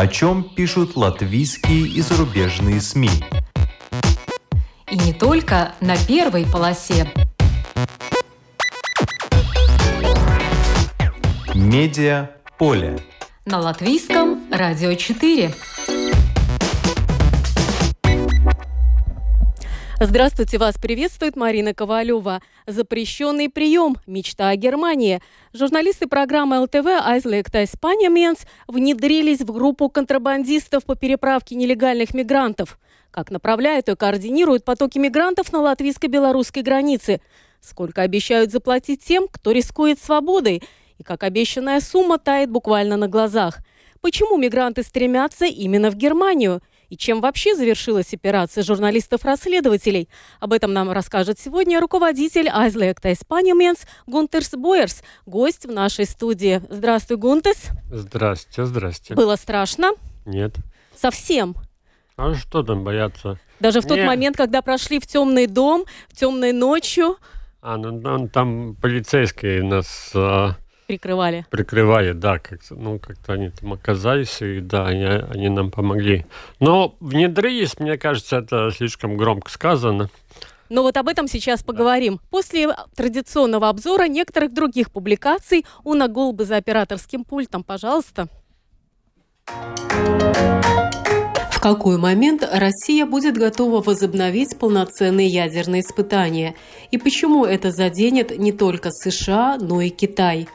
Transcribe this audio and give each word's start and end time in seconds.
о 0.00 0.06
чем 0.06 0.44
пишут 0.44 0.96
латвийские 0.96 1.86
и 1.86 2.00
зарубежные 2.00 2.80
СМИ. 2.80 3.10
И 4.90 4.96
не 4.96 5.12
только 5.12 5.74
на 5.82 5.94
первой 5.94 6.46
полосе. 6.46 7.06
Медиа 11.54 12.30
поле. 12.56 12.98
На 13.44 13.58
латвийском 13.58 14.40
радио 14.50 14.94
4. 14.94 15.52
Здравствуйте, 20.02 20.56
вас 20.56 20.76
приветствует 20.78 21.36
Марина 21.36 21.74
Ковалева. 21.74 22.40
Запрещенный 22.70 23.48
прием. 23.48 23.96
Мечта 24.06 24.50
о 24.50 24.56
Германии. 24.56 25.20
Журналисты 25.52 26.06
программы 26.06 26.60
ЛТВ 26.60 26.86
«Айзлекта 26.86 27.64
Испания 27.64 28.08
Менс» 28.08 28.46
внедрились 28.68 29.40
в 29.40 29.52
группу 29.52 29.88
контрабандистов 29.88 30.84
по 30.84 30.94
переправке 30.94 31.56
нелегальных 31.56 32.14
мигрантов. 32.14 32.78
Как 33.10 33.32
направляют 33.32 33.88
и 33.88 33.96
координируют 33.96 34.64
потоки 34.64 34.98
мигрантов 34.98 35.52
на 35.52 35.60
латвийско-белорусской 35.60 36.62
границе. 36.62 37.20
Сколько 37.60 38.02
обещают 38.02 38.52
заплатить 38.52 39.02
тем, 39.02 39.26
кто 39.26 39.50
рискует 39.50 40.00
свободой. 40.00 40.62
И 40.98 41.02
как 41.02 41.24
обещанная 41.24 41.80
сумма 41.80 42.18
тает 42.18 42.50
буквально 42.50 42.96
на 42.96 43.08
глазах. 43.08 43.58
Почему 44.00 44.36
мигранты 44.36 44.84
стремятся 44.84 45.46
именно 45.46 45.90
в 45.90 45.96
Германию– 45.96 46.60
и 46.90 46.96
чем 46.96 47.20
вообще 47.20 47.54
завершилась 47.54 48.12
операция 48.12 48.62
журналистов-расследователей? 48.62 50.08
Об 50.40 50.52
этом 50.52 50.72
нам 50.72 50.90
расскажет 50.90 51.38
сегодня 51.38 51.80
руководитель 51.80 52.48
Айзлекта 52.48 53.12
Испанименс 53.12 53.86
Гунтерс 54.06 54.50
Бойерс, 54.54 55.02
гость 55.24 55.64
в 55.64 55.70
нашей 55.70 56.04
студии. 56.04 56.60
Здравствуй, 56.68 57.16
Гунтес. 57.16 57.68
Здрасте, 57.90 58.66
здрасте. 58.66 59.14
Было 59.14 59.36
страшно? 59.36 59.92
Нет. 60.26 60.56
Совсем? 60.94 61.54
А 62.16 62.34
что 62.34 62.62
там 62.62 62.84
бояться? 62.84 63.38
Даже 63.60 63.80
в 63.80 63.86
тот 63.86 63.96
Нет. 63.96 64.06
момент, 64.06 64.36
когда 64.36 64.60
прошли 64.60 64.98
в 64.98 65.06
темный 65.06 65.46
дом, 65.46 65.84
в 66.08 66.16
темной 66.16 66.52
ночью 66.52 67.16
А, 67.62 67.76
ну 67.76 68.00
там, 68.00 68.28
там 68.28 68.74
полицейские 68.74 69.62
нас 69.62 70.10
а, 70.14 70.56
прикрывали. 70.90 71.46
прикрывали, 71.50 72.12
да, 72.12 72.38
как-то, 72.38 72.74
ну, 72.74 72.98
как-то 72.98 73.34
они 73.34 73.50
там 73.50 73.72
оказались, 73.72 74.42
и 74.42 74.60
да, 74.60 74.86
они, 74.86 75.04
они 75.04 75.48
нам 75.48 75.70
помогли. 75.70 76.26
Но 76.58 76.96
внедрились, 77.00 77.78
мне 77.78 77.96
кажется, 77.96 78.38
это 78.38 78.70
слишком 78.70 79.16
громко 79.16 79.50
сказано. 79.50 80.10
Но 80.68 80.82
вот 80.82 80.96
об 80.96 81.08
этом 81.08 81.26
сейчас 81.26 81.64
поговорим. 81.64 82.20
После 82.30 82.68
традиционного 82.94 83.68
обзора 83.68 84.06
некоторых 84.06 84.54
других 84.54 84.92
публикаций 84.92 85.66
Уна 85.82 86.06
Голбы 86.06 86.44
за 86.44 86.56
операторским 86.56 87.24
пультом, 87.24 87.64
пожалуйста. 87.64 88.28
В 91.50 91.62
какой 91.62 91.98
момент 91.98 92.48
Россия 92.50 93.04
будет 93.04 93.36
готова 93.36 93.82
возобновить 93.82 94.58
полноценные 94.58 95.26
ядерные 95.26 95.82
испытания? 95.82 96.54
И 96.90 96.96
почему 96.98 97.44
это 97.44 97.70
заденет 97.70 98.38
не 98.38 98.52
только 98.52 98.90
США, 98.90 99.58
но 99.60 99.82
и 99.82 99.90
Китай? 99.90 100.48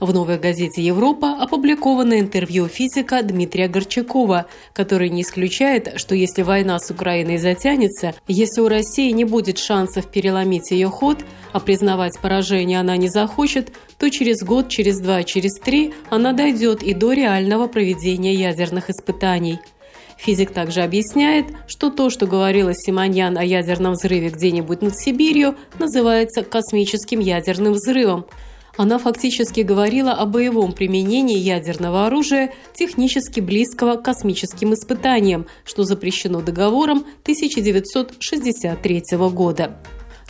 В 0.00 0.14
новой 0.14 0.38
газете 0.38 0.80
«Европа» 0.80 1.36
опубликовано 1.38 2.18
интервью 2.20 2.68
физика 2.68 3.22
Дмитрия 3.22 3.68
Горчакова, 3.68 4.46
который 4.72 5.10
не 5.10 5.20
исключает, 5.20 6.00
что 6.00 6.14
если 6.14 6.40
война 6.40 6.78
с 6.78 6.90
Украиной 6.90 7.36
затянется, 7.36 8.14
если 8.26 8.62
у 8.62 8.68
России 8.68 9.10
не 9.10 9.24
будет 9.26 9.58
шансов 9.58 10.06
переломить 10.06 10.70
ее 10.70 10.88
ход, 10.88 11.18
а 11.52 11.60
признавать 11.60 12.18
поражение 12.18 12.80
она 12.80 12.96
не 12.96 13.08
захочет, 13.08 13.72
то 13.98 14.08
через 14.08 14.42
год, 14.42 14.70
через 14.70 15.00
два, 15.00 15.22
через 15.22 15.60
три 15.60 15.92
она 16.08 16.32
дойдет 16.32 16.82
и 16.82 16.94
до 16.94 17.12
реального 17.12 17.66
проведения 17.66 18.32
ядерных 18.32 18.88
испытаний. 18.88 19.58
Физик 20.16 20.52
также 20.52 20.80
объясняет, 20.80 21.44
что 21.66 21.90
то, 21.90 22.08
что 22.08 22.26
говорила 22.26 22.72
Симоньян 22.74 23.36
о 23.36 23.44
ядерном 23.44 23.92
взрыве 23.92 24.30
где-нибудь 24.30 24.80
над 24.80 24.96
Сибирью, 24.98 25.56
называется 25.78 26.42
космическим 26.42 27.20
ядерным 27.20 27.74
взрывом. 27.74 28.24
Она 28.80 28.96
фактически 28.96 29.60
говорила 29.60 30.12
о 30.12 30.24
боевом 30.24 30.72
применении 30.72 31.36
ядерного 31.36 32.06
оружия, 32.06 32.54
технически 32.72 33.40
близкого 33.40 33.96
к 33.96 34.02
космическим 34.02 34.72
испытаниям, 34.72 35.46
что 35.66 35.84
запрещено 35.84 36.40
договором 36.40 37.04
1963 37.24 39.02
года. 39.34 39.76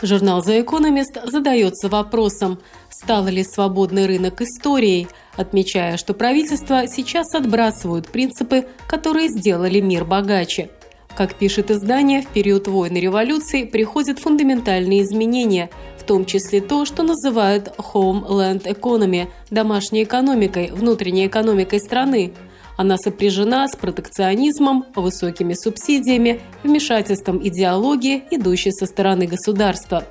Журнал 0.01 0.41
The 0.41 0.65
Economist 0.65 1.29
задается 1.31 1.87
вопросом, 1.87 2.59
стал 2.89 3.25
ли 3.27 3.45
свободный 3.45 4.05
рынок 4.05 4.41
историей, 4.41 5.07
отмечая, 5.37 5.95
что 5.95 6.13
правительства 6.13 6.87
сейчас 6.87 7.33
отбрасывают 7.33 8.09
принципы, 8.09 8.67
которые 8.85 9.29
сделали 9.29 9.79
мир 9.79 10.03
богаче. 10.03 10.71
Как 11.15 11.35
пишет 11.35 11.69
издание, 11.71 12.21
в 12.21 12.27
период 12.27 12.67
войны 12.67 12.97
и 12.97 13.01
революции 13.01 13.65
приходят 13.65 14.19
фундаментальные 14.19 15.03
изменения, 15.03 15.69
в 15.97 16.03
том 16.03 16.25
числе 16.25 16.61
то, 16.61 16.85
что 16.85 17.03
называют 17.03 17.73
Homeland 17.77 18.63
Economy– 18.63 19.27
домашней 19.51 20.03
экономикой, 20.03 20.71
внутренней 20.71 21.27
экономикой 21.27 21.79
страны. 21.79 22.33
Она 22.77 22.97
сопряжена 22.97 23.67
с 23.67 23.75
протекционизмом, 23.75 24.85
высокими 24.95 25.53
субсидиями, 25.53 26.39
вмешательством 26.63 27.45
идеологии, 27.45 28.23
идущей 28.31 28.71
со 28.71 28.85
стороны 28.85 29.27
государства. 29.27 30.05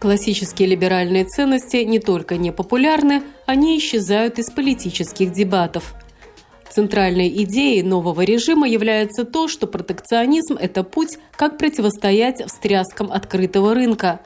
Классические 0.00 0.68
либеральные 0.68 1.24
ценности 1.24 1.76
не 1.76 2.00
только 2.00 2.36
не 2.36 2.50
популярны, 2.50 3.22
они 3.46 3.78
исчезают 3.78 4.40
из 4.40 4.50
политических 4.50 5.32
дебатов. 5.32 5.94
Центральной 6.72 7.28
идеей 7.44 7.82
нового 7.82 8.22
режима 8.22 8.66
является 8.66 9.26
то, 9.26 9.46
что 9.46 9.66
протекционизм– 9.66 10.54
это 10.60 10.82
путь, 10.82 11.18
как 11.36 11.58
противостоять 11.58 12.42
встряскам 12.46 13.12
открытого 13.12 13.74
рынка. 13.74 14.20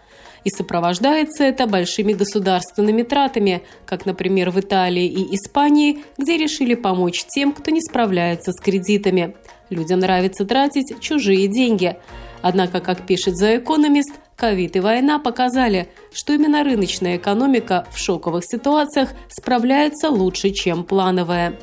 И 0.45 0.51
сопровождается 0.51 1.43
это 1.43 1.67
большими 1.67 2.13
государственными 2.13 3.03
тратами, 3.03 3.63
как, 3.85 4.07
например, 4.07 4.51
в 4.51 4.61
Италии 4.61 5.07
и 5.07 5.35
Испании, 5.35 6.05
где 6.19 6.37
решили 6.37 6.75
помочь 6.77 7.25
тем, 7.25 7.53
кто 7.53 7.73
не 7.73 7.81
справляется 7.81 8.53
с 8.53 8.61
кредитами. 8.61 9.35
Людям 9.69 9.99
нравится 9.99 10.45
тратить 10.45 11.01
чужие 11.01 11.49
деньги. 11.49 11.97
Однако, 12.43 12.79
как 12.79 13.09
пишет 13.09 13.35
The 13.43 13.61
Economist, 13.61 14.15
ковид 14.37 14.77
и 14.77 14.81
война 14.81 15.19
показали, 15.19 15.89
что 16.13 16.35
именно 16.35 16.63
рыночная 16.63 17.17
экономика 17.17 17.89
в 17.91 17.99
шоковых 17.99 18.45
ситуациях 18.45 19.09
справляется 19.31 20.11
лучше, 20.11 20.51
чем 20.51 20.85
плановая. 20.85 21.59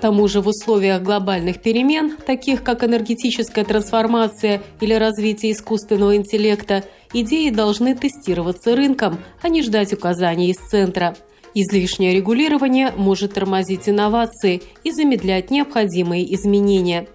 Тому 0.00 0.28
же 0.28 0.40
в 0.40 0.48
условиях 0.48 1.02
глобальных 1.02 1.60
перемен, 1.60 2.16
таких 2.24 2.62
как 2.62 2.84
энергетическая 2.84 3.64
трансформация 3.64 4.62
или 4.80 4.94
развитие 4.94 5.52
искусственного 5.52 6.16
интеллекта, 6.16 6.84
идеи 7.12 7.50
должны 7.50 7.96
тестироваться 7.96 8.76
рынком, 8.76 9.18
а 9.42 9.48
не 9.48 9.62
ждать 9.62 9.92
указаний 9.92 10.50
из 10.50 10.56
центра. 10.56 11.16
Излишнее 11.54 12.14
регулирование 12.14 12.92
может 12.96 13.34
тормозить 13.34 13.88
инновации 13.88 14.62
и 14.84 14.92
замедлять 14.92 15.50
необходимые 15.50 16.32
изменения. 16.34 17.08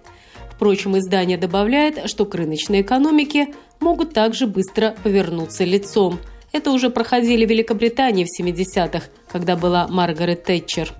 Впрочем, 0.50 0.98
издание 0.98 1.38
добавляет, 1.38 2.10
что 2.10 2.26
к 2.26 2.34
рыночной 2.34 2.82
экономике 2.82 3.54
могут 3.80 4.12
также 4.12 4.46
быстро 4.46 4.94
повернуться 5.02 5.64
лицом. 5.64 6.18
Это 6.52 6.70
уже 6.70 6.90
проходили 6.90 7.46
в 7.46 7.50
Великобритании 7.50 8.24
в 8.24 8.40
70-х, 8.40 9.06
когда 9.30 9.56
была 9.56 9.88
Маргарет 9.88 10.44
Тэтчер. 10.44 10.92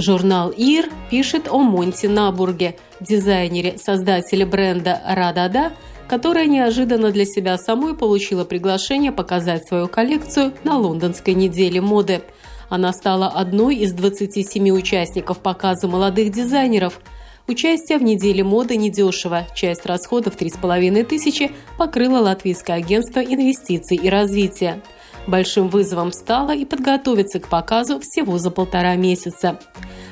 Журнал 0.00 0.50
«Ир» 0.50 0.88
пишет 1.10 1.48
о 1.48 1.58
Монте 1.58 2.08
Набурге, 2.08 2.76
дизайнере, 3.00 3.76
создателе 3.76 4.46
бренда 4.46 5.00
«Радада», 5.06 5.72
которая 6.08 6.46
неожиданно 6.46 7.10
для 7.10 7.24
себя 7.24 7.58
самой 7.58 7.94
получила 7.94 8.44
приглашение 8.44 9.12
показать 9.12 9.66
свою 9.66 9.88
коллекцию 9.88 10.54
на 10.64 10.78
лондонской 10.78 11.34
неделе 11.34 11.80
моды. 11.80 12.22
Она 12.68 12.92
стала 12.92 13.28
одной 13.28 13.76
из 13.76 13.92
27 13.92 14.70
участников 14.70 15.38
показа 15.40 15.86
молодых 15.86 16.32
дизайнеров. 16.32 17.00
Участие 17.46 17.98
в 17.98 18.02
неделе 18.02 18.42
моды 18.42 18.76
недешево. 18.76 19.46
Часть 19.54 19.84
расходов 19.84 20.36
3,5 20.36 21.04
тысячи 21.04 21.50
покрыло 21.76 22.18
Латвийское 22.20 22.76
агентство 22.76 23.20
инвестиций 23.20 23.96
и 23.96 24.08
развития. 24.08 24.80
Большим 25.26 25.68
вызовом 25.68 26.12
стало 26.12 26.54
и 26.54 26.64
подготовиться 26.64 27.40
к 27.40 27.48
показу 27.48 28.00
всего 28.00 28.38
за 28.38 28.50
полтора 28.50 28.96
месяца. 28.96 29.58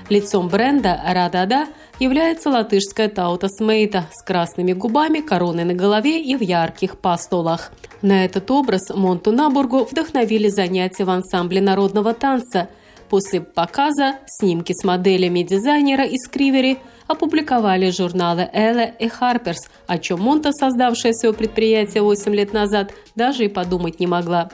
Лицом 0.08 0.48
бренда 0.48 1.00
«Радада» 1.06 1.66
является 1.98 2.50
латышская 2.50 3.08
Таута 3.08 3.48
Смейта 3.48 4.06
с 4.12 4.22
красными 4.22 4.72
губами, 4.72 5.20
короной 5.20 5.64
на 5.64 5.74
голове 5.74 6.22
и 6.22 6.36
в 6.36 6.40
ярких 6.40 6.98
пастолах. 6.98 7.72
На 8.00 8.24
этот 8.24 8.50
образ 8.50 8.90
Монту 8.94 9.32
Набургу 9.32 9.84
вдохновили 9.84 10.48
занятия 10.48 11.04
в 11.04 11.10
ансамбле 11.10 11.60
народного 11.60 12.14
танца. 12.14 12.68
После 13.08 13.40
показа 13.40 14.16
снимки 14.26 14.72
с 14.72 14.84
моделями 14.84 15.42
дизайнера 15.42 16.04
из 16.04 16.28
Кривери 16.28 16.78
опубликовали 17.06 17.90
журналы 17.90 18.48
«Elle» 18.52 18.94
и 18.98 19.08
«Harper's», 19.08 19.68
о 19.86 19.98
чем 19.98 20.20
Монта, 20.20 20.52
создавшая 20.52 21.14
свое 21.14 21.34
предприятие 21.34 22.02
8 22.02 22.34
лет 22.34 22.52
назад, 22.52 22.92
даже 23.16 23.46
и 23.46 23.48
подумать 23.48 23.98
не 23.98 24.06
могла. 24.06 24.50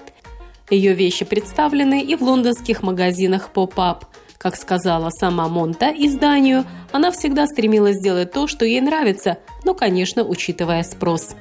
Ее 0.71 0.95
вещи 0.95 1.25
представлены 1.25 2.03
и 2.03 2.17
в 2.17 2.23
лондонских 2.23 2.83
магазинах 2.83 3.51
«pop-up». 3.51 4.07
Как 4.39 4.57
сказала 4.57 5.11
сама 5.11 5.49
Монта 5.49 5.91
изданию, 5.91 6.65
она 6.93 7.11
всегда 7.11 7.47
стремилась 7.47 7.97
сделать 7.97 8.33
то, 8.33 8.47
что 8.47 8.65
ей 8.65 8.81
нравится, 8.81 9.39
но, 9.65 9.75
конечно, 9.75 10.23
учитывая 10.23 10.83
спрос. 10.83 11.35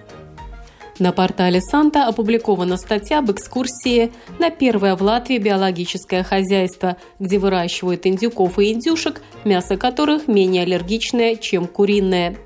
На 1.00 1.12
портале 1.12 1.60
Санта 1.60 2.06
опубликована 2.06 2.78
статья 2.78 3.20
об 3.20 3.32
экскурсии 3.32 4.12
на 4.40 4.52
первое 4.52 4.96
в 4.96 5.02
Латвии 5.02 5.38
биологическое 5.38 6.24
хозяйство, 6.24 6.98
где 7.20 7.40
выращивают 7.40 8.06
индюков 8.06 8.60
и 8.60 8.72
индюшек, 8.72 9.22
мясо 9.44 9.76
которых 9.76 10.28
менее 10.28 10.64
аллергичное, 10.64 11.36
чем 11.36 11.68
куриное. 11.68 12.38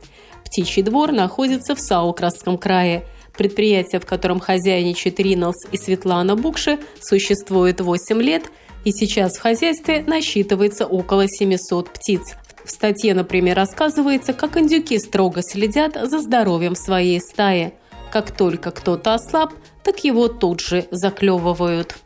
Птичий 0.46 0.82
двор 0.82 1.12
находится 1.12 1.76
в 1.76 1.80
Саукрасском 1.80 2.58
крае. 2.58 3.06
Предприятие, 3.38 4.02
в 4.02 4.06
котором 4.06 4.40
хозяйничают 4.40 5.20
Риналс 5.20 5.66
и 5.72 5.78
Светлана 5.78 6.36
Букши, 6.36 6.80
существует 7.00 7.82
8 7.82 8.22
лет, 8.22 8.52
и 8.84 8.92
сейчас 8.92 9.38
в 9.38 9.42
хозяйстве 9.42 10.04
насчитывается 10.06 10.86
около 10.86 11.28
700 11.28 11.90
птиц. 11.92 12.36
В 12.64 12.70
статье, 12.72 13.14
например, 13.14 13.56
рассказывается, 13.56 14.34
как 14.34 14.58
индюки 14.58 14.98
строго 15.00 15.42
следят 15.42 15.94
за 15.96 16.20
здоровьем 16.20 16.76
своей 16.76 17.20
стаи– 17.20 17.74
как 18.12 18.32
только 18.32 18.72
кто-то 18.72 19.14
ослаб, 19.14 19.54
так 19.84 20.04
его 20.04 20.28
тут 20.28 20.62
же 20.62 20.88
заклевывают. 20.92 21.98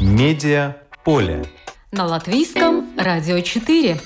Медиа 0.00 0.76
поле. 1.04 1.44
На 1.92 2.06
латвийском 2.06 2.90
радио 2.96 3.40
4. 3.40 4.00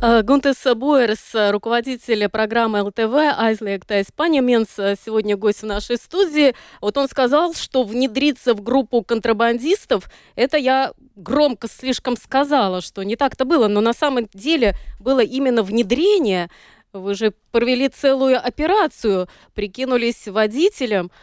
Гунтес 0.00 0.62
Буэрс, 0.76 1.50
руководитель 1.50 2.28
программы 2.28 2.82
ЛТВ 2.82 3.14
«Айзлегта 3.36 4.00
Испания 4.00 4.40
Менс», 4.40 4.68
сегодня 4.76 5.36
гость 5.36 5.62
в 5.62 5.66
нашей 5.66 5.96
студии. 5.96 6.54
Вот 6.80 6.96
он 6.96 7.08
сказал, 7.08 7.52
что 7.54 7.82
внедриться 7.82 8.54
в 8.54 8.62
группу 8.62 9.02
контрабандистов, 9.02 10.08
это 10.36 10.56
я 10.56 10.92
громко 11.16 11.66
слишком 11.66 12.16
сказала, 12.16 12.80
что 12.80 13.02
не 13.02 13.16
так-то 13.16 13.44
было, 13.44 13.66
но 13.66 13.80
на 13.80 13.92
самом 13.92 14.28
деле 14.32 14.76
было 15.00 15.18
именно 15.18 15.64
внедрение. 15.64 16.48
Вы 16.92 17.16
же 17.16 17.34
провели 17.50 17.88
целую 17.88 18.38
операцию, 18.38 19.28
прикинулись 19.52 20.28
водителем– 20.28 21.10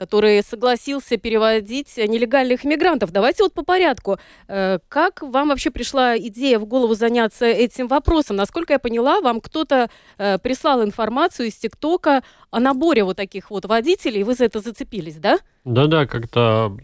который 0.00 0.42
согласился 0.42 1.18
переводить 1.18 1.98
нелегальных 1.98 2.64
мигрантов. 2.64 3.12
Давайте 3.12 3.42
вот 3.42 3.52
по 3.52 3.62
порядку. 3.62 4.18
Э, 4.48 4.78
как 4.88 5.20
вам 5.20 5.48
вообще 5.48 5.70
пришла 5.70 6.16
идея 6.16 6.58
в 6.58 6.64
голову 6.64 6.94
заняться 6.94 7.44
этим 7.44 7.86
вопросом? 7.86 8.36
Насколько 8.36 8.72
я 8.72 8.78
поняла, 8.78 9.20
вам 9.20 9.42
кто-то 9.42 9.90
э, 10.16 10.38
прислал 10.38 10.82
информацию 10.82 11.48
из 11.48 11.56
ТикТока 11.56 12.22
о 12.50 12.60
наборе 12.60 13.04
вот 13.04 13.18
таких 13.18 13.50
вот 13.50 13.66
водителей, 13.66 14.22
и 14.22 14.24
вы 14.24 14.32
за 14.32 14.46
это 14.46 14.60
зацепились, 14.60 15.16
да? 15.16 15.38
Да-да, 15.66 16.06
как-то... 16.06 16.74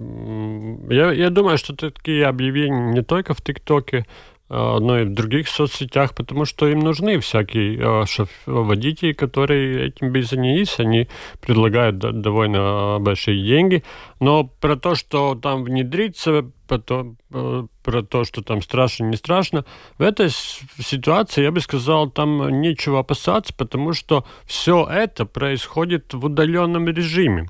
Я, 0.91 1.11
я 1.13 1.31
думаю, 1.31 1.57
что 1.57 1.75
такие 1.75 2.27
объявления 2.27 2.93
не 2.93 3.03
только 3.03 3.33
в 3.33 3.41
ТикТоке, 3.41 4.05
но 4.49 5.01
и 5.01 5.05
в 5.05 5.13
других 5.13 5.49
соцсетях, 5.49 6.15
потому 6.15 6.45
что 6.45 6.69
им 6.69 6.79
нужны 6.79 7.19
всякие 7.19 7.81
а, 7.83 8.07
шоф 8.07 8.29
водители, 8.47 9.13
которые 9.13 9.89
этим 9.89 10.13
бы 10.13 10.23
занялись, 10.23 10.79
они 10.79 11.09
предлагают 11.41 11.99
довольно 11.99 12.99
большие 13.01 13.43
деньги, 13.43 13.83
но 14.21 14.45
про 14.45 14.77
то, 14.77 14.95
что 14.95 15.35
там 15.35 15.65
внедриться, 15.65 16.49
про 16.69 16.79
то, 16.79 17.17
а, 17.33 17.67
про 17.83 18.03
то, 18.03 18.25
что 18.25 18.43
там 18.43 18.63
страшно, 18.63 19.07
не 19.07 19.17
страшно, 19.17 19.65
в 19.99 20.03
этой 20.03 20.31
ситуации, 20.31 21.43
я 21.43 21.51
бы 21.51 21.61
сказал, 21.61 22.09
там 22.09 22.61
нечего 22.61 23.01
опасаться, 23.01 23.53
потому 23.53 23.95
что 23.95 24.25
все 24.45 24.87
это 24.89 25.27
происходит 25.27 26.15
в 26.15 26.25
удаленном 26.25 26.87
режиме. 26.89 27.49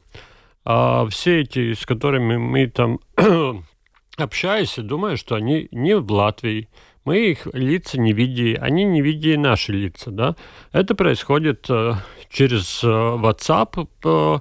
А 0.65 1.07
все 1.09 1.43
эти, 1.43 1.75
с 1.75 1.85
которыми 1.85 2.39
мы 2.39 2.67
там 2.69 3.01
общаюсь 4.17 4.79
и 4.79 4.83
думаю, 4.83 5.17
что 5.17 5.35
они 5.35 5.69
не 5.71 5.97
в 5.97 6.11
Латвии, 6.11 6.69
мы 7.05 7.31
их 7.31 7.47
лица 7.53 8.01
не 8.01 8.13
видели, 8.13 8.57
они 8.57 8.85
не 8.85 9.01
видели 9.01 9.37
наши 9.37 9.73
лица, 9.73 10.11
да. 10.11 10.35
Это 10.73 10.95
происходит 10.95 11.67
э, 11.71 11.93
через 12.31 12.83
э, 12.83 12.87
WhatsApp, 12.89 13.89
э, 14.05 14.39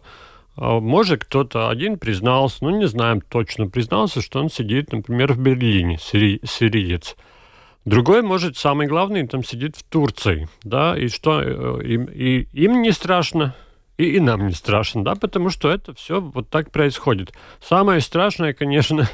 э, 0.58 0.80
может, 0.80 1.26
кто-то 1.26 1.70
один 1.70 2.00
признался, 2.00 2.58
ну, 2.62 2.72
не 2.72 2.88
знаем 2.88 3.22
точно, 3.22 3.68
признался, 3.68 4.22
что 4.22 4.40
он 4.40 4.50
сидит, 4.50 4.92
например, 4.92 5.34
в 5.34 5.40
Берлине, 5.40 6.00
сири, 6.02 6.42
сириец. 6.44 7.16
Другой, 7.86 8.24
может, 8.24 8.58
самый 8.58 8.88
главный, 8.88 9.28
там 9.28 9.44
сидит 9.44 9.76
в 9.76 9.84
Турции, 9.84 10.50
да, 10.64 10.98
и 10.98 11.08
что 11.08 11.40
э, 11.44 11.84
им, 11.86 12.06
и 12.06 12.48
им 12.54 12.82
не 12.82 12.92
страшно, 12.92 13.56
и, 13.98 14.16
и 14.16 14.20
нам 14.20 14.48
не 14.48 14.54
страшно, 14.54 15.04
да, 15.04 15.14
потому 15.14 15.52
что 15.52 15.70
это 15.70 15.94
все 15.94 16.20
вот 16.20 16.50
так 16.50 16.72
происходит. 16.72 17.32
Самое 17.62 18.02
страшное, 18.02 18.54
конечно, 18.54 19.08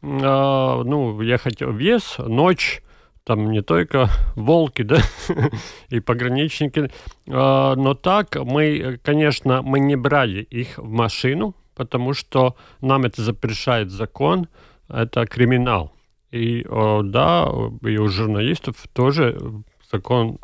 ну, 0.00 1.20
ехать 1.20 1.60
в 1.60 1.76
вес, 1.76 2.16
ночь, 2.18 2.82
там 3.24 3.50
не 3.50 3.62
только 3.62 4.08
волки, 4.36 4.82
да, 4.82 4.98
и 5.90 6.00
пограничники, 6.00 6.90
а, 7.28 7.74
но 7.74 7.94
так 7.94 8.36
мы, 8.36 8.98
конечно, 9.02 9.62
мы 9.62 9.80
не 9.80 9.96
брали 9.96 10.42
их 10.42 10.78
в 10.78 10.88
машину, 10.88 11.54
потому 11.74 12.14
что 12.14 12.56
нам 12.80 13.04
это 13.04 13.22
запрещает 13.22 13.90
закон, 13.90 14.48
это 14.88 15.26
криминал. 15.26 15.92
И 16.30 16.62
да, 16.64 17.48
и 17.82 17.96
у 17.96 18.08
журналистов 18.08 18.76
тоже 18.92 19.38
закон 19.90 20.38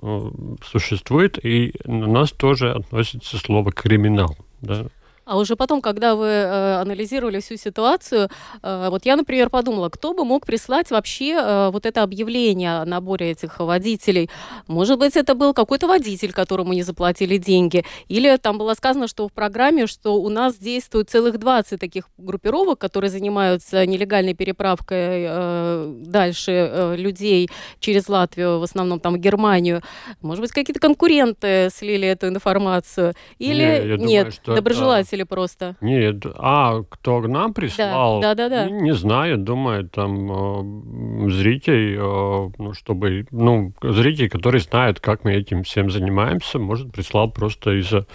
существует, 0.65 1.45
и 1.45 1.75
на 1.85 2.07
нас 2.07 2.33
тоже 2.33 2.73
относится 2.73 3.37
слово 3.37 3.71
криминал. 3.73 4.37
Да. 4.63 4.87
А 5.25 5.39
уже 5.39 5.57
потом, 5.57 5.81
когда 5.81 6.15
вы 6.15 6.27
э, 6.27 6.81
анализировали 6.81 7.41
всю 7.41 7.57
ситуацию, 7.57 8.29
э, 8.63 8.89
вот 8.91 9.07
я, 9.07 9.17
например, 9.17 9.49
подумала, 9.49 9.89
кто 9.89 10.13
бы 10.13 10.25
мог 10.25 10.47
прислать 10.47 10.91
вообще 10.91 11.33
э, 11.33 11.71
вот 11.73 11.87
это 11.87 12.03
объявление 12.03 12.81
о 12.81 12.85
наборе 12.85 13.31
этих 13.31 13.59
водителей? 13.59 14.29
Может 14.67 14.99
быть, 14.99 15.17
это 15.17 15.35
был 15.35 15.55
какой-то 15.55 15.87
водитель, 15.87 16.33
которому 16.33 16.75
не 16.75 16.83
заплатили 16.83 17.39
деньги, 17.39 17.85
или 18.09 18.37
там 18.37 18.59
было 18.59 18.75
сказано, 18.75 19.09
что 19.09 19.29
в 19.29 19.33
программе, 19.33 19.87
что 19.87 20.21
у 20.21 20.29
нас 20.29 20.57
действует 20.57 21.09
целых 21.09 21.39
20 21.39 21.81
таких 21.81 22.05
группировок, 22.19 22.79
которые 22.79 23.11
занимаются 23.11 23.87
нелегальной 23.87 24.35
переправкой 24.35 25.25
э, 25.27 25.95
дальше 26.05 26.53
э, 26.53 26.97
людей 26.97 27.49
через 27.81 28.09
Латвию, 28.09 28.59
в 28.59 28.63
основном 28.63 29.01
там 29.01 29.17
Германию. 29.19 29.83
Может 30.21 30.43
быть, 30.43 30.53
какие-то 30.53 30.81
конкуренты 30.81 31.71
слили 31.75 32.07
эту 32.09 32.29
информацию, 32.29 33.15
или 33.39 33.97
не, 33.99 34.05
нет, 34.05 34.41
думаю, 34.45 34.57
доброжелатели 34.57 35.14
или 35.15 35.23
просто? 35.23 35.77
Нет, 35.81 36.25
а 36.37 36.83
кто 36.83 37.21
к 37.23 37.29
нам 37.29 37.55
прислал? 37.55 38.21
Да, 38.21 38.35
да, 38.35 38.49
да. 38.49 38.67
Не, 38.67 38.83
не 38.83 38.95
знаю, 38.95 39.39
думаю, 39.39 39.89
там 39.89 41.27
э, 41.27 41.31
зрителей, 41.31 41.97
э, 41.97 42.51
ну, 42.59 42.73
чтобы, 42.75 43.27
ну, 43.31 43.73
зрителей, 43.83 44.29
которые 44.29 44.61
знают, 44.61 45.01
как 45.01 45.25
мы 45.25 45.33
этим 45.33 45.63
всем 45.63 45.91
занимаемся, 45.91 46.59
может, 46.59 46.93
прислал 46.93 47.31
просто 47.31 47.79
из-за 47.81 48.07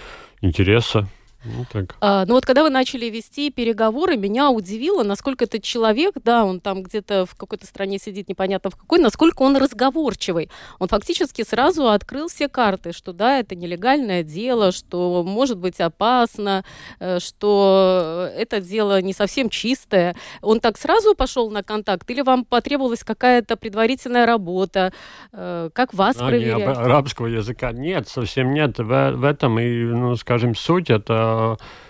интереса. 0.41 1.07
Ну, 1.45 1.65
так. 1.71 1.95
А, 2.01 2.25
ну 2.25 2.33
вот 2.33 2.45
когда 2.45 2.63
вы 2.63 2.69
начали 2.69 3.05
вести 3.05 3.49
переговоры, 3.49 4.17
меня 4.17 4.49
удивило, 4.49 5.03
насколько 5.03 5.45
этот 5.45 5.63
человек, 5.63 6.15
да, 6.23 6.43
он 6.43 6.59
там 6.59 6.83
где-то 6.83 7.25
в 7.25 7.35
какой-то 7.35 7.65
стране 7.65 7.97
сидит, 7.97 8.27
непонятно 8.27 8.69
в 8.69 8.75
какой, 8.75 8.99
насколько 8.99 9.43
он 9.43 9.55
разговорчивый. 9.55 10.49
Он 10.79 10.89
фактически 10.89 11.43
сразу 11.43 11.89
открыл 11.89 12.27
все 12.27 12.49
карты, 12.49 12.91
что 12.91 13.13
да, 13.13 13.39
это 13.39 13.55
нелегальное 13.55 14.23
дело, 14.23 14.73
что 14.73 15.23
может 15.25 15.57
быть 15.57 15.79
опасно, 15.79 16.65
э, 16.99 17.19
что 17.19 18.29
это 18.35 18.59
дело 18.59 19.01
не 19.01 19.13
совсем 19.13 19.49
чистое. 19.49 20.15
Он 20.41 20.59
так 20.59 20.77
сразу 20.77 21.15
пошел 21.15 21.49
на 21.49 21.63
контакт 21.63 22.09
или 22.09 22.21
вам 22.21 22.43
потребовалась 22.43 23.05
какая-то 23.05 23.55
предварительная 23.55 24.25
работа? 24.25 24.91
Э, 25.31 25.69
как 25.71 25.93
вас 25.93 26.17
а, 26.19 26.27
проверять? 26.27 26.57
Не, 26.57 26.63
арабского 26.65 27.27
языка 27.27 27.71
нет, 27.71 28.09
совсем 28.09 28.53
нет. 28.53 28.77
В, 28.77 29.11
в 29.13 29.23
этом 29.23 29.57
и, 29.57 29.83
ну, 29.83 30.17
скажем, 30.17 30.53
суть 30.53 30.89
это 30.89 31.28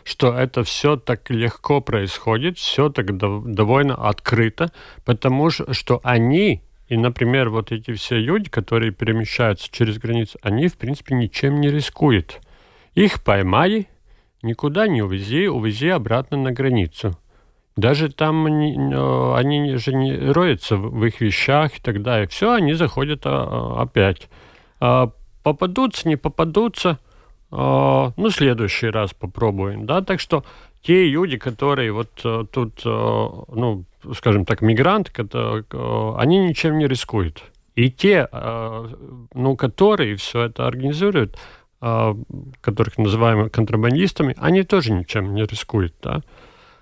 что 0.03 0.33
это 0.33 0.63
все 0.63 0.95
так 0.95 1.29
легко 1.29 1.81
происходит, 1.81 2.57
все 2.57 2.89
так 2.89 3.17
довольно 3.17 3.95
открыто, 3.95 4.71
потому 5.05 5.49
что 5.49 5.99
они 6.03 6.63
и, 6.87 6.97
например, 6.97 7.49
вот 7.49 7.71
эти 7.71 7.93
все 7.93 8.17
люди, 8.17 8.49
которые 8.49 8.91
перемещаются 8.91 9.69
через 9.71 9.99
границу, 9.99 10.39
они, 10.41 10.67
в 10.67 10.77
принципе, 10.77 11.13
ничем 11.13 11.61
не 11.61 11.69
рискуют. 11.69 12.41
Их 12.95 13.23
поймали, 13.23 13.87
никуда 14.41 14.87
не 14.87 15.03
увези, 15.03 15.47
увези 15.47 15.89
обратно 15.89 16.37
на 16.37 16.51
границу. 16.51 17.15
Даже 17.75 18.11
там 18.11 18.47
они, 18.47 18.75
они 18.75 19.75
же 19.75 19.93
не 19.93 20.17
роются 20.31 20.77
в 20.77 21.05
их 21.05 21.21
вещах 21.21 21.77
и 21.77 21.81
так 21.81 22.01
далее. 22.01 22.27
Все, 22.27 22.53
они 22.53 22.73
заходят 22.73 23.21
а, 23.25 23.83
опять. 23.83 24.27
А, 24.79 25.11
попадутся, 25.43 26.07
не 26.09 26.15
попадутся– 26.15 26.97
а, 27.08 27.08
ну, 27.51 28.29
следующий 28.29 28.89
раз 28.89 29.13
попробуем, 29.13 29.85
да, 29.85 30.01
так 30.01 30.19
что 30.19 30.43
те 30.81 31.07
люди, 31.09 31.37
которые 31.37 31.91
вот 31.91 32.09
э, 32.23 32.45
тут, 32.51 32.81
э, 32.85 32.89
ну, 32.89 33.83
скажем 34.15 34.45
так, 34.45 34.61
мигранты, 34.61 35.11
э, 35.17 36.13
они 36.17 36.39
ничем 36.39 36.77
не 36.77 36.87
рискуют. 36.87 37.43
И 37.75 37.89
те, 37.89 38.27
ну, 39.33 39.55
которые 39.55 40.17
все 40.17 40.41
это 40.41 40.67
организуют, 40.67 41.37
которых 41.79 42.97
называем 42.97 43.49
контрабандистами, 43.49 44.35
они 44.37 44.63
тоже 44.63 44.91
ничем 44.91 45.33
не 45.33 45.43
рискуют, 45.43 45.93
да. 46.01 46.21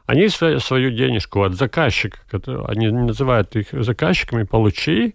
Они 0.08 0.28
свою 0.28 0.90
денежку 0.90 1.44
от 1.44 1.54
заказчика, 1.54 2.18
они 2.68 2.90
называют 2.90 3.56
их 3.56 3.68
заказчиками, 3.74 4.42
получи. 4.42 5.14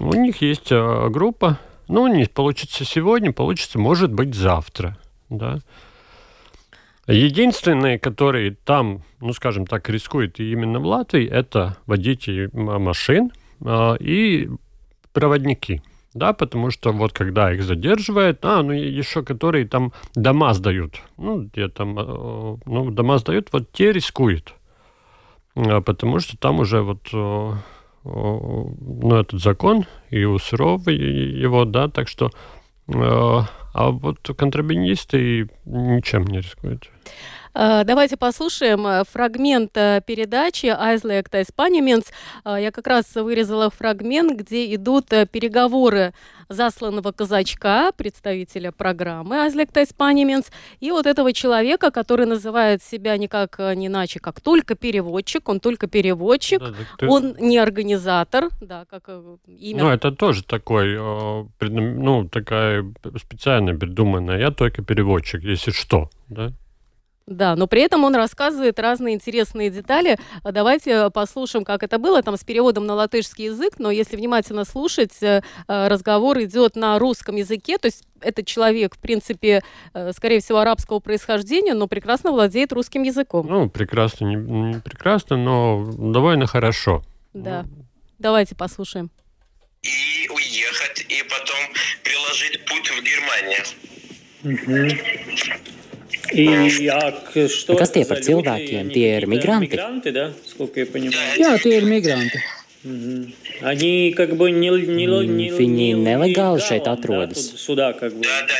У 0.00 0.12
них 0.14 0.42
есть 0.42 0.72
группа, 0.72 1.60
ну, 1.90 2.06
не 2.06 2.26
получится 2.26 2.84
сегодня, 2.84 3.32
получится, 3.32 3.78
может 3.78 4.12
быть, 4.12 4.34
завтра, 4.34 4.96
да. 5.28 5.58
Единственные, 7.06 7.98
которые 7.98 8.56
там, 8.64 9.02
ну, 9.20 9.32
скажем 9.32 9.66
так, 9.66 9.88
рискуют 9.88 10.38
именно 10.38 10.78
в 10.78 10.86
Латвии, 10.86 11.26
это 11.26 11.76
водители 11.86 12.48
машин 12.52 13.32
э, 13.64 13.96
и 13.98 14.48
проводники. 15.12 15.82
Да, 16.12 16.32
потому 16.32 16.70
что 16.70 16.92
вот 16.92 17.12
когда 17.12 17.52
их 17.52 17.62
задерживают, 17.62 18.44
а, 18.44 18.62
ну 18.62 18.72
еще 18.72 19.22
которые 19.22 19.66
там 19.66 19.92
дома 20.16 20.54
сдают, 20.54 21.00
ну, 21.16 21.42
где 21.42 21.68
там, 21.68 21.96
э, 21.98 22.56
ну, 22.66 22.90
дома 22.90 23.18
сдают, 23.18 23.48
вот 23.52 23.70
те 23.70 23.92
рискуют. 23.92 24.54
Э, 25.54 25.80
потому 25.80 26.18
что 26.18 26.36
там 26.36 26.58
уже 26.58 26.82
вот, 26.82 27.08
э, 27.12 27.52
ну, 28.04 29.16
этот 29.16 29.40
закон, 29.40 29.84
и 30.10 30.24
у 30.24 30.38
его, 30.92 31.64
да, 31.64 31.88
так 31.88 32.08
что 32.08 32.30
а 33.72 33.90
вот 33.90 34.18
контрабандисты 34.36 35.48
ничем 35.64 36.24
не 36.24 36.38
рискуют. 36.38 36.90
Э, 37.54 37.82
давайте 37.84 38.16
послушаем 38.16 38.86
э, 38.86 39.04
фрагмент 39.10 39.76
э, 39.76 40.00
передачи 40.06 40.66
«Aizliegtais 40.66 41.48
paņemiens». 41.56 42.06
Я 42.44 42.70
как 42.70 42.86
раз 42.86 43.14
вырезала 43.14 43.70
фрагмент, 43.70 44.38
где 44.38 44.74
идут 44.74 45.08
переговоры 45.08 46.12
засланного 46.48 47.12
казачка, 47.12 47.92
представителя 47.96 48.72
программы 48.72 49.36
«Aizliegtais 49.36 49.94
paņemiens», 49.96 50.46
и 50.80 50.90
вот 50.90 51.06
этого 51.06 51.32
человека, 51.32 51.90
который 51.90 52.26
называет 52.26 52.82
себя 52.82 53.16
никак 53.16 53.58
не 53.58 53.86
иначе, 53.88 54.20
как 54.20 54.40
только 54.40 54.74
переводчик, 54.74 55.48
он 55.48 55.60
только 55.60 55.86
переводчик, 55.86 56.60
да, 56.60 56.74
ты... 56.98 57.08
он 57.08 57.36
не 57.40 57.58
организатор, 57.58 58.48
да, 58.60 58.84
как 58.88 59.08
имя. 59.46 59.82
Ну, 59.82 59.90
это 59.90 60.12
тоже 60.12 60.44
такой, 60.44 60.96
ну, 61.60 62.28
такая 62.28 62.84
специально 63.18 63.74
придуманная, 63.76 64.38
я 64.38 64.50
только 64.50 64.82
переводчик, 64.82 65.42
если 65.42 65.72
что, 65.72 66.10
да? 66.28 66.52
Да, 67.30 67.54
но 67.54 67.68
при 67.68 67.82
этом 67.82 68.02
он 68.02 68.16
рассказывает 68.16 68.80
разные 68.80 69.14
интересные 69.14 69.70
детали. 69.70 70.18
Давайте 70.42 71.10
послушаем, 71.10 71.64
как 71.64 71.84
это 71.84 71.98
было, 71.98 72.24
там 72.24 72.36
с 72.36 72.42
переводом 72.42 72.86
на 72.86 72.94
латышский 72.94 73.44
язык, 73.44 73.74
но 73.78 73.92
если 73.92 74.16
внимательно 74.16 74.64
слушать, 74.64 75.16
э, 75.22 75.40
разговор 75.68 76.42
идет 76.42 76.74
на 76.74 76.98
русском 76.98 77.36
языке, 77.36 77.78
то 77.78 77.86
есть 77.86 78.02
этот 78.20 78.48
человек, 78.48 78.96
в 78.96 78.98
принципе, 78.98 79.62
э, 79.94 80.12
скорее 80.12 80.40
всего, 80.40 80.58
арабского 80.58 80.98
происхождения, 80.98 81.72
но 81.72 81.86
прекрасно 81.86 82.32
владеет 82.32 82.72
русским 82.72 83.04
языком. 83.04 83.46
Ну, 83.48 83.70
прекрасно, 83.70 84.24
не, 84.24 84.34
не 84.34 84.80
прекрасно, 84.80 85.36
но 85.36 85.88
довольно 85.96 86.48
хорошо. 86.48 87.04
Да. 87.32 87.64
Давайте 88.18 88.56
послушаем. 88.56 89.08
И 89.82 90.28
уехать, 90.28 91.06
и 91.08 91.22
потом 91.22 91.60
приложить 92.02 92.64
путь 92.66 92.90
в 92.90 93.00
Германию. 93.04 93.62
Угу. 94.42 95.79
Kas 97.79 97.91
tie 97.95 98.03
par 98.09 98.19
cilvēkiem? 98.25 98.91
Tie 98.93 99.07
ir 99.17 99.25
migranti? 99.31 99.77
Jā, 101.39 101.51
tie 101.63 101.73
ir 101.77 101.85
migranti. 101.89 102.39
Viņi 105.59 105.87
nelegāli 106.05 106.61
šeit 106.61 106.85
atrodas. 106.91 107.47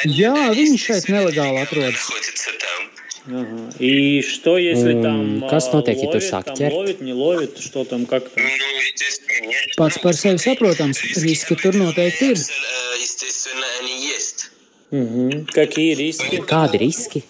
Jā, 0.10 0.36
viņi 0.58 0.78
šeit 0.82 1.10
nelegāli 1.14 1.62
atrodas. 1.62 2.10
И 3.80 4.22
что, 4.22 4.58
если 4.60 5.02
там 5.02 5.48
Kas 5.50 5.74
notiek, 5.74 5.98
ja 5.98 6.12
tur 6.14 6.22
sāk 6.22 6.46
ķert? 6.54 6.72
Ловит, 6.72 7.02
не 7.02 7.14
ловит, 7.14 7.58
что 7.58 7.84
там, 7.84 8.06
как 8.06 8.30
там? 8.30 8.44
Pats 9.78 9.98
par 10.00 10.14
sevi 10.14 10.38
saprotams, 10.38 11.02
riski 11.24 11.56
tur 11.58 11.74
noteikti 11.74 12.26
ir. 12.32 12.38
Kādi 16.46 16.78
riski? 16.86 17.24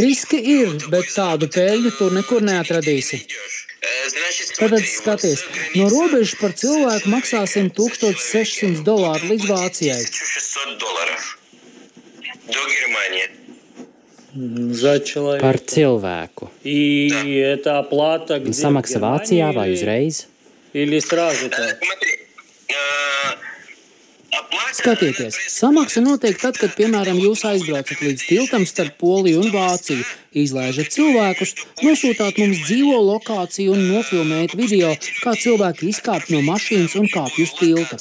Riski 0.00 0.38
ir, 0.40 0.70
bet 0.90 1.10
tādu 1.12 1.48
peļņu 1.52 1.92
tur 1.98 2.14
nekur 2.16 2.44
neatradīsi. 2.44 3.20
Tad 4.56 4.74
skaties, 4.88 5.42
no 5.76 5.88
robežas 5.92 6.34
par 6.40 6.54
cilvēku 6.56 7.10
maksāsim 7.12 7.68
1600 7.74 8.84
dolāru 8.86 9.32
līdz 9.34 9.48
Vācijai. 9.50 10.02
Par 15.42 15.58
cilvēku. 15.74 16.48
Samaksa 18.56 19.02
Vācijā 19.04 19.52
vai 19.54 19.68
uzreiz? 19.74 20.24
Или 20.74 20.98
сразу 21.00 21.48
так? 21.50 21.78
Skatieties, 24.73 25.37
samaksa 25.49 26.01
notiek 26.05 26.37
tad, 26.37 26.57
kad, 26.59 26.73
piemēram, 26.77 27.17
jūs 27.21 27.41
aizbraucat 27.49 28.01
līdz 28.05 28.25
tiltam 28.27 28.65
starp 28.69 28.99
Poliju 29.01 29.41
un 29.41 29.49
Vāciju, 29.53 30.05
izlaižat 30.37 30.93
cilvēkus, 30.93 31.55
nosūtāt 31.81 32.37
mums 32.41 32.61
dzīvo 32.67 32.99
lokāciju 33.07 33.73
un 33.73 33.87
nofilmējat 33.89 34.55
video, 34.59 34.93
kā 35.23 35.33
cilvēki 35.39 35.89
izkāp 35.89 36.29
no 36.33 36.43
mašīnas 36.45 36.97
un 37.01 37.09
kāpj 37.09 37.45
uz 37.47 37.55
tilta 37.57 37.97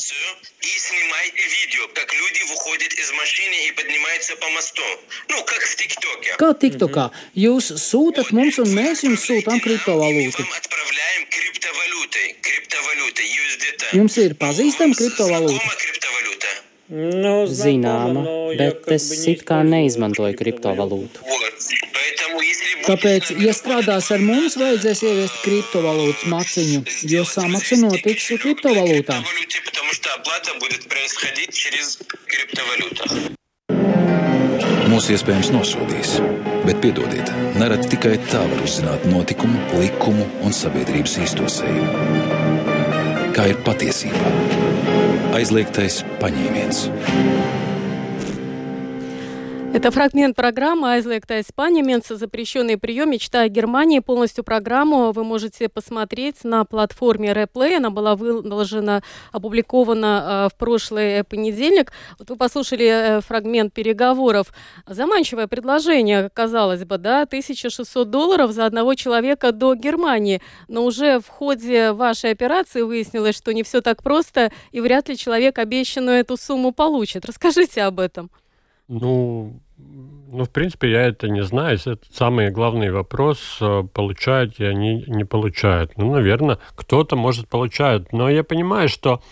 И 0.61 0.79
снимайте 0.79 1.43
видео, 1.59 1.87
как 1.93 2.13
люди 2.13 2.41
выходят 2.49 2.93
из 2.93 3.11
машины 3.11 3.67
и 3.67 3.71
поднимаются 3.71 4.35
по 4.37 4.49
мосту. 4.49 4.81
Ну, 5.29 5.43
как 5.43 5.61
в 5.61 5.75
ТикТоке. 5.75 6.35
Kā 6.39 6.51
TikTokā. 6.55 7.09
Jūs 7.35 7.71
sūtat 7.83 8.31
mums 8.31 8.59
un 8.63 8.73
mēs 8.77 9.03
jums 9.03 9.25
sūtām 9.27 9.59
kriptovalūtu. 9.63 10.45
Jums 13.93 14.17
ir 14.17 14.37
pazīstama 14.39 14.95
kriptovalūta? 14.97 16.66
Nu, 16.88 17.44
Zināma, 17.44 18.22
bet 18.56 18.86
es 18.94 19.10
it 19.28 19.42
kā 19.48 19.58
neizmantoju 19.60 20.32
kriptovalūtu. 20.38 21.20
Tāpēc, 22.86 23.34
ja 23.44 23.52
strādās 23.52 24.08
ar 24.14 24.24
mums, 24.24 24.56
vajadzēs 24.56 25.02
ieviest 25.04 25.42
kriptovalūtas 25.44 26.24
maciņu, 26.32 26.80
jo 27.12 27.26
samaksa 27.28 27.76
notiks 27.82 28.30
kriptovalūtā. 28.40 29.18
Mūs 34.88 35.10
iespējams 35.12 35.52
nosodīs, 35.52 36.16
bet 36.64 36.80
piedodiet, 36.80 37.28
nerad 37.60 37.84
tikai 37.92 38.16
tā 38.32 38.40
var 38.48 38.64
uzzināt 38.64 39.04
notikumu, 39.12 39.60
likumu 39.76 40.24
un 40.40 40.56
sabiedrības 40.56 41.20
īsto 41.26 41.52
seju. 41.52 41.84
Kā 43.36 43.50
ir 43.52 43.60
patiesībā? 43.68 44.37
Aizliegtais 45.36 46.00
paņēmiens. 46.22 47.67
Это 49.78 49.92
фрагмент 49.92 50.34
программы 50.34 50.90
«Айзлектая 50.90 51.42
Испания. 51.42 51.84
Менса. 51.84 52.16
Запрещенный 52.16 52.76
прием. 52.76 53.12
Мечта 53.12 53.42
о 53.42 53.48
Германии». 53.48 54.00
Полностью 54.00 54.42
программу 54.42 55.12
вы 55.12 55.22
можете 55.22 55.68
посмотреть 55.68 56.42
на 56.42 56.64
платформе 56.64 57.30
Replay. 57.30 57.76
Она 57.76 57.90
была 57.90 58.16
выложена, 58.16 59.04
опубликована 59.30 60.48
э, 60.48 60.52
в 60.52 60.58
прошлый 60.58 61.22
понедельник. 61.22 61.92
Вот 62.18 62.28
вы 62.28 62.34
послушали 62.34 62.86
э, 62.86 63.20
фрагмент 63.20 63.72
переговоров. 63.72 64.52
Заманчивое 64.88 65.46
предложение, 65.46 66.28
казалось 66.34 66.84
бы, 66.84 66.98
да, 66.98 67.22
1600 67.22 68.10
долларов 68.10 68.50
за 68.50 68.66
одного 68.66 68.96
человека 68.96 69.52
до 69.52 69.76
Германии. 69.76 70.42
Но 70.66 70.84
уже 70.86 71.20
в 71.20 71.28
ходе 71.28 71.92
вашей 71.92 72.32
операции 72.32 72.82
выяснилось, 72.82 73.36
что 73.36 73.54
не 73.54 73.62
все 73.62 73.80
так 73.80 74.02
просто, 74.02 74.50
и 74.72 74.80
вряд 74.80 75.08
ли 75.08 75.16
человек 75.16 75.56
обещанную 75.56 76.16
эту 76.16 76.36
сумму 76.36 76.72
получит. 76.72 77.24
Расскажите 77.24 77.82
об 77.82 78.00
этом. 78.00 78.32
Ну, 78.88 79.60
ну, 80.30 80.44
в 80.44 80.50
принципе, 80.50 80.90
я 80.90 81.02
это 81.02 81.28
не 81.28 81.42
знаю. 81.42 81.78
Это 81.78 81.98
самый 82.10 82.50
главный 82.50 82.90
вопрос, 82.90 83.58
э, 83.60 83.84
получают 83.92 84.58
и 84.58 84.64
они 84.64 85.04
не 85.06 85.24
получают. 85.24 85.96
Ну, 85.96 86.12
наверное, 86.12 86.58
кто-то, 86.74 87.16
может, 87.16 87.48
получает. 87.48 88.12
Но 88.12 88.28
я 88.28 88.44
понимаю, 88.44 88.88
что 88.88 89.22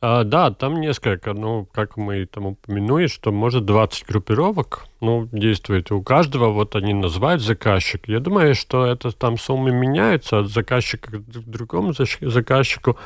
э, 0.00 0.22
да, 0.24 0.50
там 0.50 0.80
несколько, 0.80 1.32
ну, 1.34 1.68
как 1.72 1.96
мы 1.96 2.26
там 2.26 2.46
упомянули, 2.46 3.06
что 3.06 3.32
может 3.32 3.64
20 3.64 4.06
группировок, 4.06 4.86
ну, 5.00 5.28
действует. 5.32 5.92
У 5.92 6.02
каждого 6.02 6.48
вот 6.50 6.74
они 6.74 6.94
называют 6.94 7.42
заказчик. 7.42 8.08
Я 8.08 8.20
думаю, 8.20 8.54
что 8.54 8.86
это 8.86 9.12
там 9.12 9.36
суммы 9.36 9.72
меняются 9.72 10.40
от 10.40 10.48
заказчика 10.48 11.10
к 11.10 11.22
другому 11.46 11.92
заказчику. 11.92 12.96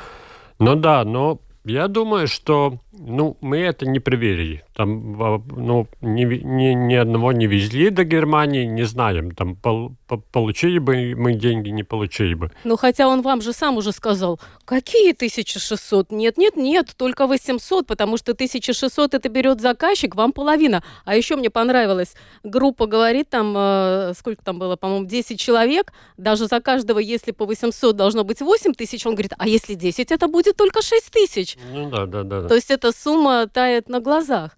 Но 0.59 0.75
да, 0.75 1.03
но 1.03 1.39
Я 1.67 1.87
думаю, 1.87 2.27
что 2.27 2.79
ну, 2.99 3.37
мы 3.41 3.57
это 3.57 3.85
не 3.85 3.99
проверили. 3.99 4.63
Там 4.73 5.17
ну, 5.55 5.87
ни, 6.01 6.23
ни, 6.23 6.73
ни 6.73 6.95
одного 6.95 7.31
не 7.31 7.47
везли 7.47 7.89
до 7.89 8.03
Германии, 8.03 8.65
не 8.65 8.83
знаем. 8.83 9.31
Там 9.31 9.55
пол, 9.55 9.91
по, 10.07 10.17
получили 10.17 10.79
бы 10.79 11.13
мы 11.15 11.33
деньги, 11.33 11.69
не 11.69 11.83
получили 11.83 12.33
бы. 12.33 12.51
Ну, 12.63 12.77
хотя 12.77 13.07
он 13.07 13.21
вам 13.21 13.41
же 13.41 13.53
сам 13.53 13.77
уже 13.77 13.91
сказал, 13.91 14.39
какие 14.65 15.11
1600? 15.11 16.11
Нет, 16.11 16.37
нет, 16.37 16.55
нет, 16.55 16.93
только 16.95 17.27
800, 17.27 17.85
потому 17.85 18.17
что 18.17 18.31
1600 18.31 19.13
это 19.13 19.29
берет 19.29 19.61
заказчик, 19.61 20.15
вам 20.15 20.31
половина. 20.31 20.83
А 21.05 21.15
еще 21.15 21.35
мне 21.35 21.49
понравилось, 21.49 22.15
группа 22.43 22.85
говорит, 22.87 23.29
там, 23.29 23.53
э, 23.57 24.13
сколько 24.17 24.43
там 24.43 24.57
было, 24.59 24.75
по-моему, 24.75 25.05
10 25.05 25.39
человек, 25.39 25.93
даже 26.17 26.47
за 26.47 26.61
каждого, 26.61 26.99
если 26.99 27.31
по 27.31 27.45
800 27.45 27.95
должно 27.95 28.23
быть 28.23 28.41
8 28.41 28.73
тысяч, 28.73 29.05
он 29.05 29.13
говорит, 29.13 29.33
а 29.37 29.47
если 29.47 29.73
10, 29.73 30.11
это 30.11 30.27
будет 30.27 30.55
только 30.55 30.81
6 30.81 31.11
тысяч. 31.11 31.56
Ну 31.71 31.89
да, 31.89 32.05
да, 32.05 32.23
да. 32.23 32.47
То 32.47 32.55
есть 32.55 32.71
эта 32.71 32.91
сумма 32.91 33.47
тает 33.47 33.89
на 33.89 33.99
глазах. 33.99 34.51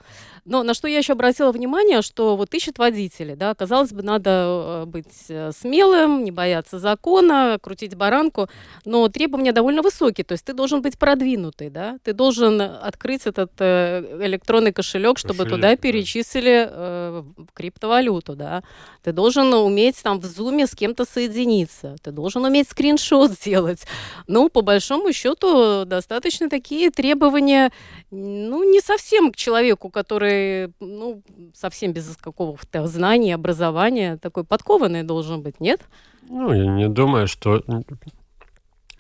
Но 0.50 0.64
на 0.64 0.74
что 0.74 0.88
я 0.88 0.98
еще 0.98 1.14
обратила 1.14 1.52
внимание, 1.52 2.02
что 2.02 2.36
вот 2.36 2.56
ищут 2.56 2.80
водители, 2.80 3.36
да, 3.36 3.54
казалось 3.54 3.94
бы, 3.94 4.02
надо 4.02 4.30
э, 4.30 4.86
быть 4.88 5.26
э, 5.30 5.52
смелым, 5.56 6.24
не 6.24 6.32
бояться 6.32 6.80
закона, 6.80 7.60
крутить 7.62 7.96
баранку, 7.96 8.50
но 8.84 9.08
требования 9.10 9.52
довольно 9.52 9.84
высокие, 9.84 10.26
то 10.26 10.32
есть 10.32 10.44
ты 10.44 10.54
должен 10.54 10.82
быть 10.82 10.98
продвинутый, 10.98 11.70
да, 11.70 12.00
ты 12.04 12.14
должен 12.14 12.60
открыть 12.62 13.28
этот 13.28 13.52
э, 13.60 14.18
электронный 14.26 14.74
кошелек, 14.74 15.20
чтобы 15.20 15.44
кошелек, 15.44 15.56
туда 15.56 15.76
перечислили 15.76 16.68
э, 16.68 17.24
криптовалюту, 17.54 18.36
да, 18.36 18.64
ты 19.04 19.12
должен 19.12 19.54
уметь 19.54 20.02
там 20.02 20.20
в 20.20 20.26
зуме 20.26 20.66
с 20.66 20.74
кем-то 20.74 21.06
соединиться, 21.06 21.96
ты 22.02 22.10
должен 22.10 22.44
уметь 22.44 22.68
скриншот 22.70 23.34
сделать, 23.34 23.86
ну, 24.26 24.50
по 24.50 24.62
большому 24.62 25.14
счету, 25.14 25.86
достаточно 25.86 26.50
такие 26.50 26.90
требования, 26.90 27.72
ну, 28.10 28.64
не 28.64 28.82
совсем 28.82 29.32
к 29.32 29.36
человеку, 29.36 29.90
который 29.92 30.39
ну, 30.80 31.22
совсем 31.54 31.94
без 31.94 32.18
какого-то 32.18 32.88
знания, 32.88 33.36
образования, 33.36 34.18
такой 34.18 34.44
подкованный 34.44 35.04
должен 35.04 35.42
быть, 35.42 35.60
нет? 35.60 35.82
Ну, 36.30 36.54
я 36.54 36.66
не 36.66 36.88
думаю, 36.88 37.28
что... 37.28 37.64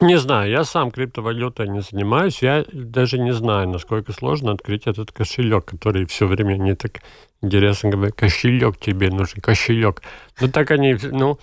Не 0.01 0.17
знаю, 0.17 0.49
я 0.49 0.63
сам 0.63 0.91
криптовалютой 0.91 1.67
не 1.67 1.81
занимаюсь, 1.81 2.41
я 2.41 2.63
даже 2.71 3.19
не 3.19 3.33
знаю, 3.33 3.67
насколько 3.67 4.13
сложно 4.13 4.53
открыть 4.53 4.87
этот 4.87 5.11
кошелек, 5.11 5.65
который 5.65 6.05
все 6.05 6.25
время 6.25 6.55
не 6.55 6.73
так 6.73 7.01
интересно 7.41 7.89
говорит, 7.89 8.15
кошелек 8.15 8.77
тебе 8.77 9.09
нужен, 9.09 9.41
кошелек. 9.41 10.01
Ну, 10.39 10.47
так 10.47 10.71
они, 10.71 10.95
ну, 11.11 11.37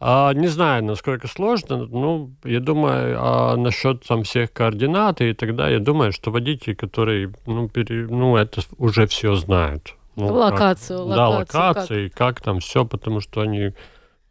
а, 0.00 0.32
не 0.34 0.48
знаю, 0.48 0.84
насколько 0.84 1.28
сложно. 1.28 1.86
Ну, 1.86 2.34
я 2.44 2.60
думаю, 2.60 3.16
а 3.18 3.56
насчет 3.56 4.04
там 4.04 4.22
всех 4.22 4.52
координат 4.52 5.20
и 5.20 5.32
тогда, 5.32 5.68
я 5.68 5.78
думаю, 5.78 6.12
что 6.12 6.30
водители, 6.30 6.74
которые, 6.74 7.32
ну, 7.46 7.68
пере, 7.68 8.06
ну 8.06 8.36
это 8.36 8.62
уже 8.78 9.06
все 9.06 9.34
знают. 9.34 9.94
Ну, 10.16 10.32
локацию, 10.32 10.98
как, 10.98 11.06
локацию. 11.08 11.16
Да, 11.16 11.28
локации, 11.28 12.08
как? 12.08 12.36
как 12.36 12.40
там 12.40 12.60
все, 12.60 12.84
потому 12.84 13.20
что 13.20 13.40
они 13.40 13.72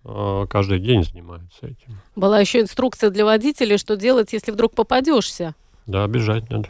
э, 0.05 0.46
каждый 0.50 0.79
день 0.79 1.03
занимаются 1.03 1.65
этим. 1.65 2.00
Была 2.15 2.39
еще 2.39 2.62
инструкция 2.62 3.10
для 3.10 3.25
водителей, 3.25 3.77
что 3.77 3.98
делать, 3.98 4.32
если 4.32 4.51
вдруг 4.51 4.75
попадешься. 4.75 5.55
Да, 5.86 6.08
бежать 6.08 6.50
надо. 6.50 6.70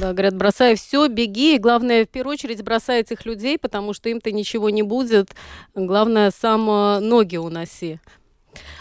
Да, 0.00 0.12
говорят, 0.12 0.36
бросай 0.36 0.74
все, 0.74 1.06
беги. 1.08 1.54
И 1.54 1.58
главное, 1.58 2.04
в 2.04 2.08
первую 2.08 2.34
очередь, 2.34 2.62
бросай 2.62 3.00
этих 3.00 3.24
людей, 3.26 3.58
потому 3.58 3.92
что 3.92 4.08
им-то 4.08 4.32
ничего 4.32 4.70
не 4.70 4.82
будет. 4.82 5.34
Главное, 5.74 6.30
сам 6.30 6.68
э, 6.68 6.98
ноги 7.00 7.36
уноси. 7.36 8.00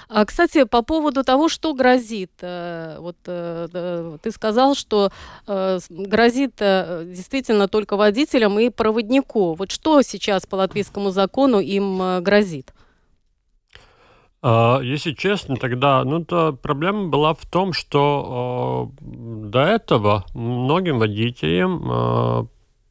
А, 0.09 0.25
кстати, 0.25 0.63
по 0.65 0.81
поводу 0.81 1.23
того, 1.23 1.49
что 1.49 1.73
грозит. 1.73 2.31
Э, 2.41 2.97
вот 2.99 3.17
э, 3.25 4.17
ты 4.21 4.31
сказал, 4.31 4.75
что 4.75 5.11
грозит 5.45 6.55
действительно 6.57 7.67
только 7.67 7.95
водителям 7.95 8.59
и 8.59 8.69
проводнику. 8.69 9.53
Вот 9.53 9.71
что 9.71 10.01
сейчас 10.01 10.45
по 10.45 10.55
латвийскому 10.55 11.11
закону 11.11 11.59
им 11.59 12.21
грозит? 12.23 12.73
А, 14.45 14.81
если 14.81 15.13
честно, 15.13 15.55
тогда, 15.55 16.03
ну, 16.03 16.25
то 16.25 16.51
проблема 16.51 17.07
была 17.07 17.33
в 17.33 17.45
том, 17.45 17.71
что 17.71 18.91
э, 18.99 19.05
до 19.49 19.61
этого 19.61 20.25
многим 20.33 20.99
водителям 20.99 21.89
э, 21.89 22.45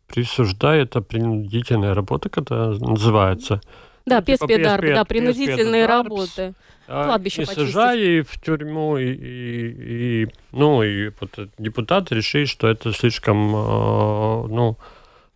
присуждает 0.06 0.96
принудительная 1.06 1.92
работа, 1.92 2.30
которая 2.30 2.70
называется. 2.78 3.60
Да, 4.06 4.24
ну, 4.26 4.34
типа 4.34 4.46
да, 4.46 5.04
принудительные 5.04 5.84
работы. 5.84 6.54
Кладбище 6.86 7.42
и 7.42 7.44
сажали 7.44 8.22
в 8.22 8.40
тюрьму, 8.40 8.96
и, 8.96 9.12
и, 9.12 10.22
и, 10.22 10.28
ну, 10.52 10.82
и 10.82 11.10
вот 11.20 11.50
депутаты 11.58 12.14
решили, 12.14 12.46
что 12.46 12.66
это 12.66 12.92
слишком, 12.92 13.54
э, 13.54 14.46
ну, 14.48 14.78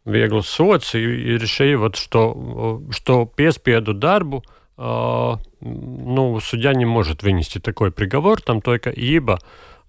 вегл 0.07 0.42
соц, 0.42 0.94
и, 0.94 0.98
и 0.98 1.37
решили, 1.37 1.74
вот, 1.74 1.96
что, 1.96 2.83
что 2.90 3.26
песпеду 3.26 3.92
дарбу, 3.92 4.42
ну, 4.77 6.41
судья 6.41 6.75
не 6.75 6.85
может 6.85 7.23
вынести 7.23 7.59
такой 7.59 7.91
приговор, 7.91 8.43
там 8.43 8.61
только 8.61 8.91
ибо 8.91 9.39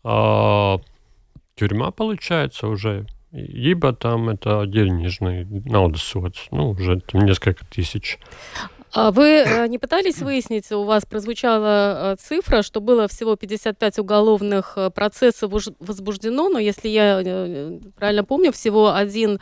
э, 0.04 0.78
тюрьма 1.56 1.92
получается 1.92 2.68
уже, 2.68 3.06
либо 3.32 3.94
там 3.94 4.30
это 4.30 4.66
денежный 4.66 5.46
наудосуд, 5.46 6.36
ну, 6.52 6.70
уже 6.70 7.02
там 7.02 7.26
несколько 7.26 7.66
тысяч. 7.66 8.18
А 8.98 9.12
вы 9.12 9.44
э, 9.46 9.68
не 9.68 9.78
пытались 9.78 10.24
выяснить, 10.24 10.72
у 10.72 10.84
вас 10.84 11.06
прозвучала 11.06 12.14
э, 12.14 12.16
цифра, 12.20 12.64
что 12.64 12.82
было 12.82 13.08
всего 13.08 13.36
55 13.36 14.00
уголовных 14.00 14.74
э, 14.76 14.90
процессов 14.90 15.52
возбуждено, 15.80 16.50
но 16.50 16.58
если 16.58 16.90
я 16.90 17.22
правильно 17.96 18.24
помню, 18.24 18.52
всего 18.52 18.96
один 18.96 19.40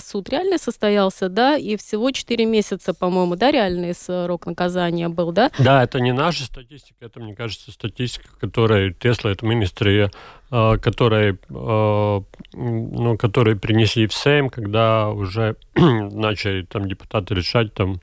суд 0.00 0.30
реально 0.30 0.56
состоялся, 0.56 1.28
да, 1.28 1.58
и 1.58 1.76
всего 1.76 2.10
4 2.10 2.46
месяца, 2.46 2.94
по-моему, 2.94 3.36
да, 3.36 3.50
реальный 3.50 3.94
срок 3.94 4.46
наказания 4.46 5.10
был, 5.10 5.32
да? 5.32 5.50
Да, 5.58 5.84
это 5.84 6.00
не 6.00 6.12
наша 6.12 6.44
статистика, 6.44 7.04
это, 7.04 7.20
мне 7.20 7.34
кажется, 7.34 7.72
статистика, 7.72 8.28
которая 8.40 8.94
Тесла, 8.94 9.32
это 9.32 9.44
министрия, 9.44 10.10
которые, 10.48 11.38
ну, 11.50 13.18
которые 13.18 13.56
принесли 13.56 14.06
в 14.06 14.14
Сейм, 14.14 14.48
когда 14.48 15.10
уже 15.10 15.56
начали 15.74 16.62
там 16.62 16.88
депутаты 16.88 17.34
решать 17.34 17.74
там 17.74 18.00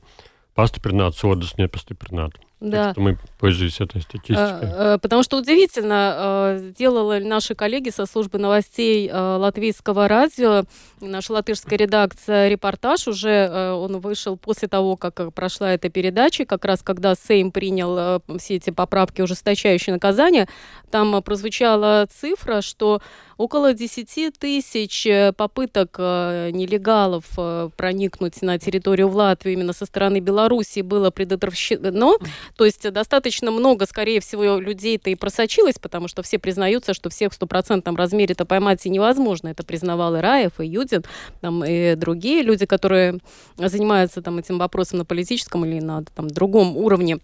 пастiprināt 0.54 1.14
sodus 1.16 1.54
nepastiprināt. 1.58 2.38
Да. 2.62 2.94
Мы 2.96 3.18
пользуемся 3.40 3.82
этой 3.84 4.02
статистикой. 4.02 4.36
А, 4.38 4.98
потому 4.98 5.24
что 5.24 5.36
удивительно, 5.36 6.58
сделала 6.58 7.18
наши 7.18 7.56
коллеги 7.56 7.90
со 7.90 8.06
службы 8.06 8.38
новостей 8.38 9.10
латвийского 9.12 10.06
радио, 10.06 10.62
наша 11.00 11.32
латышская 11.32 11.76
редакция, 11.76 12.48
репортаж 12.48 13.08
уже, 13.08 13.72
он 13.72 13.98
вышел 13.98 14.36
после 14.36 14.68
того, 14.68 14.96
как 14.96 15.34
прошла 15.34 15.72
эта 15.72 15.88
передача, 15.88 16.44
как 16.44 16.64
раз 16.64 16.82
когда 16.82 17.16
Сейм 17.16 17.50
принял 17.50 18.22
все 18.38 18.54
эти 18.54 18.70
поправки, 18.70 19.22
ужесточающие 19.22 19.92
наказания, 19.92 20.46
там 20.92 21.20
прозвучала 21.20 22.06
цифра, 22.08 22.60
что 22.60 23.02
около 23.36 23.74
10 23.74 24.38
тысяч 24.38 25.06
э, 25.06 25.32
попыток 25.32 25.96
э, 25.98 26.50
нелегалов 26.52 27.24
э, 27.36 27.70
проникнуть 27.76 28.42
на 28.42 28.58
территорию 28.58 29.08
в 29.08 29.16
Латвию 29.16 29.54
именно 29.54 29.72
со 29.72 29.86
стороны 29.86 30.20
Беларуси 30.20 30.80
было 30.80 31.10
предотвращено. 31.10 32.18
То 32.56 32.64
есть 32.64 32.90
достаточно 32.90 33.50
много, 33.50 33.86
скорее 33.86 34.20
всего, 34.20 34.56
людей-то 34.58 35.10
и 35.10 35.14
просочилось, 35.14 35.78
потому 35.78 36.08
что 36.08 36.22
все 36.22 36.38
признаются, 36.38 36.94
что 36.94 37.10
всех 37.10 37.32
в 37.32 37.34
стопроцентном 37.34 37.96
размере-то 37.96 38.44
поймать 38.44 38.84
и 38.86 38.90
невозможно. 38.90 39.48
Это 39.48 39.64
признавал 39.64 40.16
и 40.16 40.20
Раев, 40.20 40.60
и 40.60 40.66
Юдин, 40.66 41.04
там, 41.40 41.64
и 41.64 41.94
другие 41.94 42.42
люди, 42.42 42.66
которые 42.66 43.18
занимаются 43.56 44.22
там, 44.22 44.38
этим 44.38 44.58
вопросом 44.58 44.98
на 44.98 45.04
политическом 45.04 45.64
или 45.64 45.80
на 45.80 46.02
там, 46.14 46.28
другом 46.28 46.76
уровне. 46.76 47.18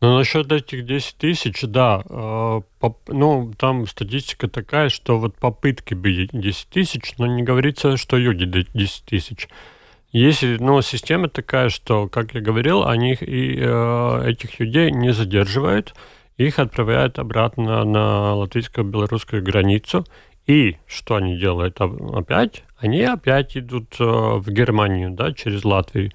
Ну, 0.00 0.16
насчет 0.16 0.52
этих 0.52 0.86
10 0.86 1.16
тысяч, 1.16 1.62
да, 1.62 2.02
э, 2.08 2.60
поп, 2.78 2.98
ну, 3.08 3.52
там 3.58 3.86
статистика 3.88 4.46
такая, 4.46 4.90
что 4.90 5.18
вот 5.18 5.34
попытки 5.34 5.94
были 5.94 6.28
10 6.32 6.68
тысяч, 6.68 7.14
но 7.18 7.26
не 7.26 7.42
говорится, 7.42 7.96
что 7.96 8.16
люди 8.16 8.44
10 8.46 9.04
тысяч. 9.04 9.48
Если, 10.12 10.56
ну, 10.60 10.80
система 10.82 11.28
такая, 11.28 11.68
что, 11.68 12.08
как 12.08 12.34
я 12.34 12.40
говорил, 12.40 12.86
они 12.86 13.14
и, 13.14 13.58
э, 13.58 14.22
этих 14.30 14.60
людей 14.60 14.92
не 14.92 15.12
задерживают, 15.12 15.94
их 16.36 16.60
отправляют 16.60 17.18
обратно 17.18 17.84
на 17.84 18.34
латвийско-белорусскую 18.34 19.42
границу. 19.42 20.06
И 20.46 20.76
что 20.86 21.16
они 21.16 21.36
делают 21.36 21.78
опять? 21.80 22.62
Они 22.78 23.02
опять 23.02 23.56
идут 23.56 23.96
э, 23.98 24.04
в 24.04 24.48
Германию, 24.48 25.10
да, 25.10 25.32
через 25.32 25.64
Латвию. 25.64 26.12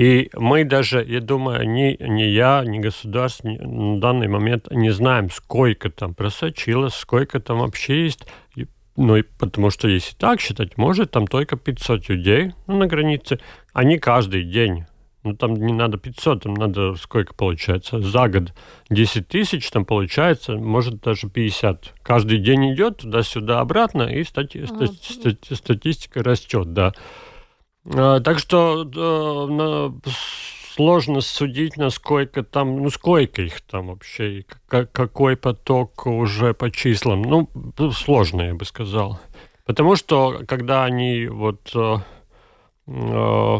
И 0.00 0.30
мы 0.32 0.64
даже, 0.64 1.04
я 1.06 1.20
думаю, 1.20 1.68
ни, 1.68 1.94
ни 2.02 2.22
я, 2.22 2.64
ни 2.64 2.78
государство 2.78 3.48
ни, 3.48 3.58
на 3.58 4.00
данный 4.00 4.28
момент 4.28 4.70
не 4.70 4.88
знаем, 4.88 5.28
сколько 5.28 5.90
там 5.90 6.14
просочилось, 6.14 6.94
сколько 6.94 7.38
там 7.38 7.58
вообще 7.58 8.04
есть. 8.04 8.26
И, 8.56 8.66
ну, 8.96 9.16
и 9.16 9.22
потому 9.38 9.68
что 9.68 9.88
если 9.88 10.16
так 10.16 10.40
считать, 10.40 10.78
может, 10.78 11.10
там 11.10 11.26
только 11.26 11.58
500 11.58 12.08
людей 12.08 12.54
ну, 12.66 12.78
на 12.78 12.86
границе. 12.86 13.40
Они 13.74 13.98
каждый 13.98 14.44
день 14.44 14.86
Ну, 15.22 15.36
там 15.36 15.52
не 15.54 15.74
надо 15.74 15.98
500, 15.98 16.44
там 16.44 16.54
надо 16.54 16.94
сколько 16.94 17.34
получается? 17.34 18.00
За 18.00 18.26
год 18.28 18.54
10 18.88 19.28
тысяч 19.28 19.70
там 19.70 19.84
получается, 19.84 20.56
может 20.56 21.02
даже 21.02 21.28
50. 21.28 21.92
Каждый 22.02 22.38
день 22.38 22.72
идет 22.72 22.96
туда-сюда 22.96 23.60
обратно, 23.60 24.04
и 24.04 24.22
стати- 24.22 24.62
а. 24.62 24.86
стати- 24.86 25.54
статистика 25.54 26.22
растет, 26.22 26.72
да. 26.72 26.94
А, 27.84 28.20
так 28.20 28.38
что 28.38 28.84
сложно 30.74 31.20
судить, 31.20 31.76
насколько 31.76 32.42
там, 32.42 32.82
ну 32.82 32.90
сколько 32.90 33.42
их 33.42 33.60
там 33.60 33.88
вообще, 33.88 34.44
какой 34.66 35.36
поток 35.36 36.06
уже 36.06 36.54
по 36.54 36.70
числам. 36.70 37.22
Ну, 37.22 37.48
сложно, 37.92 38.42
я 38.42 38.54
бы 38.54 38.64
сказал. 38.64 39.20
Потому 39.66 39.96
что, 39.96 40.40
когда 40.48 40.84
они 40.84 41.26
вот, 41.26 41.70
э, 41.74 41.96
э, 42.86 43.58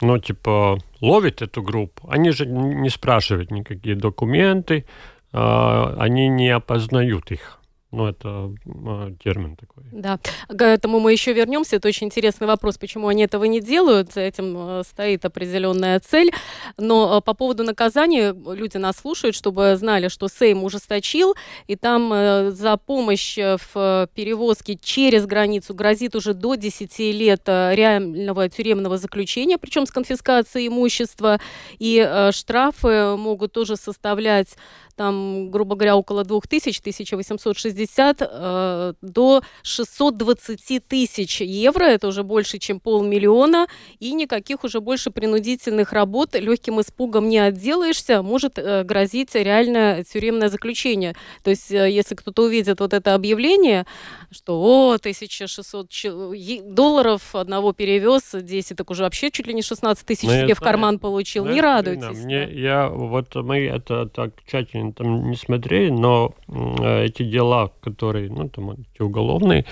ну, 0.00 0.18
типа, 0.18 0.78
ловят 1.00 1.42
эту 1.42 1.62
группу, 1.62 2.08
они 2.08 2.30
же 2.30 2.46
не 2.46 2.88
спрашивают 2.88 3.50
никакие 3.50 3.96
документы, 3.96 4.86
э, 5.32 5.94
они 5.98 6.28
не 6.28 6.48
опознают 6.48 7.32
их. 7.32 7.58
Ну, 7.92 8.06
это 8.06 8.54
э, 8.64 9.12
термин 9.22 9.54
такой. 9.54 9.84
Да, 9.92 10.18
к 10.48 10.64
этому 10.64 10.98
мы 10.98 11.12
еще 11.12 11.34
вернемся. 11.34 11.76
Это 11.76 11.88
очень 11.88 12.06
интересный 12.06 12.46
вопрос, 12.46 12.78
почему 12.78 13.08
они 13.08 13.24
этого 13.24 13.44
не 13.44 13.60
делают. 13.60 14.14
За 14.14 14.22
этим 14.22 14.56
э, 14.56 14.82
стоит 14.82 15.26
определенная 15.26 16.00
цель. 16.00 16.32
Но 16.78 17.18
э, 17.18 17.20
по 17.20 17.34
поводу 17.34 17.64
наказания 17.64 18.32
люди 18.32 18.78
нас 18.78 18.96
слушают, 18.96 19.36
чтобы 19.36 19.76
знали, 19.76 20.08
что 20.08 20.28
Сейм 20.28 20.64
ужесточил, 20.64 21.34
и 21.66 21.76
там 21.76 22.10
э, 22.14 22.50
за 22.52 22.78
помощь 22.78 23.36
в 23.36 24.08
перевозке 24.14 24.78
через 24.82 25.26
границу 25.26 25.74
грозит 25.74 26.16
уже 26.16 26.32
до 26.32 26.54
10 26.54 26.98
лет 26.98 27.42
реального 27.46 28.48
тюремного 28.48 28.96
заключения, 28.96 29.58
причем 29.58 29.84
с 29.84 29.90
конфискацией 29.90 30.68
имущества. 30.68 31.40
И 31.78 32.28
штрафы 32.32 33.16
могут 33.18 33.52
тоже 33.52 33.76
составлять 33.76 34.56
там, 34.96 35.50
грубо 35.50 35.76
говоря, 35.76 35.96
около 35.96 36.24
2000, 36.24 36.80
1860 36.80 38.16
э, 38.20 38.94
до 39.00 39.42
620 39.62 40.86
тысяч 40.86 41.40
евро, 41.40 41.84
это 41.84 42.08
уже 42.08 42.22
больше, 42.22 42.58
чем 42.58 42.80
полмиллиона, 42.80 43.66
и 44.00 44.12
никаких 44.12 44.64
уже 44.64 44.80
больше 44.80 45.10
принудительных 45.10 45.92
работ. 45.92 46.34
Легким 46.34 46.80
испугом 46.80 47.28
не 47.28 47.38
отделаешься, 47.38 48.22
может 48.22 48.58
э, 48.58 48.84
грозить 48.84 49.34
реальное 49.34 50.04
тюремное 50.04 50.48
заключение. 50.48 51.14
То 51.42 51.50
есть, 51.50 51.72
э, 51.72 51.90
если 51.90 52.14
кто-то 52.14 52.42
увидит 52.42 52.80
вот 52.80 52.92
это 52.92 53.14
объявление, 53.14 53.86
что 54.30 54.60
о, 54.60 54.94
1600 54.94 56.74
долларов 56.74 57.34
одного 57.34 57.72
перевез, 57.72 58.34
10, 58.34 58.76
так 58.76 58.90
уже 58.90 59.02
вообще 59.02 59.30
чуть 59.30 59.46
ли 59.46 59.54
не 59.54 59.62
16 59.62 60.06
тысяч 60.06 60.28
ну, 60.28 60.32
себе 60.32 60.54
в 60.54 60.60
карман 60.60 60.98
получил, 60.98 61.46
не 61.46 61.60
радуйтесь. 61.60 62.24
Мне, 62.24 62.48
я, 62.52 62.88
вот 62.88 63.34
мы 63.34 63.66
это 63.66 64.06
так 64.06 64.30
тщательно 64.46 64.81
там 64.90 65.30
не 65.30 65.36
смотрели, 65.36 65.90
но 65.90 66.34
э, 66.48 67.04
эти 67.04 67.22
дела, 67.22 67.70
которые, 67.80 68.28
ну, 68.28 68.48
там, 68.48 68.72
эти 68.72 69.02
уголовные, 69.02 69.64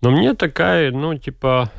но 0.00 0.10
мне 0.10 0.34
такая, 0.34 0.92
ну, 0.92 1.16
типа, 1.18 1.70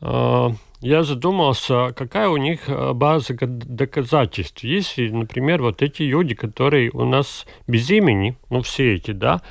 э, 0.00 0.48
я 0.80 1.02
задумался, 1.02 1.92
какая 1.96 2.28
у 2.28 2.36
них 2.36 2.68
э, 2.68 2.92
база 2.92 3.34
доказательств. 3.40 4.62
Если, 4.62 5.08
например, 5.08 5.62
вот 5.62 5.82
эти 5.82 6.02
люди, 6.02 6.34
которые 6.34 6.90
у 6.90 7.04
нас 7.04 7.46
без 7.66 7.90
имени, 7.90 8.36
ну, 8.48 8.62
все 8.62 8.94
эти, 8.94 9.10
да, 9.10 9.42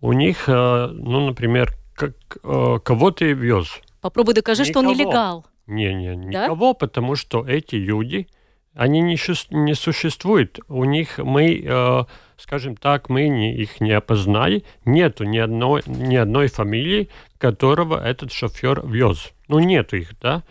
у 0.00 0.12
них, 0.12 0.48
э, 0.48 0.86
ну, 0.92 1.26
например, 1.26 1.72
как, 1.94 2.14
э, 2.42 2.78
кого 2.84 3.10
ты 3.10 3.32
вез. 3.32 3.80
Попробуй 4.00 4.34
докажи, 4.34 4.62
никого. 4.62 4.82
что 4.82 4.90
он 4.90 4.96
нелегал. 4.96 5.46
Не-не, 5.66 6.14
никого, 6.14 6.72
да? 6.72 6.74
потому 6.74 7.16
что 7.16 7.44
эти 7.44 7.74
люди, 7.74 8.28
они 8.76 9.00
не, 9.00 9.16
не 9.50 9.74
существуют. 9.74 10.60
У 10.68 10.84
них 10.84 11.18
мы, 11.18 11.62
э, 11.64 12.04
скажем 12.36 12.76
так, 12.76 13.08
мы 13.08 13.28
не, 13.28 13.56
их 13.56 13.80
не 13.80 13.92
опознали. 13.92 14.64
Нету 14.84 15.24
ни 15.24 15.38
одной, 15.38 15.82
ни 15.86 16.14
одной 16.14 16.48
фамилии, 16.48 17.08
которого 17.38 17.98
этот 17.98 18.32
шофер 18.32 18.86
вез. 18.86 19.32
Ну, 19.48 19.58
нету 19.60 19.96
их, 19.96 20.18
да. 20.20 20.42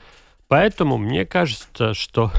Поэтому 0.48 0.98
мне 0.98 1.26
кажется, 1.26 1.94
что 1.94 2.32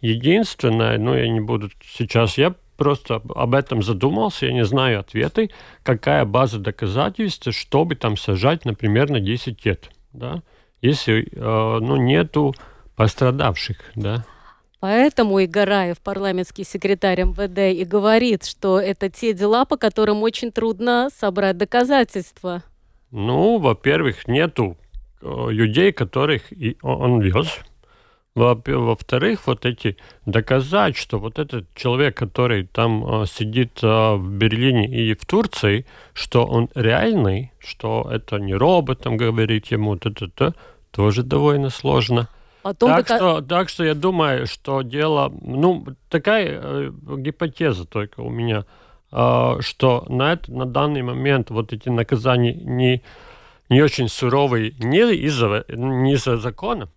единственное, 0.00 0.98
ну, 0.98 1.14
я 1.14 1.28
не 1.28 1.40
буду 1.40 1.70
сейчас, 1.84 2.38
я 2.38 2.54
просто 2.78 3.16
об 3.34 3.54
этом 3.54 3.82
задумался, 3.82 4.46
я 4.46 4.52
не 4.52 4.64
знаю 4.64 5.00
ответы, 5.00 5.50
какая 5.82 6.24
база 6.24 6.58
доказательств, 6.58 7.54
чтобы 7.54 7.94
там 7.94 8.16
сажать, 8.16 8.64
например, 8.64 9.10
на 9.10 9.20
10 9.20 9.64
лет, 9.66 9.90
да, 10.12 10.42
если, 10.80 11.28
э, 11.30 11.78
ну, 11.80 11.96
нету 11.96 12.54
пострадавших, 12.96 13.78
да. 13.94 14.24
Поэтому 14.80 15.38
и 15.38 15.46
Гараев, 15.46 15.98
парламентский 16.00 16.64
секретарь 16.64 17.22
МВД, 17.22 17.78
и 17.80 17.84
говорит, 17.84 18.44
что 18.44 18.78
это 18.78 19.08
те 19.08 19.32
дела, 19.32 19.64
по 19.64 19.76
которым 19.76 20.22
очень 20.22 20.52
трудно 20.52 21.08
собрать 21.14 21.56
доказательства. 21.56 22.62
Ну, 23.10 23.58
во-первых, 23.58 24.28
нету 24.28 24.76
э, 25.22 25.46
людей, 25.50 25.92
которых 25.92 26.52
и 26.52 26.76
он 26.82 27.20
вез. 27.20 27.58
Во-вторых, 28.34 29.46
вот 29.46 29.64
эти 29.64 29.96
доказать, 30.26 30.94
что 30.94 31.18
вот 31.18 31.38
этот 31.38 31.72
человек, 31.74 32.18
который 32.18 32.66
там 32.66 33.22
э, 33.22 33.26
сидит 33.26 33.82
э, 33.82 33.86
в 33.86 34.30
Берлине 34.30 34.86
и 34.86 35.14
в 35.14 35.24
Турции, 35.24 35.86
что 36.12 36.44
он 36.44 36.68
реальный, 36.74 37.52
что 37.58 38.06
это 38.12 38.36
не 38.36 38.54
робот, 38.54 39.00
там 39.00 39.16
говорит 39.16 39.68
ему, 39.72 39.96
т 39.96 40.10
-т 40.10 40.30
-т, 40.36 40.54
тоже 40.90 41.22
довольно 41.22 41.70
сложно. 41.70 42.28
Потом 42.66 42.90
так, 42.90 43.06
дока... 43.06 43.16
что, 43.16 43.40
так 43.42 43.68
что 43.68 43.84
я 43.84 43.94
думаю, 43.94 44.48
что 44.48 44.82
дело, 44.82 45.32
ну, 45.40 45.86
такая 46.08 46.60
э, 46.60 46.90
гипотеза 47.18 47.84
только 47.84 48.22
у 48.22 48.28
меня, 48.28 48.64
э, 49.12 49.60
что 49.60 50.04
на, 50.08 50.32
это, 50.32 50.50
на 50.50 50.66
данный 50.66 51.02
момент 51.02 51.50
вот 51.50 51.72
эти 51.72 51.88
наказания 51.88 52.54
не, 52.54 53.04
не 53.68 53.82
очень 53.82 54.08
суровые 54.08 54.74
не 54.80 54.98
из-за 55.14 55.64
не 55.68 56.14
из 56.14 56.24
закона, 56.24 56.88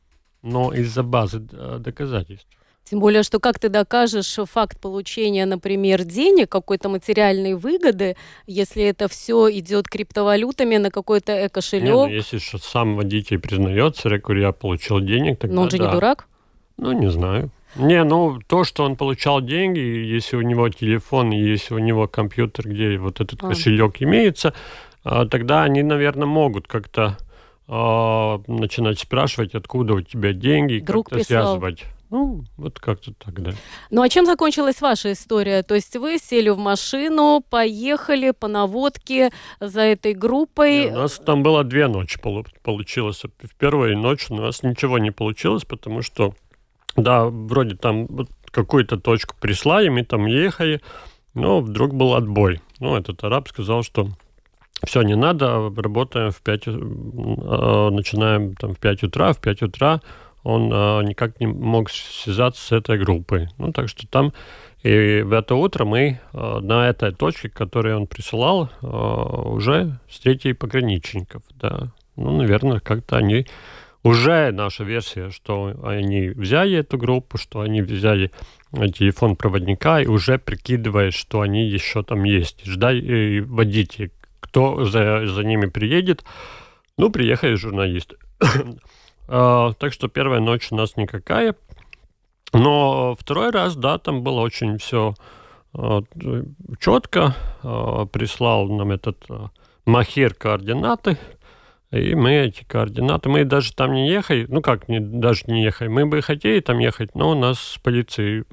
но 0.41 0.73
из-за 0.73 1.03
базы 1.03 1.47
э, 1.51 1.77
доказательств. 1.79 2.49
Тем 2.89 2.99
более, 2.99 3.21
что 3.21 3.39
как 3.39 3.59
ты 3.59 3.69
докажешь 3.69 4.39
факт 4.51 4.79
получения, 4.81 5.45
например, 5.45 6.03
денег, 6.05 6.49
какой-то 6.49 6.89
материальной 6.89 7.53
выгоды, 7.53 8.15
если 8.47 8.83
это 8.83 9.07
все 9.07 9.47
идет 9.51 9.87
криптовалютами 9.87 10.77
на 10.77 10.89
какой-то 10.89 11.45
эко-кошелек? 11.45 11.83
Не, 11.83 11.91
ну, 11.91 12.07
если 12.07 12.39
что 12.39 12.57
сам 12.57 12.95
водитель 12.95 13.37
признается, 13.37 14.09
говорю, 14.09 14.41
я 14.41 14.51
получил 14.53 15.01
денег, 15.01 15.37
тогда 15.37 15.55
Но 15.55 15.61
он 15.61 15.69
же 15.69 15.77
да. 15.77 15.85
не 15.85 15.91
дурак? 15.91 16.27
Ну, 16.77 16.91
не 16.93 17.11
знаю. 17.11 17.51
Не, 17.75 18.03
ну, 18.03 18.39
то, 18.47 18.63
что 18.63 18.83
он 18.83 18.95
получал 18.95 19.41
деньги, 19.41 19.79
если 19.79 20.35
у 20.37 20.41
него 20.41 20.67
телефон, 20.69 21.29
если 21.29 21.75
у 21.75 21.79
него 21.79 22.07
компьютер, 22.07 22.67
где 22.67 22.97
вот 22.97 23.21
этот 23.21 23.43
а. 23.43 23.49
кошелек 23.49 24.01
имеется, 24.01 24.55
а, 25.03 25.27
тогда 25.27 25.61
они, 25.61 25.83
наверное, 25.83 26.27
могут 26.27 26.67
как-то 26.67 27.17
а, 27.67 28.41
начинать 28.47 28.97
спрашивать, 28.97 29.53
откуда 29.53 29.93
у 29.93 30.01
тебя 30.01 30.33
деньги, 30.33 30.79
как-то 30.79 31.23
связывать. 31.23 31.85
Ну, 32.09 32.43
вот 32.57 32.79
как-то 32.79 33.13
так, 33.13 33.39
да. 33.41 33.51
Ну, 33.91 34.01
а 34.01 34.09
чем 34.09 34.25
закончилась 34.25 34.81
ваша 34.81 35.11
история? 35.11 35.61
То 35.61 35.75
есть 35.75 35.95
вы 35.95 36.17
сели 36.17 36.49
в 36.49 36.57
машину, 36.57 37.43
поехали 37.47 38.31
по 38.31 38.47
наводке 38.47 39.29
за 39.59 39.81
этой 39.81 40.13
группой? 40.13 40.85
Нет, 40.85 40.93
у 40.93 40.97
нас 40.97 41.19
там 41.19 41.43
было 41.43 41.63
две 41.63 41.87
ночи 41.87 42.19
получилось. 42.63 43.21
В 43.23 43.55
первую 43.55 43.97
ночь 43.97 44.27
у 44.29 44.35
нас 44.35 44.63
ничего 44.63 44.97
не 44.97 45.11
получилось, 45.11 45.65
потому 45.65 46.01
что, 46.01 46.33
да, 46.95 47.25
вроде 47.25 47.75
там 47.75 48.07
какую-то 48.51 48.97
точку 48.97 49.35
прислали, 49.39 49.89
мы 49.89 50.03
там 50.03 50.25
ехали, 50.25 50.81
но 51.35 51.59
вдруг 51.61 51.93
был 51.93 52.15
отбой. 52.15 52.59
Ну, 52.79 52.95
этот 52.95 53.23
араб 53.23 53.49
сказал, 53.49 53.83
что 53.83 54.09
все, 54.83 55.01
не 55.01 55.15
надо, 55.15 55.71
работаем 55.75 56.31
в 56.31 56.41
5, 56.41 56.67
э, 56.67 56.71
начинаем 57.91 58.55
там 58.55 58.73
в 58.73 58.79
5 58.79 59.03
утра, 59.03 59.33
в 59.33 59.39
5 59.39 59.63
утра 59.63 60.01
он 60.43 60.71
э, 60.71 61.03
никак 61.03 61.39
не 61.39 61.47
мог 61.47 61.89
связаться 61.89 62.61
с 62.61 62.71
этой 62.71 62.97
группой. 62.97 63.49
Ну, 63.57 63.71
так 63.71 63.89
что 63.89 64.07
там 64.07 64.33
и 64.81 65.21
в 65.23 65.33
это 65.33 65.55
утро 65.55 65.83
мы 65.83 66.19
э, 66.31 66.59
на 66.61 66.87
этой 66.87 67.13
точке, 67.13 67.49
которую 67.49 67.97
он 67.97 68.07
присылал, 68.07 68.69
э, 68.81 68.85
уже 68.87 69.99
встретили 70.07 70.53
пограничников. 70.53 71.43
Да. 71.55 71.91
Ну, 72.15 72.37
наверное, 72.37 72.79
как-то 72.79 73.17
они... 73.17 73.45
Уже 74.01 74.51
наша 74.51 74.85
версия, 74.85 75.29
что 75.29 75.75
они 75.83 76.29
взяли 76.29 76.77
эту 76.77 76.97
группу, 76.97 77.37
что 77.37 77.59
они 77.59 77.81
взяли 77.81 78.31
телефон 78.71 79.35
проводника 79.35 79.99
и 79.99 80.07
уже 80.07 80.39
прикидывая, 80.39 81.11
что 81.11 81.41
они 81.41 81.67
еще 81.67 82.01
там 82.03 82.23
есть. 82.23 82.65
Ждали 82.65 83.41
водителей, 83.41 84.13
кто 84.39 84.85
за, 84.85 85.27
за 85.27 85.43
ними 85.43 85.65
приедет. 85.65 86.23
Ну, 86.97 87.09
приехали 87.09 87.55
журналисты. 87.55 88.15
А, 89.31 89.73
так 89.73 89.93
что 89.93 90.07
первая 90.07 90.39
ночь 90.39 90.71
у 90.71 90.75
нас 90.75 90.97
никакая. 90.97 91.55
Но 92.51 93.15
второй 93.19 93.51
раз, 93.51 93.75
да, 93.75 93.99
там 93.99 94.23
было 94.23 94.41
очень 94.41 94.79
все 94.79 95.13
а, 95.73 96.01
четко. 96.79 97.35
А, 97.61 98.05
прислал 98.07 98.67
нам 98.69 98.91
этот 98.91 99.27
Махир 99.85 100.33
координаты 100.33 101.17
И 101.91 102.15
мы 102.15 102.33
эти 102.33 102.63
координаты, 102.63 103.29
мы 103.29 103.45
даже 103.45 103.73
там 103.73 103.93
не 103.93 104.09
ехали, 104.09 104.47
ну 104.49 104.61
как, 104.61 104.87
не, 104.89 104.99
даже 104.99 105.43
не 105.47 105.63
ехали, 105.63 105.89
мы 105.89 106.07
бы 106.07 106.21
хотели 106.21 106.59
там 106.59 106.79
ехать, 106.79 107.13
но 107.15 107.31
у 107.31 107.35
нас 107.35 107.79
полиция 107.83 108.45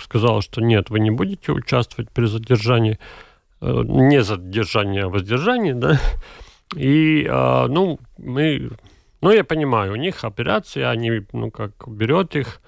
сказала, 0.00 0.42
что 0.42 0.60
нет, 0.60 0.90
вы 0.90 1.00
не 1.00 1.10
будете 1.10 1.52
участвовать 1.52 2.10
при 2.10 2.26
задержании, 2.26 2.98
э, 3.60 3.82
не 3.84 4.22
задержании, 4.22 5.02
а 5.02 5.08
воздержании, 5.08 5.72
да, 5.72 6.00
и, 6.76 7.26
ну, 7.28 7.98
мы, 8.18 8.70
ну, 9.22 9.30
я 9.30 9.44
понимаю, 9.44 9.92
у 9.92 9.96
них 9.96 10.24
операция, 10.24 10.90
они, 10.90 11.22
ну, 11.32 11.50
как, 11.50 11.72
берет 11.86 12.36
их, 12.36 12.60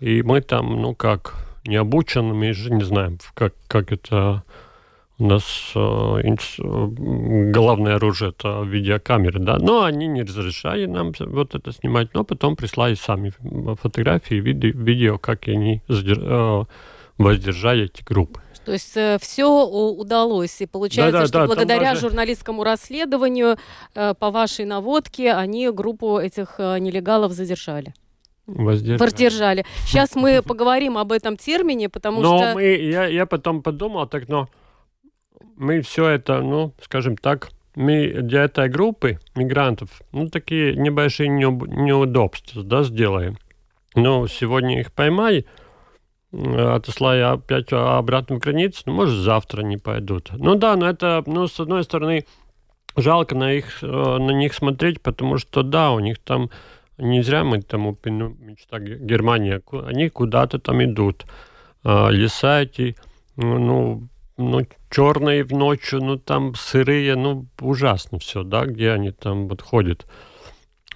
и 0.00 0.22
мы 0.22 0.40
там, 0.40 0.80
ну, 0.80 0.94
как, 0.94 1.34
не 1.66 1.76
обучены, 1.76 2.34
мы 2.34 2.52
же 2.54 2.72
не 2.72 2.82
знаем, 2.82 3.18
как, 3.34 3.54
как 3.68 3.92
это 3.92 4.42
у 5.18 5.26
нас 5.26 5.72
э, 5.74 6.36
главное 6.58 7.96
оружие 7.96 8.30
это 8.30 8.62
видеокамеры, 8.62 9.40
да, 9.40 9.58
но 9.58 9.82
они 9.82 10.06
не 10.06 10.22
разрешали 10.22 10.86
нам 10.86 11.12
вот 11.18 11.54
это 11.54 11.72
снимать, 11.72 12.14
но 12.14 12.24
потом 12.24 12.56
прислали 12.56 12.94
сами 12.94 13.32
фотографии, 13.74 14.36
видео 14.36 15.18
как 15.18 15.48
они 15.48 15.82
э, 15.88 16.64
воздержали 17.18 17.84
эти 17.84 18.02
группы. 18.02 18.40
То 18.68 18.74
есть 18.74 18.98
э, 18.98 19.16
все 19.18 19.46
удалось. 19.46 20.60
И 20.60 20.66
получается, 20.66 21.12
да, 21.12 21.20
да, 21.20 21.26
что 21.26 21.38
да, 21.38 21.46
благодаря 21.46 21.90
даже... 21.94 22.02
журналистскому 22.02 22.64
расследованию, 22.64 23.56
э, 23.94 24.12
по 24.12 24.30
вашей 24.30 24.66
наводке, 24.66 25.32
они 25.32 25.70
группу 25.70 26.18
этих 26.18 26.56
э, 26.58 26.78
нелегалов 26.78 27.32
задержали. 27.32 27.94
Воздержали. 28.46 28.98
Воздержали. 28.98 29.66
Сейчас 29.86 30.14
мы 30.14 30.42
поговорим 30.46 30.98
об 30.98 31.12
этом 31.12 31.38
термине, 31.38 31.88
потому 31.88 32.20
но 32.20 32.36
что... 32.36 32.54
Мы, 32.56 32.64
я, 32.76 33.06
я 33.06 33.24
потом 33.24 33.62
подумал, 33.62 34.06
так, 34.06 34.28
но 34.28 34.50
мы 35.56 35.80
все 35.80 36.06
это, 36.06 36.42
ну, 36.42 36.74
скажем 36.82 37.16
так, 37.16 37.48
мы 37.74 38.20
для 38.20 38.44
этой 38.44 38.68
группы 38.68 39.18
мигрантов, 39.34 39.88
ну, 40.12 40.28
такие 40.28 40.76
небольшие 40.76 41.30
неудобства, 41.30 42.62
да, 42.62 42.82
сделаем. 42.82 43.38
Но 43.94 44.26
сегодня 44.26 44.78
их 44.78 44.92
поймали, 44.92 45.46
отослали 46.32 47.20
опять 47.20 47.72
обратно 47.72 48.36
в 48.36 48.38
границу, 48.40 48.82
ну, 48.86 48.92
может, 48.92 49.18
завтра 49.18 49.62
не 49.62 49.78
пойдут. 49.78 50.30
Ну 50.32 50.54
да, 50.54 50.76
но 50.76 50.88
это, 50.88 51.22
ну, 51.26 51.46
с 51.46 51.58
одной 51.58 51.84
стороны, 51.84 52.26
жалко 52.96 53.34
на, 53.34 53.52
их, 53.52 53.82
э, 53.82 53.86
на 53.86 54.30
них 54.32 54.54
смотреть, 54.54 55.00
потому 55.00 55.38
что, 55.38 55.62
да, 55.62 55.92
у 55.92 56.00
них 56.00 56.18
там, 56.18 56.50
не 56.98 57.22
зря 57.22 57.44
мы 57.44 57.62
там 57.62 57.86
упомянули, 57.86 58.36
мечта 58.40 58.78
Германия, 58.78 59.62
они 59.86 60.08
куда-то 60.08 60.58
там 60.58 60.82
идут. 60.84 61.24
А, 61.84 62.08
леса 62.08 62.62
эти, 62.62 62.96
ну, 63.36 64.08
ну, 64.36 64.60
черные 64.90 65.44
в 65.44 65.52
ночью, 65.52 66.02
ну, 66.02 66.16
там 66.16 66.54
сырые, 66.54 67.14
ну, 67.16 67.46
ужасно 67.60 68.18
все, 68.18 68.42
да, 68.42 68.66
где 68.66 68.90
они 68.90 69.12
там 69.12 69.48
вот 69.48 69.62
ходят. 69.62 70.06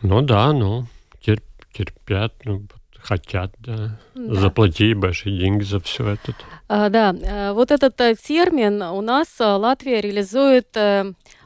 Ну, 0.03 0.21
да, 0.23 0.53
ну, 0.53 0.87
терп, 1.21 1.45
терпят, 1.73 2.35
ну, 2.45 2.67
хотят, 3.03 3.53
да. 3.59 3.99
да. 4.15 4.41
Заплати 4.41 4.95
большие 4.95 5.39
деньги 5.39 5.65
за 5.65 5.81
все 5.81 6.11
это. 6.11 6.35
А, 6.69 6.89
да, 6.89 7.13
э, 7.13 7.53
вот 7.53 7.71
этот 7.71 8.01
э, 8.01 8.15
термин 8.15 8.83
у 8.83 9.01
нас 9.01 9.29
э, 9.41 9.45
Латвия 9.45 10.01
реализует 10.01 10.69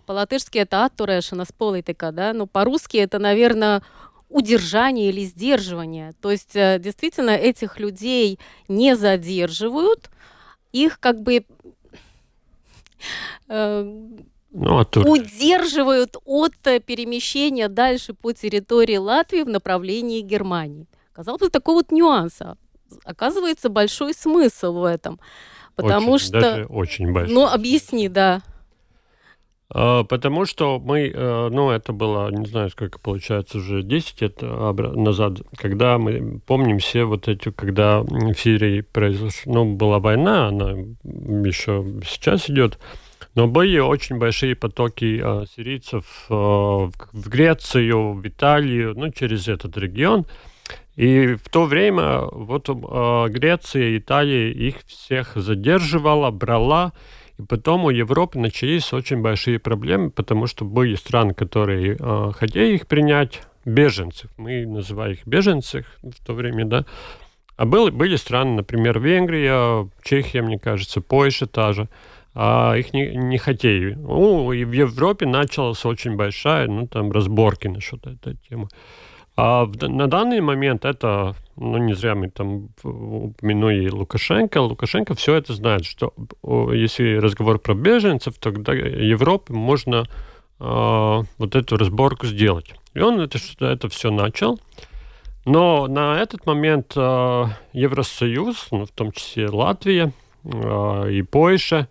по-латышски 0.07 0.59
это 0.59 0.85
«атурешина» 0.85 1.45
с 1.45 1.53
политика, 1.53 2.12
да, 2.12 2.33
но 2.33 2.47
по-русски 2.47 2.99
это, 2.99 3.19
наверное, 3.19 3.83
удержание 4.29 5.09
или 5.09 5.25
сдерживание. 5.25 6.12
То 6.21 6.31
есть 6.31 6.53
действительно 6.55 7.31
этих 7.31 7.81
людей 7.81 8.38
не 8.69 8.95
задерживают, 8.95 10.11
их 10.73 11.01
как 11.01 11.21
бы 11.23 11.45
ну, 13.49 14.79
а 14.79 14.85
тут... 14.85 15.07
удерживают 15.07 16.16
от 16.25 16.55
перемещения 16.87 17.69
дальше 17.69 18.14
по 18.14 18.33
территории 18.33 18.97
Латвии 18.97 19.42
в 19.42 19.49
направлении 19.49 20.21
Германии. 20.21 20.87
Казалось 21.16 21.40
бы, 21.40 21.48
такой 21.48 21.76
вот 21.76 21.92
нюанс. 21.92 22.42
А 22.42 22.57
оказывается, 23.05 23.70
большой 23.70 24.12
смысл 24.12 24.74
в 24.74 24.85
этом. 24.85 25.18
Потому 25.74 26.12
очень, 26.12 26.26
что... 26.26 26.40
Даже 26.40 26.64
очень 26.66 27.11
большой. 27.11 27.35
Ну, 27.35 27.46
объясни, 27.46 28.11
да. 28.11 28.42
А, 29.70 30.05
потому 30.05 30.44
что 30.44 30.79
мы, 30.79 31.09
э, 31.09 31.48
ну, 31.50 31.70
это 31.70 31.94
было, 31.94 32.31
не 32.31 32.44
знаю, 32.44 32.68
сколько 32.68 32.98
получается, 32.98 33.57
уже 33.57 33.83
10 33.83 34.20
лет 34.20 34.42
назад, 34.42 35.38
когда 35.57 35.96
мы 35.96 36.38
помним 36.40 36.81
все 36.81 37.05
вот 37.05 37.29
эти, 37.29 37.50
когда 37.50 38.02
в 38.02 38.35
Сирии 38.35 38.83
произошла, 38.83 39.55
ну, 39.55 39.74
была 39.74 39.98
война, 39.98 40.48
она 40.48 40.72
еще 40.72 41.83
сейчас 42.05 42.50
идет, 42.50 42.79
но 43.35 43.46
были 43.46 43.79
очень 43.79 44.18
большие 44.18 44.55
потоки 44.55 45.22
э, 45.24 45.46
сирийцев 45.57 46.26
э, 46.29 46.35
в 46.35 47.29
Грецию, 47.29 48.12
в 48.12 48.29
Италию, 48.29 48.92
ну, 48.94 49.11
через 49.11 49.48
этот 49.48 49.79
регион. 49.79 50.26
И 50.96 51.35
в 51.35 51.48
то 51.50 51.64
время 51.64 52.22
вот 52.22 52.68
э, 52.68 53.28
Греция, 53.28 53.98
Италия 53.98 54.50
их 54.50 54.76
всех 54.87 55.37
задерживала, 55.37 56.30
брала, 56.30 56.92
и 57.38 57.42
потом 57.42 57.85
у 57.85 57.90
Европы 57.90 58.38
начались 58.38 58.92
очень 58.94 59.20
большие 59.20 59.59
проблемы, 59.59 60.11
потому 60.11 60.46
что 60.46 60.64
были 60.64 60.94
страны, 60.94 61.35
которые 61.35 61.96
э, 62.00 62.32
хотели 62.35 62.74
их 62.74 62.87
принять, 62.87 63.42
беженцев. 63.66 64.30
Мы 64.38 64.64
называем 64.64 65.12
их 65.12 65.26
беженцев 65.26 65.85
в 66.02 66.24
то 66.24 66.32
время, 66.32 66.64
да. 66.64 66.87
А 67.56 67.66
были, 67.66 67.90
были 67.90 68.16
страны, 68.16 68.56
например, 68.56 69.00
Венгрия, 69.00 69.88
Чехия, 70.02 70.42
мне 70.42 70.59
кажется, 70.59 71.00
Польша 71.00 71.46
та 71.46 71.72
же. 71.72 71.88
А 72.35 72.74
их 72.74 72.92
не, 72.92 73.16
не 73.16 73.38
хотели. 73.38 73.94
Ну, 73.94 74.52
и 74.52 74.64
в 74.64 74.72
Европе 74.72 75.26
началась 75.26 75.85
очень 75.87 76.16
большая, 76.16 76.68
ну, 76.68 76.87
там, 76.87 77.11
разборки 77.11 77.66
насчет 77.66 78.06
этой 78.06 78.37
темы. 78.48 78.68
А 79.37 79.66
в, 79.66 79.77
на 79.87 80.07
данный 80.09 80.40
момент 80.40 80.87
это, 80.87 81.37
ну 81.57 81.77
не 81.77 81.94
зря 81.94 82.14
мы 82.14 82.31
там 82.31 82.70
упомянули 82.83 83.90
Лукашенко. 83.90 84.59
Лукашенко 84.62 85.14
все 85.14 85.35
это 85.35 85.53
знает, 85.53 85.85
что 85.85 86.14
если 86.72 87.16
разговор 87.16 87.59
про 87.59 87.75
беженцев, 87.75 88.38
тогда 88.38 88.72
Европе 88.72 89.53
можно 89.53 90.07
э, 90.59 91.22
вот 91.38 91.55
эту 91.55 91.77
разборку 91.77 92.27
сделать. 92.27 92.75
И 92.94 93.01
он 93.01 93.20
это, 93.20 93.38
это 93.61 93.88
все 93.90 94.11
начал. 94.11 94.59
Но 95.44 95.87
на 95.87 96.18
этот 96.18 96.46
момент 96.46 96.94
э, 96.96 97.44
Евросоюз, 97.75 98.68
ну, 98.70 98.87
в 98.87 98.90
том 98.90 99.12
числе 99.12 99.49
Латвия 99.49 100.12
э, 100.44 101.12
и 101.12 101.22
Польша, 101.22 101.88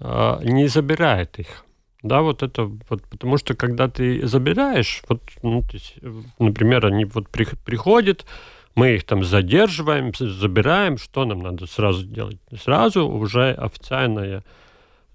э, 0.00 0.38
не 0.42 0.66
забирает 0.66 1.38
их. 1.38 1.64
Да, 2.02 2.22
вот 2.22 2.42
это 2.42 2.64
вот, 2.88 3.02
потому 3.10 3.38
что 3.38 3.54
когда 3.54 3.88
ты 3.88 4.26
забираешь, 4.26 5.02
вот, 5.08 5.20
ну, 5.42 5.64
есть, 5.72 5.96
например, 6.38 6.86
они 6.86 7.04
вот 7.04 7.28
при, 7.28 7.44
приходят, 7.64 8.24
мы 8.76 8.94
их 8.94 9.04
там 9.04 9.24
задерживаем, 9.24 10.12
забираем, 10.14 10.98
что 10.98 11.24
нам 11.24 11.40
надо 11.40 11.66
сразу 11.66 12.06
делать? 12.06 12.38
Сразу 12.62 13.08
уже 13.08 13.50
официальная 13.50 14.44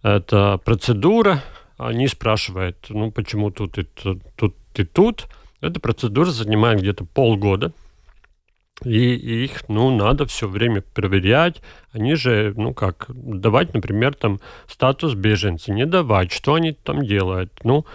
эта 0.02 0.58
процедура, 0.58 1.41
они 1.78 2.10
спрашивают, 2.10 2.88
ну, 2.89 3.12
почему 3.12 3.52
тут 3.52 3.78
и 3.78 3.84
тут 3.84 4.56
и 4.76 4.84
тут. 4.84 5.28
Эта 5.62 5.80
процедура 5.80 6.26
занимает 6.26 6.82
где-то 6.82 7.06
полгода. 7.06 7.72
И, 8.84 9.44
их, 9.44 9.70
ну, 9.70 9.96
надо 9.96 10.26
все 10.26 10.48
время 10.48 10.82
проверять. 10.82 11.62
Они 11.92 12.16
же, 12.16 12.54
ну, 12.58 12.74
как, 12.74 13.06
давать, 13.10 13.74
например, 13.74 14.14
там 14.16 14.40
статус 14.68 15.14
беженца, 15.14 15.72
не 15.72 15.86
давать, 15.86 16.32
что 16.32 16.56
они 16.56 16.74
там 16.74 17.06
делают. 17.06 17.52
Ну, 17.64 17.86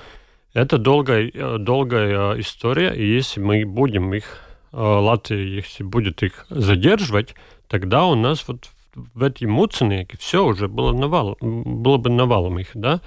это 0.54 0.78
долгая, 0.78 1.30
э, 1.32 1.58
долгая 1.58 2.40
история, 2.40 2.94
и 2.94 3.06
если 3.06 3.40
мы 3.40 3.66
будем 3.66 4.14
их, 4.14 4.38
э, 4.72 4.76
Латвия, 4.80 5.56
если 5.56 5.82
будет 5.82 6.22
их 6.22 6.46
задерживать, 6.48 7.34
тогда 7.68 8.06
у 8.06 8.14
нас 8.14 8.46
вот 8.48 8.70
в 8.94 9.22
эти 9.22 9.44
муцины 9.44 10.08
все 10.18 10.44
уже 10.44 10.68
было 10.68 10.92
навалом, 10.92 11.36
было 11.40 11.98
бы 11.98 12.10
навалом 12.10 12.58
их, 12.58 12.70
да. 12.74 13.00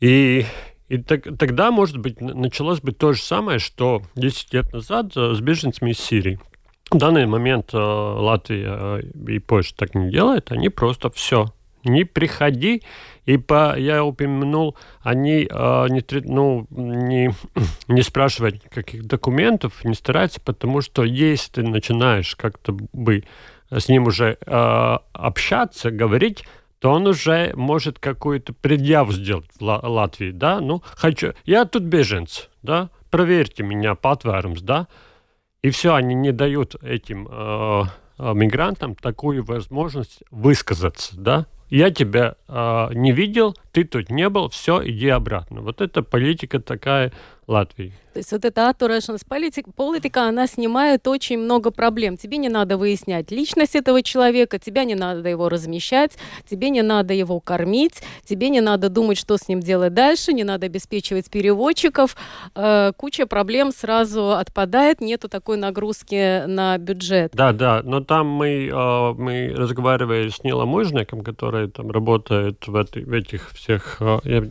И, 0.00 0.44
и 0.90 0.98
так, 0.98 1.22
тогда, 1.38 1.70
может 1.70 1.98
быть, 1.98 2.20
началось 2.20 2.80
бы 2.80 2.90
то 2.90 3.12
же 3.12 3.22
самое, 3.22 3.60
что 3.60 4.02
10 4.16 4.52
лет 4.52 4.72
назад 4.72 5.14
с 5.14 5.40
беженцами 5.40 5.92
из 5.92 6.00
Сирии. 6.00 6.40
В 6.90 6.98
данный 6.98 7.26
момент 7.26 7.72
э, 7.72 7.78
Латвия 7.78 8.98
э, 8.98 9.02
и 9.28 9.38
Польша 9.38 9.76
так 9.76 9.94
не 9.94 10.10
делают, 10.10 10.50
они 10.50 10.68
просто 10.68 11.08
все. 11.10 11.46
Не 11.84 12.02
приходи, 12.02 12.82
и 13.24 13.36
по, 13.36 13.78
я 13.78 14.04
упомянул, 14.04 14.76
они 15.00 15.46
э, 15.48 15.86
не, 15.90 16.04
ну, 16.24 16.66
не, 16.70 17.30
не 17.88 18.02
спрашивают 18.02 18.60
каких 18.68 19.04
документов, 19.06 19.84
не 19.84 19.94
стараются, 19.94 20.40
потому 20.40 20.80
что 20.80 21.04
если 21.04 21.52
ты 21.52 21.62
начинаешь 21.62 22.34
как-то 22.34 22.76
бы 22.92 23.22
с 23.70 23.88
ним 23.88 24.08
уже 24.08 24.38
э, 24.44 24.98
общаться, 25.12 25.92
говорить, 25.92 26.42
то 26.80 26.90
он 26.90 27.06
уже 27.06 27.52
может 27.54 27.98
какую-то 27.98 28.54
предъяву 28.54 29.12
сделать 29.12 29.50
в 29.58 29.62
Латвии, 29.62 30.30
да, 30.30 30.60
ну, 30.60 30.82
хочу, 30.84 31.34
я 31.44 31.66
тут 31.66 31.84
беженец, 31.84 32.48
да, 32.62 32.90
проверьте 33.10 33.62
меня, 33.62 33.92
паtvērums, 33.92 34.62
да, 34.62 34.88
и 35.62 35.70
все, 35.70 35.94
они 35.94 36.14
не 36.14 36.32
дают 36.32 36.76
этим 36.82 37.28
э, 37.30 37.82
э, 38.18 38.32
мигрантам 38.34 38.94
такую 38.94 39.44
возможность 39.44 40.22
высказаться, 40.30 41.20
да? 41.20 41.46
Я 41.68 41.90
тебя 41.90 42.34
э, 42.48 42.88
не 42.94 43.12
видел, 43.12 43.54
ты 43.72 43.84
тут 43.84 44.10
не 44.10 44.28
был, 44.30 44.48
все, 44.48 44.82
иди 44.82 45.08
обратно. 45.08 45.60
Вот 45.60 45.82
это 45.82 46.02
политика 46.02 46.60
такая 46.60 47.12
Латвии. 47.50 47.92
То 48.12 48.18
есть 48.18 48.32
вот 48.32 48.44
эта 48.44 48.68
atturēšanās 48.68 49.24
политика, 49.28 49.70
политика, 49.70 50.24
она 50.24 50.48
снимает 50.48 51.06
очень 51.06 51.38
много 51.38 51.70
проблем. 51.70 52.16
Тебе 52.16 52.38
не 52.38 52.48
надо 52.48 52.76
выяснять 52.76 53.30
личность 53.30 53.76
этого 53.76 54.02
человека, 54.02 54.58
тебе 54.58 54.84
не 54.84 54.96
надо 54.96 55.28
его 55.28 55.48
размещать, 55.48 56.18
тебе 56.48 56.70
не 56.70 56.82
надо 56.82 57.14
его 57.14 57.38
кормить, 57.38 58.02
тебе 58.24 58.48
не 58.48 58.60
надо 58.60 58.88
думать, 58.88 59.16
что 59.16 59.36
с 59.36 59.46
ним 59.46 59.60
делать 59.60 59.94
дальше, 59.94 60.32
не 60.32 60.42
надо 60.42 60.66
обеспечивать 60.66 61.30
переводчиков. 61.30 62.16
Э, 62.56 62.92
куча 62.96 63.26
проблем 63.26 63.70
сразу 63.70 64.32
отпадает, 64.32 65.00
нету 65.00 65.28
такой 65.28 65.56
нагрузки 65.56 66.46
на 66.46 66.78
бюджет. 66.78 67.30
Да, 67.34 67.52
да, 67.52 67.80
но 67.84 68.00
там 68.00 68.26
мы, 68.26 68.66
э, 68.66 69.14
мы 69.16 69.54
разговаривали 69.56 70.30
с 70.30 70.42
Нилом 70.42 70.70
Мужником, 70.70 71.22
который 71.22 71.70
там 71.70 71.92
работает 71.92 72.66
в, 72.66 72.74
этой, 72.74 73.04
в 73.04 73.12
этих 73.12 73.52
всех, 73.52 73.98
э, 74.00 74.18
я 74.24 74.44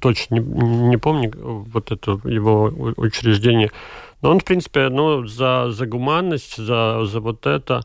точно 0.00 0.34
не, 0.34 0.40
не 0.40 0.96
помню 0.96 1.32
вот 1.36 1.92
эту 1.92 2.20
его 2.28 2.72
учреждения. 2.96 3.70
Но 4.22 4.30
он, 4.30 4.40
в 4.40 4.44
принципе, 4.44 4.88
ну, 4.88 5.26
за, 5.26 5.70
за 5.70 5.86
гуманность, 5.86 6.56
за, 6.56 7.04
за 7.04 7.20
вот 7.20 7.46
это 7.46 7.82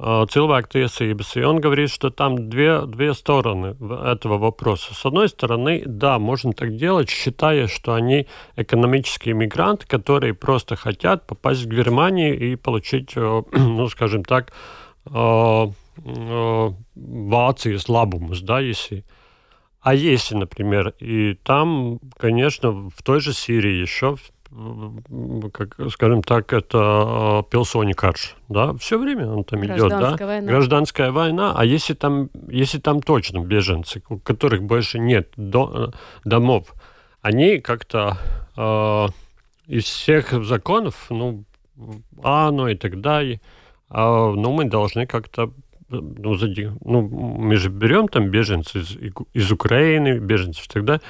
cilvēktiesības, 0.00 1.36
и 1.36 1.42
он 1.44 1.60
говорит, 1.60 1.90
что 1.90 2.08
там 2.08 2.48
две, 2.48 2.86
две 2.86 3.12
стороны 3.12 3.76
этого 4.06 4.38
вопроса. 4.38 4.94
С 4.94 5.04
одной 5.04 5.28
стороны, 5.28 5.82
да, 5.84 6.18
можно 6.18 6.54
так 6.54 6.74
делать, 6.76 7.10
считая, 7.10 7.66
что 7.66 7.92
они 7.92 8.26
экономические 8.56 9.34
мигранты, 9.34 9.86
которые 9.86 10.32
просто 10.32 10.76
хотят 10.76 11.26
попасть 11.26 11.64
в 11.64 11.68
Германию 11.68 12.38
и 12.38 12.56
получить, 12.56 13.14
ну, 13.16 13.88
скажем 13.88 14.24
так, 14.24 14.52
Вācijas 15.04 15.84
labumus, 17.88 18.40
да, 18.42 18.60
если 18.60 19.04
а 19.82 19.94
если, 19.94 20.34
например, 20.34 20.94
и 21.00 21.34
там, 21.42 22.00
конечно, 22.18 22.70
в 22.70 23.02
той 23.02 23.20
же 23.20 23.32
Сирии 23.32 23.80
еще, 23.80 24.16
как, 25.52 25.76
скажем 25.90 26.22
так, 26.22 26.52
это 26.52 27.44
пилсони 27.50 27.92
карш, 27.92 28.36
да, 28.48 28.74
все 28.74 28.98
время 28.98 29.28
он 29.28 29.44
там 29.44 29.64
идет, 29.64 29.88
да, 29.88 30.16
война. 30.18 30.52
гражданская 30.52 31.12
война, 31.12 31.54
а 31.56 31.64
если 31.64 31.94
там, 31.94 32.30
если 32.48 32.78
там 32.78 33.00
точно 33.00 33.38
беженцы, 33.38 34.02
у 34.08 34.18
которых 34.18 34.62
больше 34.62 34.98
нет 34.98 35.32
до, 35.36 35.92
домов, 36.24 36.74
они 37.22 37.58
как-то 37.58 38.18
э, 38.56 39.06
из 39.66 39.84
всех 39.84 40.44
законов, 40.44 41.06
ну, 41.10 41.44
а, 42.22 42.50
ну 42.50 42.68
и 42.68 42.74
так 42.74 43.00
далее, 43.00 43.40
э, 43.88 43.94
ну, 43.96 44.52
мы 44.52 44.64
должны 44.64 45.06
как-то 45.06 45.52
ну, 45.90 46.34
зади... 46.34 46.70
ну, 46.84 47.02
мы 47.02 47.56
же 47.56 47.68
берем 47.68 48.08
там 48.08 48.30
беженцев 48.30 48.76
из, 48.76 48.96
из 49.34 49.52
Украины, 49.52 50.18
беженцев 50.18 50.66
тогда, 50.68 51.00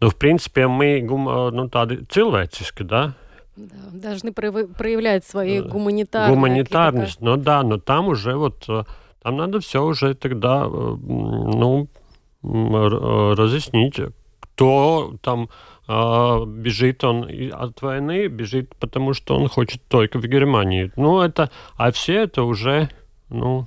но 0.00 0.10
в 0.10 0.16
принципе 0.16 0.68
мы 0.68 1.02
ну, 1.02 1.66
tādi 1.66 2.06
cilvēciski, 2.08 2.84
да, 2.84 3.14
да, 3.58 3.76
должны 3.92 4.32
проявлять 4.32 5.24
свои 5.24 5.60
гуманитарные... 5.60 6.34
Гуманитарность, 6.34 7.20
ну 7.20 7.36
да, 7.36 7.62
но 7.64 7.78
там 7.78 8.08
уже 8.08 8.36
вот, 8.36 8.64
э, 8.68 8.84
там 9.20 9.36
надо 9.36 9.58
все 9.58 9.82
уже 9.82 10.14
тогда, 10.14 10.66
э, 10.66 10.68
ну, 10.70 11.88
разъяснить, 12.42 14.00
кто 14.40 15.14
там 15.22 15.48
э, 15.88 16.44
бежит 16.46 17.02
он 17.02 17.28
от 17.52 17.82
войны, 17.82 18.28
бежит 18.28 18.76
потому, 18.76 19.12
что 19.12 19.36
он 19.36 19.48
хочет 19.48 19.82
только 19.88 20.20
в 20.20 20.26
Германии. 20.26 20.92
Ну, 20.94 21.20
это, 21.20 21.50
а 21.76 21.90
все 21.90 22.22
это 22.22 22.44
уже, 22.44 22.88
ну, 23.28 23.66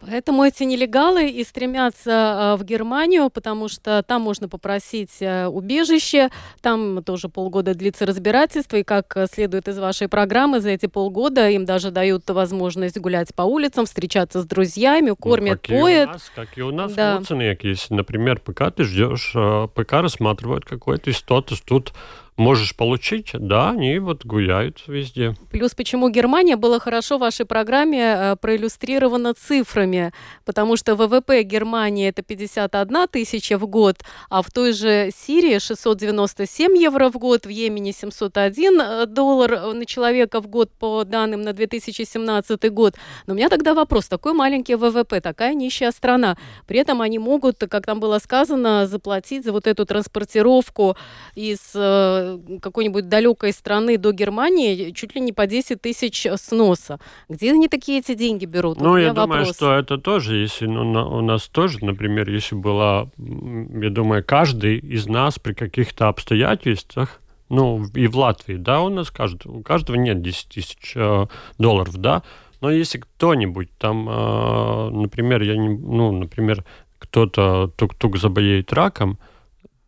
Поэтому 0.00 0.44
эти 0.44 0.62
нелегалы 0.62 1.28
и 1.28 1.44
стремятся 1.44 2.56
в 2.58 2.64
Германию, 2.64 3.30
потому 3.30 3.68
что 3.68 4.02
там 4.06 4.22
можно 4.22 4.48
попросить 4.48 5.16
э, 5.20 5.46
убежище, 5.46 6.30
там 6.60 7.02
тоже 7.02 7.28
полгода 7.28 7.74
длится 7.74 8.06
разбирательство, 8.06 8.76
и 8.76 8.82
как 8.82 9.16
следует 9.32 9.68
из 9.68 9.78
вашей 9.78 10.08
программы, 10.08 10.60
за 10.60 10.70
эти 10.70 10.86
полгода 10.86 11.48
им 11.48 11.64
даже 11.64 11.90
дают 11.90 12.28
возможность 12.30 12.98
гулять 12.98 13.34
по 13.34 13.42
улицам, 13.42 13.86
встречаться 13.86 14.40
с 14.40 14.46
друзьями, 14.46 15.14
кормят, 15.18 15.60
ну, 15.68 15.74
как 15.74 15.80
поят. 15.82 16.08
И 16.08 16.10
у 16.10 16.12
нас, 16.12 16.32
как 16.34 16.58
и 16.58 16.62
у 16.62 16.70
нас 16.70 16.92
да. 16.92 17.20
если, 17.62 17.94
например, 17.94 18.40
пока 18.40 18.70
ты 18.70 18.84
ждешь, 18.84 19.32
э, 19.34 19.68
пока 19.74 20.02
рассматривают 20.02 20.64
какой-то 20.64 21.12
статус, 21.12 21.60
тут 21.60 21.92
можешь 22.38 22.74
получить, 22.74 23.30
да, 23.34 23.70
они 23.70 23.98
вот 23.98 24.24
гуляют 24.24 24.84
везде. 24.86 25.34
Плюс 25.50 25.74
почему 25.74 26.08
Германия 26.08 26.56
была 26.56 26.78
хорошо 26.78 27.16
в 27.16 27.20
вашей 27.20 27.44
программе 27.44 28.00
э, 28.00 28.36
проиллюстрирована 28.36 29.34
цифрами, 29.34 30.12
потому 30.44 30.76
что 30.76 30.94
ВВП 30.94 31.42
Германии 31.42 32.08
это 32.08 32.22
51 32.22 33.08
тысяча 33.08 33.58
в 33.58 33.66
год, 33.66 33.96
а 34.30 34.42
в 34.42 34.50
той 34.50 34.72
же 34.72 35.10
Сирии 35.14 35.58
697 35.58 36.76
евро 36.76 37.10
в 37.10 37.18
год, 37.18 37.44
в 37.44 37.48
Йемене 37.48 37.92
701 37.92 38.80
э, 38.80 39.06
доллар 39.06 39.74
на 39.74 39.84
человека 39.84 40.40
в 40.40 40.46
год 40.46 40.70
по 40.78 41.04
данным 41.04 41.42
на 41.42 41.52
2017 41.52 42.72
год. 42.72 42.94
Но 43.26 43.34
у 43.34 43.36
меня 43.36 43.48
тогда 43.48 43.74
вопрос, 43.74 44.06
такой 44.06 44.32
маленький 44.32 44.76
ВВП, 44.76 45.20
такая 45.20 45.54
нищая 45.54 45.90
страна, 45.90 46.36
при 46.66 46.78
этом 46.78 47.02
они 47.02 47.18
могут, 47.18 47.58
как 47.68 47.84
там 47.84 47.98
было 47.98 48.20
сказано, 48.20 48.86
заплатить 48.86 49.44
за 49.44 49.50
вот 49.52 49.66
эту 49.66 49.84
транспортировку 49.84 50.96
из 51.34 51.58
э, 51.74 52.27
какой-нибудь 52.60 53.08
далекой 53.08 53.52
страны 53.52 53.96
до 53.96 54.12
Германии 54.12 54.90
чуть 54.90 55.14
ли 55.14 55.20
не 55.20 55.32
по 55.32 55.46
10 55.46 55.80
тысяч 55.80 56.26
сноса. 56.36 56.98
Где 57.28 57.52
они 57.52 57.68
такие 57.68 58.00
эти 58.00 58.14
деньги 58.14 58.44
берут? 58.44 58.80
Ну, 58.80 58.96
я 58.96 59.12
думаю, 59.12 59.40
вопрос. 59.40 59.56
что 59.56 59.74
это 59.74 59.98
тоже, 59.98 60.36
если 60.36 60.66
ну, 60.66 60.82
у 61.08 61.20
нас 61.20 61.48
тоже, 61.48 61.84
например, 61.84 62.30
если 62.30 62.54
была, 62.54 63.08
я 63.16 63.90
думаю, 63.90 64.24
каждый 64.24 64.78
из 64.78 65.06
нас 65.06 65.38
при 65.38 65.54
каких-то 65.54 66.08
обстоятельствах, 66.08 67.20
ну, 67.48 67.84
и 67.94 68.06
в 68.06 68.16
Латвии, 68.16 68.56
да, 68.56 68.80
у 68.82 68.88
нас 68.88 69.10
каждый, 69.10 69.48
у 69.48 69.62
каждого 69.62 69.96
нет 69.96 70.20
10 70.20 70.48
тысяч 70.48 70.92
э, 70.94 71.26
долларов, 71.58 71.96
да, 71.96 72.22
но 72.60 72.70
если 72.70 72.98
кто-нибудь 72.98 73.70
там, 73.78 74.08
э, 74.08 74.90
например, 74.90 75.42
я 75.42 75.56
не, 75.56 75.68
ну, 75.68 76.12
например, 76.12 76.64
кто-то 76.98 77.72
тук-тук 77.76 78.18
заболеет 78.18 78.72
раком, 78.72 79.18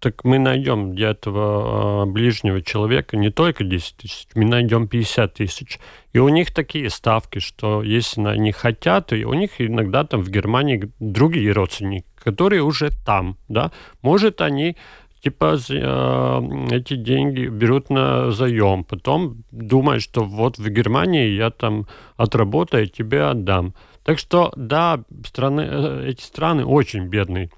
так 0.00 0.24
мы 0.24 0.38
найдем 0.38 0.94
для 0.94 1.10
этого 1.10 2.02
а, 2.02 2.06
ближнего 2.06 2.62
человека 2.62 3.16
не 3.16 3.30
только 3.30 3.64
10 3.64 3.96
тысяч, 3.96 4.26
мы 4.34 4.46
найдем 4.46 4.88
50 4.88 5.34
тысяч. 5.34 5.78
И 6.12 6.18
у 6.18 6.28
них 6.28 6.52
такие 6.52 6.88
ставки, 6.90 7.38
что 7.38 7.82
если 7.82 8.22
они 8.22 8.50
хотят, 8.50 9.08
то 9.08 9.16
у 9.16 9.34
них 9.34 9.60
иногда 9.60 10.04
там 10.04 10.22
в 10.22 10.30
Германии 10.30 10.90
другие 10.98 11.52
родственники, 11.52 12.06
которые 12.16 12.62
уже 12.62 12.90
там, 13.04 13.36
да, 13.48 13.70
может 14.02 14.40
они 14.40 14.76
типа 15.22 15.58
а, 15.70 16.42
эти 16.70 16.96
деньги 16.96 17.46
берут 17.46 17.90
на 17.90 18.30
заем, 18.30 18.84
потом 18.84 19.44
думают, 19.50 20.02
что 20.02 20.24
вот 20.24 20.58
в 20.58 20.68
Германии 20.68 21.28
я 21.28 21.50
там 21.50 21.86
отработаю, 22.16 22.88
тебе 22.88 23.24
отдам. 23.24 23.74
Так 24.02 24.18
что, 24.18 24.50
да, 24.56 25.04
страны, 25.26 25.60
э, 25.60 26.08
эти 26.08 26.22
страны 26.22 26.64
очень 26.64 27.08
бедные. 27.08 27.50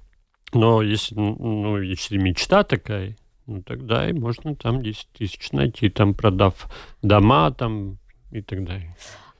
Но 0.53 0.81
если, 0.81 1.15
ну, 1.15 1.81
если 1.81 2.17
мечта 2.17 2.63
такая, 2.63 3.15
ну, 3.47 3.61
тогда 3.61 4.09
и 4.09 4.13
можно 4.13 4.55
там 4.55 4.81
10 4.81 5.07
тысяч 5.17 5.51
найти, 5.51 5.89
там 5.89 6.13
продав 6.13 6.67
дома 7.01 7.51
там 7.51 7.97
и 8.31 8.41
так 8.41 8.63
далее. 8.63 8.95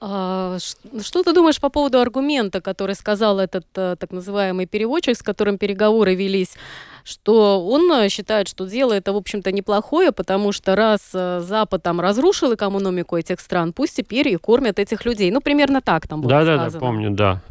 А, 0.05 0.57
что 1.01 1.23
ты 1.23 1.33
думаешь 1.33 1.61
по 1.61 1.69
поводу 1.69 1.99
аргумента, 1.99 2.59
который 2.59 2.93
сказал 2.93 3.39
этот 3.39 3.65
э, 3.75 3.95
так 3.97 4.11
называемый 4.11 4.65
переводчик, 4.65 5.15
с 5.15 5.23
которым 5.23 5.57
переговоры 5.57 6.13
велись, 6.13 6.57
что 7.05 7.65
он 7.65 7.89
э, 7.89 8.09
считает, 8.09 8.49
что 8.49 8.65
дело 8.65 8.91
это, 8.91 9.13
в 9.13 9.15
общем-то, 9.15 9.53
неплохое, 9.53 10.11
потому 10.11 10.51
что 10.51 10.75
раз 10.75 11.11
э, 11.13 11.39
Запад 11.39 11.83
там 11.83 12.01
разрушил 12.01 12.53
экономику 12.53 13.15
этих 13.15 13.39
стран, 13.39 13.71
пусть 13.71 13.95
теперь 13.95 14.27
и 14.27 14.35
кормят 14.35 14.77
этих 14.77 15.05
людей. 15.05 15.31
Ну, 15.31 15.39
примерно 15.39 15.81
так 15.81 16.05
там 16.05 16.19
было. 16.19 16.31
Да-да-да, 16.31 16.79
помню, 16.79 17.11
да. 17.11 17.41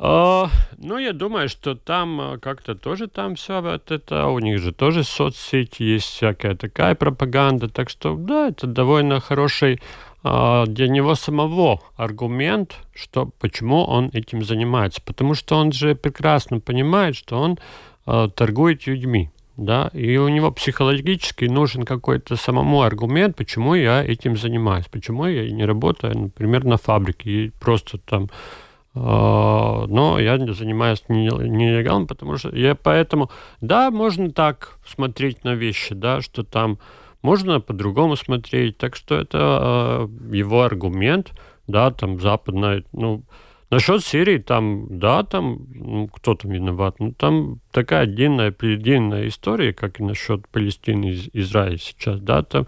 Uh, 0.00 0.48
ну, 0.78 0.96
я 0.96 1.12
думаю, 1.12 1.50
что 1.50 1.74
там 1.74 2.20
uh, 2.22 2.38
как-то 2.38 2.74
тоже 2.74 3.06
там 3.06 3.34
все 3.34 3.60
вот 3.60 3.90
это, 3.90 4.28
у 4.28 4.38
них 4.38 4.58
же 4.58 4.72
тоже 4.72 5.04
соцсети 5.04 5.82
есть 5.82 6.06
всякая 6.06 6.54
такая 6.54 6.94
пропаганда, 6.94 7.68
так 7.68 7.90
что 7.90 8.16
да, 8.16 8.48
это 8.48 8.66
довольно 8.66 9.20
хороший 9.20 9.78
uh, 10.24 10.66
для 10.66 10.88
него 10.88 11.14
самого 11.16 11.82
аргумент, 11.96 12.78
что 12.94 13.26
почему 13.40 13.84
он 13.84 14.08
этим 14.14 14.42
занимается, 14.42 15.02
потому 15.04 15.34
что 15.34 15.56
он 15.56 15.70
же 15.70 15.94
прекрасно 15.94 16.60
понимает, 16.60 17.14
что 17.14 17.38
он 17.38 17.58
торгует 18.06 18.86
людьми, 18.86 19.28
да, 19.58 19.90
и 19.92 20.16
у 20.16 20.28
него 20.28 20.50
психологически 20.50 21.44
нужен 21.44 21.84
какой-то 21.84 22.36
самому 22.36 22.80
аргумент, 22.80 23.36
почему 23.36 23.74
я 23.74 24.02
этим 24.02 24.38
занимаюсь, 24.38 24.86
почему 24.90 25.26
я 25.26 25.48
не 25.50 25.66
работаю, 25.66 26.18
например, 26.18 26.64
на 26.64 26.78
фабрике 26.78 27.30
и 27.30 27.50
просто 27.60 27.98
там 27.98 28.30
а, 28.30 28.69
но 28.94 30.18
я 30.18 30.38
занимаюсь 30.38 31.04
нелегалом, 31.08 32.06
потому 32.06 32.36
что 32.36 32.54
я 32.54 32.74
поэтому, 32.74 33.30
да, 33.60 33.90
можно 33.90 34.30
так 34.30 34.78
смотреть 34.84 35.44
на 35.44 35.54
вещи, 35.54 35.94
да, 35.94 36.20
что 36.20 36.42
там 36.42 36.78
можно 37.22 37.60
по-другому 37.60 38.16
смотреть, 38.16 38.78
так 38.78 38.96
что 38.96 39.14
это 39.16 40.08
э, 40.32 40.36
его 40.36 40.62
аргумент, 40.62 41.32
да, 41.68 41.90
там 41.90 42.18
западная, 42.18 42.84
ну, 42.92 43.22
Насчет 43.70 44.04
Сирии, 44.04 44.38
там, 44.38 44.98
да, 44.98 45.22
там, 45.22 45.68
ну, 45.72 46.08
кто 46.08 46.34
там 46.34 46.50
виноват? 46.50 46.96
Ну, 46.98 47.12
там 47.12 47.60
такая 47.70 48.06
длинная, 48.06 48.50
длинная 48.50 49.28
история, 49.28 49.72
как 49.72 50.00
и 50.00 50.02
насчет 50.02 50.48
Палестины 50.48 51.12
и 51.12 51.30
Израиля 51.34 51.78
сейчас, 51.78 52.20
да, 52.20 52.42
там, 52.42 52.66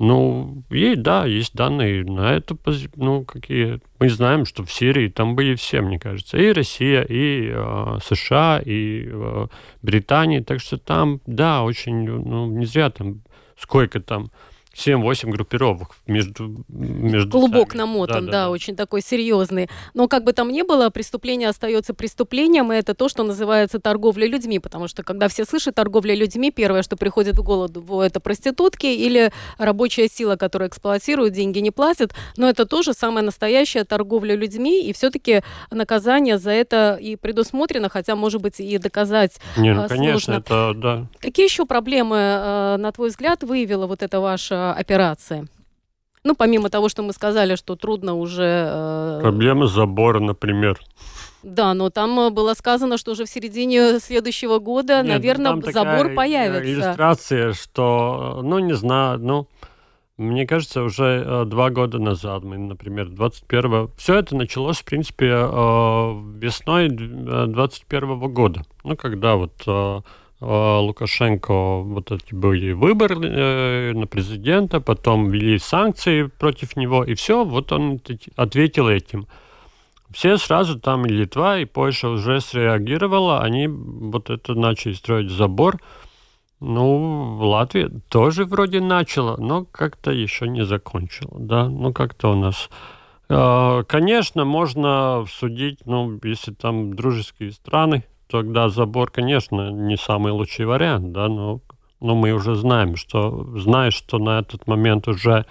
ну, 0.00 0.64
есть, 0.70 1.02
да, 1.02 1.26
есть 1.26 1.54
данные 1.54 2.04
на 2.04 2.32
эту 2.32 2.58
ну, 2.96 3.22
какие... 3.22 3.80
Мы 3.98 4.08
знаем, 4.08 4.46
что 4.46 4.64
в 4.64 4.72
Сирии 4.72 5.08
там 5.08 5.36
были 5.36 5.54
все, 5.56 5.82
мне 5.82 5.98
кажется, 5.98 6.38
и 6.38 6.52
Россия, 6.52 7.02
и 7.02 7.50
э, 7.52 7.98
США, 8.02 8.62
и 8.64 9.10
э, 9.12 9.46
Британия, 9.82 10.42
так 10.42 10.60
что 10.60 10.78
там, 10.78 11.20
да, 11.26 11.64
очень, 11.64 12.08
ну, 12.08 12.46
не 12.46 12.64
зря 12.64 12.88
там, 12.88 13.20
сколько 13.58 14.00
там 14.00 14.30
7-8 14.74 15.30
группировок 15.30 15.96
между, 16.06 16.64
между 16.68 17.30
Клубок 17.30 17.72
сами. 17.72 17.80
намотан, 17.80 18.26
да, 18.26 18.32
да, 18.32 18.44
да, 18.44 18.50
очень 18.50 18.76
такой 18.76 19.02
серьезный. 19.02 19.68
Но 19.94 20.08
как 20.08 20.24
бы 20.24 20.32
там 20.32 20.50
ни 20.50 20.62
было, 20.62 20.90
преступление 20.90 21.48
остается 21.48 21.92
преступлением, 21.92 22.72
и 22.72 22.76
это 22.76 22.94
то, 22.94 23.08
что 23.08 23.24
называется 23.24 23.80
торговля 23.80 24.28
людьми, 24.28 24.58
потому 24.58 24.86
что 24.88 25.02
когда 25.02 25.28
все 25.28 25.44
слышат 25.44 25.74
торговля 25.74 26.14
людьми, 26.14 26.50
первое, 26.50 26.82
что 26.82 26.96
приходит 26.96 27.36
в 27.38 27.42
голову, 27.42 28.00
это 28.00 28.20
проститутки 28.20 28.86
или 28.86 29.32
рабочая 29.58 30.08
сила, 30.08 30.36
которая 30.36 30.68
эксплуатирует, 30.68 31.32
деньги 31.32 31.58
не 31.58 31.70
платит, 31.72 32.14
но 32.36 32.48
это 32.48 32.64
тоже 32.64 32.94
самая 32.94 33.24
настоящая 33.24 33.84
торговля 33.84 34.36
людьми, 34.36 34.82
и 34.88 34.92
все-таки 34.92 35.42
наказание 35.70 36.38
за 36.38 36.52
это 36.52 36.96
и 37.00 37.16
предусмотрено, 37.16 37.88
хотя, 37.88 38.14
может 38.14 38.40
быть, 38.40 38.60
и 38.60 38.78
доказать 38.78 39.40
не, 39.56 39.74
ну, 39.74 39.88
конечно, 39.88 40.34
это, 40.34 40.72
да. 40.76 41.06
Какие 41.18 41.46
еще 41.46 41.66
проблемы, 41.66 42.16
э, 42.16 42.76
на 42.78 42.92
твой 42.92 43.08
взгляд, 43.08 43.42
выявила 43.42 43.86
вот 43.86 44.02
эта 44.02 44.20
ваша 44.20 44.59
операции? 44.76 45.48
Ну, 46.22 46.34
помимо 46.34 46.68
того, 46.68 46.88
что 46.88 47.02
мы 47.02 47.12
сказали, 47.12 47.56
что 47.56 47.76
трудно 47.76 48.14
уже... 48.14 48.68
Э... 48.70 49.18
Проблемы 49.22 49.66
забора, 49.66 50.20
например. 50.20 50.78
Да, 51.42 51.72
но 51.72 51.88
там 51.88 52.20
э, 52.20 52.30
было 52.30 52.52
сказано, 52.52 52.98
что 52.98 53.12
уже 53.12 53.24
в 53.24 53.30
середине 53.30 53.98
следующего 53.98 54.58
года, 54.58 55.02
Нет, 55.02 55.06
наверное, 55.06 55.52
там 55.52 55.72
забор 55.72 56.14
появится. 56.14 56.70
Иллюстрация, 56.70 57.52
что, 57.54 58.40
ну, 58.42 58.58
не 58.58 58.74
знаю, 58.74 59.18
ну, 59.18 59.48
мне 60.20 60.46
кажется, 60.46 60.82
уже 60.82 61.24
э, 61.24 61.44
два 61.46 61.70
года 61.70 61.98
назад, 61.98 62.44
мы, 62.44 62.58
например, 62.58 63.08
21 63.08 63.88
Все 63.96 64.16
это 64.16 64.36
началось, 64.36 64.76
в 64.76 64.84
принципе, 64.84 65.28
э, 65.28 66.20
весной 66.36 66.90
21 66.90 68.18
года. 68.30 68.62
Ну, 68.84 68.96
когда 68.96 69.36
вот 69.36 69.54
э, 69.66 70.00
Лукашенко 70.40 71.80
вот 71.82 72.10
эти 72.12 72.34
были 72.34 72.72
выборы 72.72 73.16
э, 73.22 73.92
на 73.92 74.06
президента, 74.06 74.80
потом 74.80 75.28
ввели 75.28 75.58
санкции 75.58 76.24
против 76.24 76.76
него, 76.76 77.04
и 77.04 77.12
все, 77.14 77.44
вот 77.44 77.72
он 77.72 78.00
ответил 78.36 78.88
этим. 78.88 79.26
Все 80.10 80.38
сразу 80.38 80.80
там 80.80 81.04
и 81.04 81.10
Литва, 81.10 81.58
и 81.58 81.66
Польша 81.66 82.08
уже 82.08 82.40
среагировала, 82.40 83.40
они 83.40 83.68
вот 83.68 84.30
это 84.30 84.54
начали 84.54 84.94
строить 84.94 85.30
забор. 85.30 85.78
Ну, 86.58 87.38
Латвия 87.38 87.90
тоже 88.08 88.44
вроде 88.44 88.80
начала, 88.80 89.36
но 89.36 89.64
как-то 89.64 90.10
еще 90.10 90.48
не 90.48 90.64
закончила, 90.64 91.38
да, 91.38 91.68
ну 91.68 91.92
как-то 91.92 92.32
у 92.32 92.34
нас... 92.34 92.70
Э, 93.28 93.84
конечно, 93.86 94.46
можно 94.46 95.26
судить, 95.28 95.80
ну, 95.84 96.18
если 96.24 96.52
там 96.52 96.94
дружеские 96.94 97.52
страны, 97.52 98.04
тогда 98.30 98.68
забор, 98.68 99.10
конечно, 99.10 99.70
не 99.70 99.96
самый 99.96 100.32
лучший 100.32 100.66
вариант, 100.66 101.12
да, 101.12 101.28
но, 101.28 101.60
но 102.00 102.14
мы 102.14 102.32
уже 102.32 102.54
знаем, 102.54 102.96
что 102.96 103.56
знаешь, 103.58 103.94
что 103.94 104.18
на 104.18 104.38
этот 104.40 104.66
момент 104.66 105.08
уже 105.08 105.44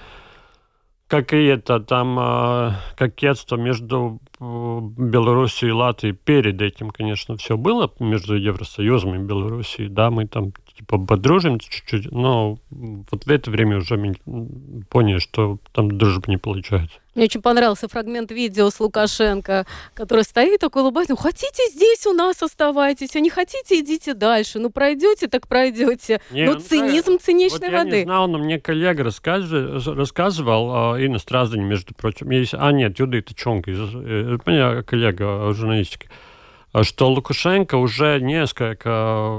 какие-то 1.08 1.80
там 1.80 2.18
э, 2.20 2.72
кокетство 2.96 3.58
между 3.58 4.20
Белоруссией 4.40 5.72
и 5.72 5.74
Латвией 5.74 6.14
перед 6.14 6.62
этим, 6.62 6.92
конечно, 6.92 7.36
все 7.36 7.58
было 7.58 7.92
между 8.00 8.36
Евросоюзом 8.36 9.16
и 9.16 9.18
Белоруссией, 9.18 9.90
да, 9.90 10.12
мы 10.12 10.28
там 10.28 10.54
типа 10.80 10.98
подружим 10.98 11.60
чуть-чуть, 11.60 12.12
но 12.12 12.58
вот 12.70 13.26
в 13.26 13.30
это 13.30 13.52
время 13.52 13.78
уже 13.78 13.98
поняли, 14.90 15.20
что 15.20 15.60
там 15.74 15.98
дружба 15.98 16.24
не 16.28 16.38
получается. 16.38 17.00
Мне 17.16 17.26
очень 17.26 17.42
понравился 17.42 17.90
фрагмент 17.90 18.32
видео 18.32 18.70
с 18.70 18.80
Лукашенко, 18.80 19.66
который 19.94 20.24
стоит 20.24 20.62
такой 20.62 20.84
улыбается. 20.84 21.14
Ну, 21.14 21.18
хотите 21.18 21.64
здесь 21.72 22.06
у 22.06 22.14
нас 22.14 22.42
оставайтесь, 22.42 23.14
а 23.16 23.20
не 23.20 23.30
хотите, 23.30 23.82
идите 23.82 24.14
дальше. 24.14 24.60
Ну, 24.60 24.70
пройдете, 24.70 25.28
так 25.28 25.48
пройдете. 25.50 26.22
Не, 26.32 26.46
ну, 26.46 26.54
ну 26.54 26.60
цинизм 26.62 27.14
да, 27.14 27.18
циничной 27.18 27.72
вот 27.72 27.78
воды. 27.78 27.90
Я 27.90 27.98
не 27.98 28.04
знал, 28.06 28.28
но 28.30 28.38
мне 28.38 28.60
коллега 28.60 29.04
рассказывал, 29.04 29.96
рассказывал 29.96 30.96
э, 30.96 31.06
Инна 31.06 31.20
между 31.58 31.94
прочим. 31.94 32.30
Есть, 32.30 32.54
а, 32.54 32.72
нет, 32.72 32.98
Юдита 32.98 33.34
Чонг, 33.34 33.68
из, 33.68 33.80
э, 33.94 34.38
коллега 34.86 35.52
журналистики 35.54 36.10
что 36.84 37.10
Лукашенко 37.10 37.76
уже 37.76 38.20
несколько 38.22 38.90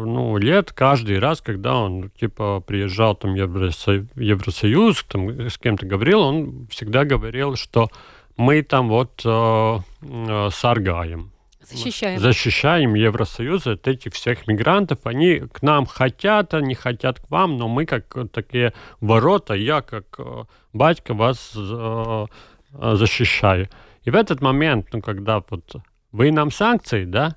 ну, 0.04 0.36
лет, 0.36 0.72
каждый 0.72 1.18
раз, 1.18 1.40
когда 1.40 1.76
он 1.76 2.10
типа 2.10 2.60
приезжал 2.66 3.14
там 3.14 3.34
Евросоюз, 3.34 4.08
Евросоюз 4.16 5.04
там, 5.04 5.48
с 5.48 5.56
кем-то 5.58 5.86
говорил, 5.86 6.20
он 6.20 6.66
всегда 6.70 7.04
говорил, 7.04 7.56
что 7.56 7.88
мы 8.36 8.62
там 8.62 8.88
вот 8.88 9.22
э, 9.24 9.78
э, 10.02 10.48
саргаем. 10.50 11.30
Защищаем. 11.60 12.18
Защищаем 12.18 12.94
Евросоюз 12.94 13.66
от 13.66 13.86
этих 13.86 14.14
всех 14.14 14.48
мигрантов. 14.48 14.98
Они 15.04 15.40
к 15.40 15.62
нам 15.62 15.86
хотят, 15.86 16.54
они 16.54 16.74
хотят 16.74 17.20
к 17.20 17.30
вам, 17.30 17.58
но 17.58 17.68
мы 17.68 17.86
как 17.86 18.16
такие 18.32 18.72
ворота, 19.00 19.54
я 19.54 19.82
как 19.82 20.06
э, 20.18 20.44
батька 20.72 21.14
вас 21.14 21.52
э, 21.54 22.26
э 22.72 22.96
защищаю. 22.96 23.68
И 24.04 24.10
в 24.10 24.14
этот 24.14 24.40
момент, 24.40 24.88
ну, 24.92 25.00
когда 25.00 25.42
вот 25.48 25.76
вы 26.12 26.30
нам 26.32 26.50
санкции, 26.50 27.04
да? 27.04 27.36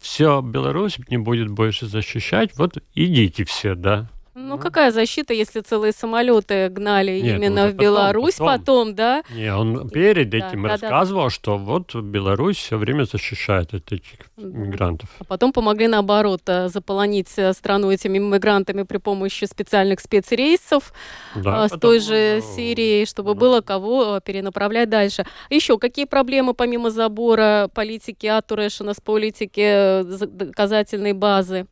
Все, 0.00 0.42
Беларусь 0.42 0.98
не 1.08 1.16
будет 1.16 1.50
больше 1.50 1.86
защищать, 1.86 2.56
вот 2.56 2.82
идите 2.94 3.44
все, 3.44 3.74
да. 3.74 4.10
Ну, 4.40 4.54
ну, 4.54 4.58
какая 4.58 4.92
защита, 4.92 5.34
если 5.34 5.60
целые 5.60 5.92
самолеты 5.92 6.68
гнали 6.68 7.20
Нет, 7.20 7.38
именно 7.38 7.66
в 7.66 7.74
Беларусь 7.74 8.36
потом, 8.36 8.58
потом, 8.58 8.94
да? 8.94 9.22
Не, 9.30 9.52
он 9.52 9.88
перед 9.88 10.32
этим 10.32 10.62
да, 10.62 10.68
рассказывал, 10.68 11.24
да. 11.24 11.30
что 11.30 11.58
вот 11.58 11.94
Беларусь 11.96 12.56
все 12.56 12.76
время 12.76 13.02
защищает 13.02 13.74
от 13.74 13.90
этих 13.92 14.18
мигрантов. 14.36 15.08
А 15.18 15.24
потом 15.24 15.52
помогли, 15.52 15.88
наоборот, 15.88 16.42
э, 16.46 16.68
заполонить 16.68 17.32
э, 17.36 17.52
страну 17.52 17.90
этими 17.90 18.18
мигрантами 18.18 18.84
при 18.84 18.98
помощи 18.98 19.44
специальных 19.44 19.98
спецрейсов 19.98 20.92
да, 21.34 21.66
с 21.66 21.70
потом, 21.72 21.80
той 21.80 21.98
же 21.98 22.40
ну, 22.40 22.54
Сирией, 22.54 23.06
чтобы 23.06 23.34
ну, 23.34 23.40
было 23.40 23.60
кого 23.60 24.18
э, 24.18 24.20
перенаправлять 24.24 24.88
дальше. 24.88 25.26
Еще 25.50 25.78
какие 25.78 26.04
проблемы 26.04 26.54
помимо 26.54 26.90
забора 26.90 27.68
политики 27.74 28.26
Атурешина 28.26 28.94
с 28.94 29.00
политики 29.00 30.02
доказательной 30.04 31.12
базы? 31.12 31.66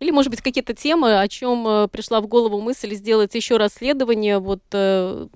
Или, 0.00 0.10
может 0.10 0.30
быть, 0.30 0.40
какие-то 0.40 0.74
темы, 0.74 1.20
о 1.20 1.28
чем 1.28 1.66
э, 1.68 1.88
пришла 1.88 2.22
в 2.22 2.26
голову 2.26 2.60
мысль 2.60 2.94
сделать 2.94 3.34
еще 3.34 3.58
расследование 3.58 4.38
вот 4.38 4.62
э, 4.72 5.26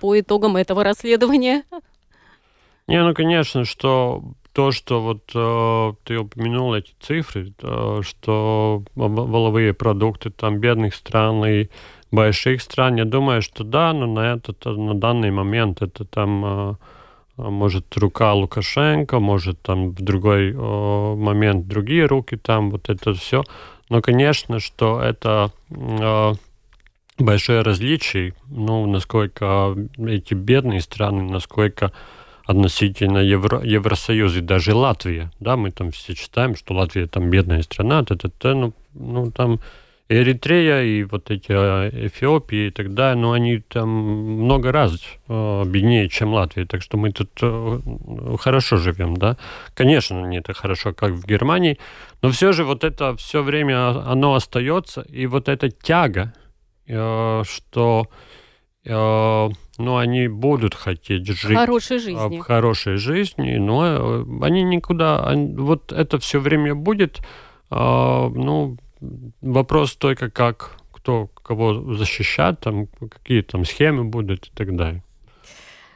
по 0.00 0.18
итогам 0.18 0.56
этого 0.56 0.82
расследования? 0.82 1.62
Не, 2.88 3.02
ну, 3.02 3.14
конечно, 3.14 3.64
что 3.66 4.22
то, 4.54 4.70
что 4.70 5.02
вот 5.02 5.30
э, 5.34 5.92
ты 6.04 6.18
упомянул 6.18 6.74
эти 6.74 6.92
цифры, 7.00 7.52
то, 7.58 8.02
что 8.02 8.82
воловые 8.94 9.74
продукты 9.74 10.30
там 10.30 10.58
бедных 10.58 10.94
стран 10.94 11.44
и 11.44 11.68
больших 12.10 12.62
стран, 12.62 12.96
я 12.96 13.04
думаю, 13.04 13.42
что 13.42 13.64
да, 13.64 13.92
но 13.92 14.06
на 14.06 14.34
этот, 14.34 14.64
на 14.64 14.94
данный 14.94 15.32
момент 15.32 15.82
это 15.82 16.04
там 16.04 16.44
э, 16.44 16.74
может 17.36 17.96
рука 17.96 18.32
Лукашенко, 18.32 19.18
может 19.18 19.60
там 19.60 19.90
в 19.90 20.00
другой 20.00 20.52
э, 20.52 21.14
момент 21.14 21.66
другие 21.66 22.06
руки 22.06 22.36
там, 22.36 22.70
вот 22.70 22.88
это 22.88 23.12
все. 23.12 23.42
Но, 23.94 24.02
конечно, 24.02 24.58
что 24.58 25.00
это 25.00 25.52
э, 25.70 26.32
большое 27.16 27.60
различие, 27.60 28.34
ну, 28.48 28.86
насколько 28.86 29.76
эти 29.98 30.34
бедные 30.34 30.80
страны, 30.80 31.22
насколько 31.22 31.92
относительно 32.44 33.18
Евро, 33.18 33.60
Евросоюза 33.62 34.40
и 34.40 34.42
даже 34.42 34.74
Латвия, 34.74 35.30
да, 35.38 35.56
мы 35.56 35.70
там 35.70 35.92
все 35.92 36.16
читаем, 36.16 36.56
что 36.56 36.74
Латвия 36.74 37.06
там 37.06 37.30
бедная 37.30 37.62
страна, 37.62 38.02
т 38.02 38.14
-т 38.14 38.54
ну, 38.54 38.72
ну, 38.94 39.30
там 39.30 39.60
Эритрея, 40.08 40.82
и 40.82 41.02
вот 41.04 41.30
эти 41.30 41.50
а, 41.50 41.88
Эфиопии 41.88 42.66
и 42.66 42.70
так 42.70 42.92
далее, 42.92 43.20
но 43.20 43.32
они 43.32 43.58
там 43.60 43.88
много 43.88 44.70
раз 44.70 45.00
э, 45.28 45.62
беднее, 45.66 46.10
чем 46.10 46.34
Латвия, 46.34 46.66
так 46.66 46.82
что 46.82 46.98
мы 46.98 47.10
тут 47.10 47.30
э, 47.40 47.80
хорошо 48.38 48.76
живем, 48.76 49.16
да. 49.16 49.38
Конечно, 49.72 50.26
не 50.26 50.42
так 50.42 50.58
хорошо, 50.58 50.92
как 50.92 51.12
в 51.12 51.26
Германии, 51.26 51.78
но 52.20 52.30
все 52.30 52.52
же 52.52 52.64
вот 52.64 52.84
это 52.84 53.16
все 53.16 53.42
время 53.42 54.10
оно 54.10 54.34
остается, 54.34 55.00
и 55.00 55.26
вот 55.26 55.48
эта 55.48 55.70
тяга, 55.70 56.34
что 56.86 58.08
ну, 58.86 59.96
они 59.96 60.28
будут 60.28 60.74
хотеть 60.74 61.26
жить 61.26 61.56
хорошей 61.56 61.98
жизни. 61.98 62.38
в 62.38 62.40
хорошей 62.40 62.96
жизни, 62.96 63.56
но 63.56 63.86
э, 63.86 64.24
они 64.42 64.62
никуда, 64.62 65.34
вот 65.34 65.90
это 65.90 66.18
все 66.18 66.38
время 66.38 66.74
будет, 66.74 67.22
ну, 67.70 68.76
вопрос 69.40 69.96
только 69.96 70.30
как, 70.30 70.76
кто 70.92 71.28
кого 71.42 71.94
защищать, 71.94 72.60
там, 72.60 72.86
какие 72.86 73.42
там 73.42 73.64
схемы 73.64 74.04
будут 74.04 74.48
и 74.48 74.50
так 74.54 74.74
далее. 74.74 75.03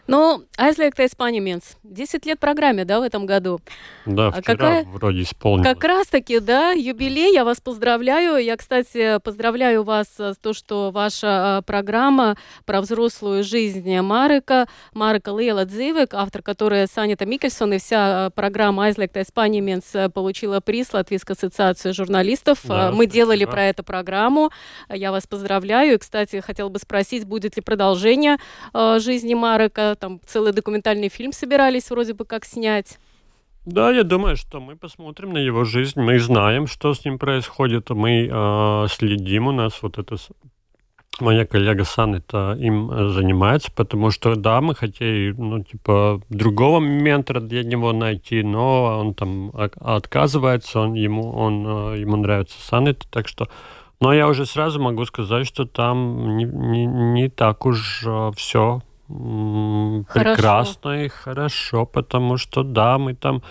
Ну, 0.09 0.43
aizliegtais 0.57 1.15
paņemiens. 1.15 1.77
10 1.85 2.25
лет 2.25 2.41
программе, 2.41 2.87
да, 2.87 2.99
в 2.99 3.03
этом 3.03 3.27
году? 3.27 3.61
Да, 4.07 4.31
вчера 4.31 4.43
какая... 4.43 4.85
вроде 4.85 5.21
исполнилось. 5.21 5.69
Как 5.69 5.85
раз-таки, 5.85 6.41
да, 6.41 6.71
юбилей, 6.71 7.35
я 7.35 7.45
вас 7.45 7.61
поздравляю. 7.61 8.43
Я, 8.43 8.57
кстати, 8.57 9.19
поздравляю 9.19 9.83
вас 9.83 10.09
с 10.19 10.37
то, 10.41 10.55
что 10.55 10.91
ваша 10.91 11.63
программа 11.67 12.39
про 12.65 12.81
взрослую 12.81 13.45
жизнь 13.45 14.01
Марика, 14.01 14.67
Марика 14.95 15.29
Лейла 15.29 15.67
Дзивик, 15.67 16.15
автор 16.15 16.41
которой 16.41 16.87
Санита 16.87 17.27
Микельсон, 17.27 17.75
и 17.75 17.79
вся 17.79 18.31
программа 18.35 18.89
aizliegtais 18.89 19.29
paņemiens 19.35 20.09
получила 20.09 20.61
приз 20.61 20.95
Латвийской 20.95 21.33
ассоциации 21.33 21.93
журналистов. 21.93 22.61
Да, 22.65 22.93
Мы 22.93 23.05
спасибо. 23.05 23.13
делали 23.13 23.45
про 23.45 23.65
эту 23.67 23.85
программу. 23.85 24.51
Я 24.89 25.13
вас 25.13 25.27
поздравляю. 25.27 25.97
И, 25.97 25.99
кстати, 25.99 26.41
хотела 26.41 26.71
бы 26.71 26.79
спросить, 26.79 27.27
будет 27.27 27.57
ли 27.57 27.63
продолжение 27.63 28.39
жизни 28.73 29.35
Марика? 29.35 29.97
Там 29.99 30.21
целый 30.27 30.53
документальный 30.53 31.09
фильм 31.09 31.33
собирались 31.33 31.91
вроде 31.91 32.15
бы 32.15 32.25
как 32.25 32.45
снять. 32.45 32.99
Да, 33.67 33.91
я 33.91 34.03
думаю, 34.03 34.37
что 34.37 34.61
мы 34.61 34.77
посмотрим 34.77 35.33
на 35.33 35.39
его 35.39 35.65
жизнь. 35.65 36.01
Мы 36.01 36.19
знаем, 36.19 36.67
что 36.67 36.95
с 36.95 37.05
ним 37.05 37.19
происходит. 37.19 37.91
Мы 37.91 38.29
э, 38.31 38.87
следим. 38.89 39.49
У 39.49 39.53
нас 39.53 39.83
вот 39.83 39.99
это 39.99 40.17
моя 41.21 41.45
коллега 41.45 41.85
Санета 41.85 42.57
им 42.59 43.11
занимается, 43.11 43.71
потому 43.73 44.11
что, 44.11 44.37
да, 44.37 44.61
мы 44.61 44.75
хотели, 44.75 45.35
ну, 45.37 45.63
типа, 45.65 46.23
другого 46.29 46.81
ментора 46.81 47.41
для 47.41 47.65
него 47.65 47.93
найти, 47.93 48.43
но 48.43 49.01
он 49.01 49.15
там 49.15 49.51
отказывается, 49.55 50.81
он, 50.81 50.95
ему, 50.95 51.31
он, 51.31 51.95
ему 51.97 52.17
нравится 52.17 52.57
Санета, 52.61 53.07
так 53.11 53.27
что 53.27 53.49
но 54.01 54.15
я 54.15 54.29
уже 54.29 54.47
сразу 54.47 54.81
могу 54.81 55.05
сказать, 55.05 55.47
что 55.47 55.65
там 55.65 56.37
не, 56.37 56.45
не, 56.45 56.87
не 56.87 57.29
так 57.29 57.67
уж 57.67 58.05
э, 58.07 58.31
все 58.37 58.81
хорошо. 59.09 60.35
прекрасно 60.35 61.05
и 61.05 61.09
хорошо, 61.09 61.87
потому 61.87 62.37
что 62.37 62.63
да, 62.63 62.99
мы 62.99 63.15
там, 63.15 63.43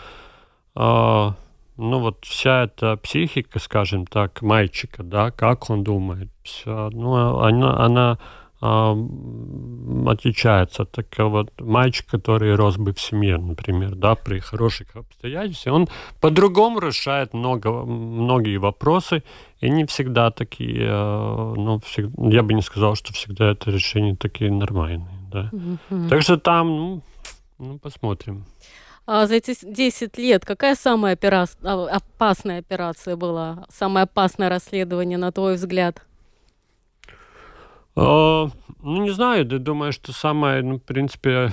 э, 0.75 1.31
ну 1.77 1.99
вот 1.99 2.25
вся 2.25 2.63
эта 2.63 2.97
психика, 2.97 3.59
скажем 3.59 4.05
так, 4.05 4.41
мальчика, 4.41 5.03
да, 5.03 5.31
как 5.31 5.69
он 5.69 5.83
думает, 5.83 6.29
все, 6.43 6.89
ну 6.91 7.39
она, 7.39 7.85
она 7.85 8.17
отличается 8.59 10.83
от 10.83 10.91
такого 10.91 11.29
вот 11.29 11.61
мальчика, 11.61 12.17
который 12.17 12.55
рос 12.55 12.77
бы 12.77 12.91
в 12.91 12.99
семье, 12.99 13.37
например, 13.37 13.95
да, 13.95 14.15
при 14.15 14.39
хороших 14.39 14.95
обстоятельствах, 14.95 15.75
он 15.75 15.87
по-другому 16.19 16.79
решает 16.79 17.35
много, 17.35 17.71
многие 17.71 18.57
вопросы, 18.57 19.21
и 19.61 19.69
не 19.69 19.85
всегда 19.85 20.31
такие, 20.31 20.87
э, 20.89 21.53
ну, 21.55 21.79
всегда, 21.85 22.29
я 22.29 22.41
бы 22.41 22.55
не 22.55 22.63
сказал, 22.63 22.95
что 22.95 23.13
всегда 23.13 23.51
это 23.51 23.69
решения 23.69 24.15
такие 24.15 24.51
нормальные, 24.51 25.16
да. 25.43 25.49
Mm-hmm. 25.53 26.09
Так 26.09 26.21
что 26.21 26.37
там, 26.37 26.67
ну, 26.67 27.01
ну, 27.59 27.79
посмотрим. 27.79 28.45
А 29.05 29.25
за 29.25 29.35
эти 29.35 29.55
10 29.61 30.17
лет 30.17 30.45
какая 30.45 30.75
самая 30.75 31.13
опера... 31.13 31.45
А, 31.63 31.87
опасная 31.87 32.59
операция 32.59 33.15
была, 33.15 33.65
самое 33.69 34.03
опасное 34.03 34.49
расследование, 34.49 35.17
на 35.17 35.31
твой 35.31 35.55
взгляд? 35.55 36.01
О, 37.95 38.49
ну, 38.83 39.03
не 39.03 39.11
знаю, 39.11 39.45
ты 39.45 39.59
думаешь, 39.59 39.95
что 39.95 40.11
самое, 40.11 40.61
ну, 40.61 40.75
в 40.77 40.83
принципе, 40.83 41.51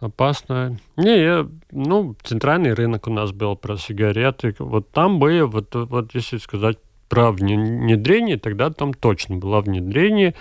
опасное. 0.00 0.78
Не, 0.96 1.18
я, 1.20 1.48
ну, 1.72 2.14
центральный 2.22 2.74
рынок 2.74 3.08
у 3.08 3.10
нас 3.10 3.32
был 3.32 3.56
про 3.56 3.76
сигареты. 3.76 4.54
Вот 4.58 4.90
там 4.90 5.18
были, 5.18 5.40
вот, 5.40 5.74
вот 5.74 6.14
если 6.14 6.36
сказать 6.36 6.78
про 7.08 7.32
внедрение, 7.32 8.38
тогда 8.38 8.70
там 8.70 8.92
точно 8.92 9.36
было 9.36 9.60
внедрение, 9.60 10.34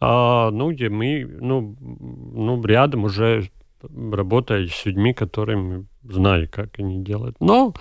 а, 0.00 0.50
ну, 0.50 0.72
где 0.72 0.88
мы, 0.88 1.26
ну, 1.40 1.76
ну, 1.80 2.62
рядом 2.64 3.04
уже 3.04 3.50
работая 3.82 4.66
с 4.66 4.84
людьми, 4.84 5.12
которые 5.12 5.84
знали, 6.02 6.46
как 6.46 6.78
они 6.78 7.02
делают. 7.02 7.36
Но 7.40 7.74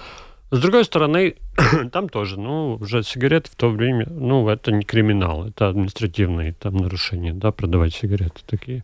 с 0.52 0.60
другой 0.60 0.86
стороны, 0.86 1.36
там 1.92 2.10
тоже, 2.10 2.40
ну, 2.40 2.76
уже 2.76 3.04
сигареты 3.04 3.52
в 3.52 3.56
то 3.56 3.70
время, 3.70 4.08
ну, 4.10 4.48
это 4.48 4.72
не 4.72 4.84
криминал, 4.84 5.48
это 5.48 5.70
административные 5.70 6.54
там 6.54 6.78
нарушения, 6.78 7.34
да, 7.34 7.52
продавать 7.52 7.94
сигареты 7.94 8.42
такие. 8.46 8.84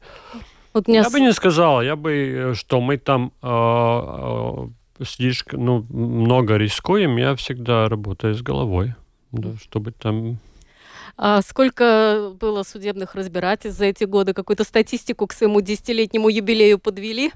Вот 0.73 0.87
меня... 0.87 1.01
Я 1.01 1.09
бы 1.09 1.19
не 1.19 1.33
сказал, 1.33 1.81
я 1.81 1.95
бы, 1.95 2.11
э, 2.11 2.53
что 2.55 2.81
мы 2.81 2.97
там 2.97 3.31
э, 3.41 3.47
э, 4.99 5.03
слишком, 5.05 5.65
ну, 5.65 5.85
много 5.89 6.57
рискуем, 6.57 7.17
я 7.17 7.35
всегда 7.35 7.87
работаю 7.87 8.33
с 8.33 8.41
головой, 8.41 8.95
да, 9.31 9.49
чтобы 9.61 9.91
там 9.91 10.39
а 11.23 11.43
сколько 11.43 12.31
было 12.39 12.63
судебных 12.63 13.13
разбирательств 13.13 13.77
за 13.77 13.85
эти 13.85 14.05
годы? 14.05 14.33
Какую-то 14.33 14.63
статистику 14.63 15.27
к 15.27 15.33
своему 15.33 15.61
десятилетнему 15.61 16.29
юбилею 16.29 16.79
подвели? 16.79 17.31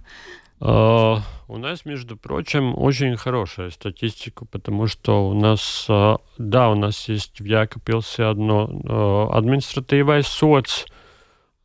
Uh, 0.60 1.20
у 1.48 1.58
нас, 1.58 1.86
между 1.86 2.18
прочим, 2.18 2.76
очень 2.76 3.16
хорошая 3.16 3.70
статистика, 3.70 4.46
потому 4.46 4.88
что 4.88 5.30
у 5.30 5.34
нас, 5.36 5.86
uh, 5.88 6.20
да, 6.40 6.72
у 6.72 6.76
нас 6.76 7.08
есть 7.10 7.40
в 7.40 7.46
Якопилсе 7.46 8.24
одно 8.24 8.68
uh, 8.68 9.32
административный 9.32 10.24
соц 10.24 10.86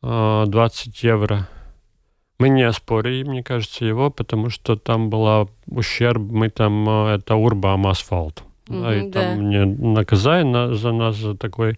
20 0.03 1.03
евро. 1.03 1.47
Мы 2.37 2.49
не 2.49 2.63
оспорили, 2.63 3.23
мне 3.23 3.43
кажется, 3.43 3.83
его, 3.83 4.11
потому 4.11 4.49
что 4.49 4.75
там 4.75 5.09
была 5.09 5.47
ущерб, 5.67 6.21
мы 6.21 6.49
там, 6.49 6.87
это 7.07 7.33
урбам 7.35 7.87
асфальт. 7.87 8.43
Mm-hmm, 8.67 8.81
да, 8.81 8.95
и 8.95 9.09
да. 9.09 9.21
там 9.21 9.39
мне 9.39 9.65
наказание 9.65 10.75
за 10.75 10.91
нас 10.91 11.15
за 11.17 11.35
такой 11.35 11.77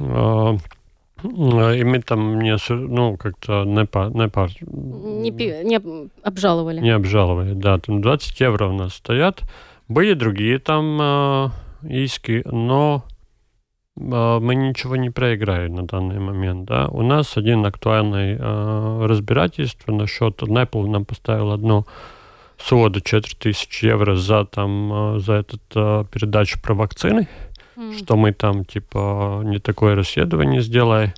и 0.00 1.84
мы 1.84 2.00
там 2.00 2.40
не, 2.40 2.56
ну, 2.68 3.16
как-то 3.16 3.64
не, 3.64 3.84
по, 3.86 4.08
не, 4.08 4.28
по... 4.28 4.48
не, 4.62 5.30
не 5.64 5.80
обжаловали. 6.22 6.80
Не 6.80 6.90
обжаловали, 6.90 7.54
да. 7.54 7.78
Там 7.78 8.00
20 8.00 8.40
евро 8.40 8.66
у 8.66 8.72
нас 8.72 8.94
стоят. 8.94 9.42
Были 9.88 10.14
другие 10.14 10.58
там 10.58 10.98
э, 11.00 11.48
иски, 11.88 12.42
но 12.44 13.04
э, 13.96 14.38
мы 14.40 14.54
ничего 14.54 14.96
не 14.96 15.10
проиграли 15.10 15.68
на 15.68 15.82
данный 15.86 16.20
момент. 16.20 16.66
Да. 16.66 16.86
У 16.88 17.02
нас 17.02 17.36
один 17.36 17.66
актуальный 17.66 18.36
э, 18.38 19.06
разбирательство 19.06 19.90
насчет... 19.90 20.40
Apple 20.42 20.88
нам 20.88 21.04
поставил 21.04 21.50
одну 21.50 21.86
суду 22.58 23.00
4000 23.00 23.84
евро 23.84 24.14
за, 24.14 24.44
там, 24.44 25.16
э, 25.16 25.18
за 25.20 25.32
этот 25.34 25.62
э, 25.74 26.04
передачу 26.12 26.60
про 26.62 26.74
вакцины 26.74 27.28
что 27.96 28.16
мы 28.16 28.32
там, 28.32 28.64
типа, 28.64 29.42
не 29.44 29.58
такое 29.58 29.94
расследование 29.94 30.60
сделаем 30.60 31.12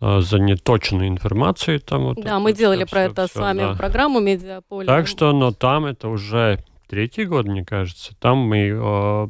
а, 0.00 0.20
за 0.20 0.38
неточную 0.38 1.08
информацию. 1.08 1.80
Там, 1.80 2.04
вот 2.04 2.16
да, 2.16 2.22
это, 2.22 2.38
мы 2.38 2.52
делали 2.52 2.84
все, 2.84 2.90
про 2.90 3.02
это 3.02 3.26
все, 3.26 3.38
с 3.38 3.40
вами 3.40 3.60
да. 3.60 3.74
программу 3.74 4.20
«Медиаполе». 4.20 4.86
Так 4.86 5.06
что, 5.06 5.32
но 5.32 5.52
там 5.52 5.86
это 5.86 6.08
уже 6.08 6.58
третий 6.88 7.24
год, 7.24 7.46
мне 7.46 7.64
кажется. 7.64 8.14
Там 8.20 8.38
мы 8.38 8.68
э, 8.68 9.28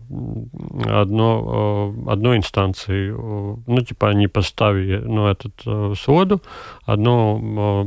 одно, 0.87 1.95
э, 1.97 2.11
одной 2.11 2.37
инстанции, 2.39 3.11
э, 3.11 3.57
ну, 3.67 3.81
типа, 3.81 4.11
они 4.11 4.27
поставили, 4.27 4.99
ну, 4.99 5.29
этот 5.29 5.55
э, 5.65 5.95
своду, 5.97 6.43
одно, 6.85 7.87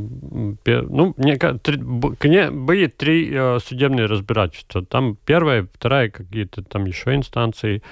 э, 0.66 0.82
ну, 0.88 1.14
мне, 1.16 1.36
три, 1.36 1.76
были 1.76 2.86
три 2.86 3.30
э, 3.32 3.58
судебные 3.64 4.06
разбирательства. 4.06 4.84
Там 4.84 5.16
первая, 5.24 5.68
вторая, 5.72 6.10
какие-то 6.10 6.62
там 6.62 6.86
еще 6.86 7.14
инстанции, 7.14 7.82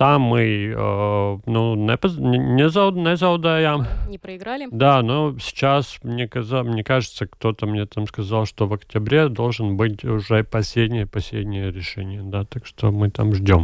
там 0.00 0.22
мы 0.22 0.72
э, 0.74 1.38
ну, 1.44 1.74
не, 1.74 2.38
не, 2.38 2.70
зауд, 2.70 2.96
не 2.96 3.16
заудаяем. 3.16 3.84
Не 4.08 4.16
проиграли? 4.16 4.66
Да, 4.70 5.02
но 5.02 5.36
сейчас, 5.38 5.98
мне, 6.02 6.26
каза, 6.26 6.62
мне 6.62 6.82
кажется, 6.82 7.26
кто-то 7.26 7.66
мне 7.66 7.84
там 7.84 8.06
сказал, 8.06 8.46
что 8.46 8.66
в 8.66 8.72
октябре 8.72 9.28
должен 9.28 9.76
быть 9.76 10.02
уже 10.02 10.42
последнее, 10.42 11.06
последнее 11.06 11.70
решение. 11.70 12.22
Да, 12.22 12.46
так 12.46 12.64
что 12.64 12.90
мы 12.90 13.10
там 13.10 13.34
ждем. 13.34 13.62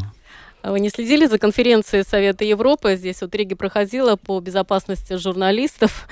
А 0.61 0.73
вы 0.73 0.81
не 0.81 0.91
следили 0.91 1.25
за 1.25 1.39
конференцией 1.39 2.03
Совета 2.03 2.45
Европы? 2.45 2.97
Здесь 2.97 3.23
вот 3.23 3.35
Риги 3.35 3.55
проходила 3.55 4.17
по 4.17 4.39
безопасности 4.39 5.17
журналистов. 5.17 6.07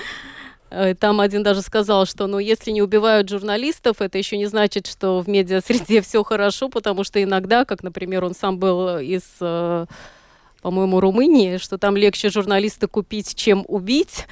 Э, 0.70 0.94
там 0.94 1.20
один 1.20 1.42
даже 1.42 1.60
сказал, 1.60 2.06
что 2.06 2.26
ну, 2.26 2.38
если 2.38 2.70
не 2.70 2.80
убивают 2.80 3.28
журналистов, 3.28 4.00
это 4.00 4.16
еще 4.16 4.38
не 4.38 4.46
значит, 4.46 4.86
что 4.86 5.20
в 5.20 5.28
медиа-среде 5.28 6.00
все 6.00 6.24
хорошо, 6.24 6.70
потому 6.70 7.04
что 7.04 7.22
иногда, 7.22 7.66
как, 7.66 7.82
например, 7.82 8.24
он 8.24 8.34
сам 8.34 8.58
был 8.58 8.98
из, 8.98 9.22
э, 9.42 9.84
по-моему, 10.64 10.98
Румынии, 10.98 11.58
что 11.58 11.76
там 11.76 11.96
легче 11.96 12.30
журналиста 12.30 12.88
купить, 12.88 13.34
чем 13.34 13.64
убить. 13.68 14.26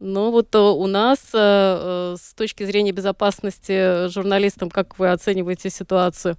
Но 0.00 0.32
вот 0.32 0.54
э, 0.54 0.58
у 0.58 0.86
нас 0.86 1.18
с 1.30 2.34
точки 2.34 2.64
зрения 2.64 2.92
безопасности 2.92 4.08
журналистам, 4.08 4.70
как 4.70 4.98
вы 4.98 5.10
оцениваете 5.10 5.68
ситуацию? 5.68 6.36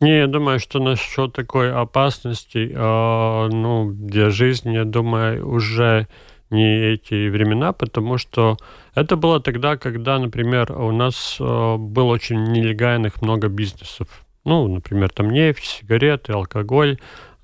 Не, 0.00 0.16
я 0.16 0.26
думаю, 0.26 0.58
что 0.58 0.78
насчет 0.78 1.34
такой 1.34 1.70
опасности, 1.70 2.72
э, 2.72 3.48
ну, 3.52 3.90
для 3.92 4.30
жизни, 4.30 4.74
я 4.74 4.84
думаю, 4.84 5.46
уже 5.46 6.06
не 6.48 6.94
эти 6.94 7.28
времена, 7.28 7.74
потому 7.74 8.16
что 8.16 8.56
это 8.94 9.16
было 9.16 9.40
тогда, 9.40 9.76
когда, 9.76 10.18
например, 10.18 10.72
у 10.72 10.90
нас 10.90 11.36
э, 11.38 11.76
было 11.76 12.06
очень 12.06 12.42
нелегальных 12.44 13.20
много 13.20 13.48
бизнесов. 13.48 14.08
Ну, 14.44 14.68
например, 14.68 15.10
там 15.10 15.30
нефть, 15.30 15.64
сигареты, 15.64 16.32
алкоголь. 16.32 16.98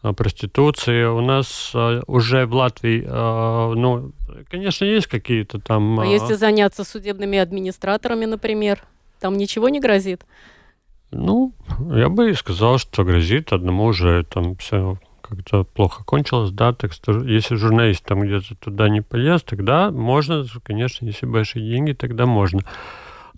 Э, 0.07 0.12
проституции. 0.12 1.04
У 1.04 1.20
нас 1.20 1.72
уже 2.07 2.46
в 2.46 2.54
Латвии, 2.54 3.04
ну, 3.07 4.12
конечно, 4.50 4.84
есть 4.84 5.07
какие-то 5.07 5.59
там... 5.59 6.00
А 6.00 6.07
если 6.07 6.34
заняться 6.34 6.84
судебными 6.84 7.38
администраторами, 7.38 8.24
например, 8.24 8.82
там 9.20 9.36
ничего 9.36 9.68
не 9.68 9.80
грозит? 9.80 10.24
Ну, 11.11 11.52
я 11.92 12.09
бы 12.09 12.32
сказал, 12.34 12.78
что 12.78 13.04
грозит 13.04 13.52
одному 13.52 13.84
уже 13.84 14.24
там 14.24 14.57
все 14.57 14.98
как-то 15.22 15.64
плохо 15.64 16.04
кончилось, 16.04 16.50
да, 16.50 16.72
так 16.72 16.92
что 16.92 17.24
если 17.24 17.57
журналист 17.57 18.04
там 18.04 18.20
где-то 18.20 18.54
туда 18.54 18.88
не 18.88 19.00
полез, 19.00 19.42
тогда 19.42 19.90
можно, 19.90 20.44
конечно, 20.62 21.04
если 21.04 21.26
большие 21.26 21.68
деньги, 21.68 21.92
тогда 21.92 22.26
можно. 22.26 22.61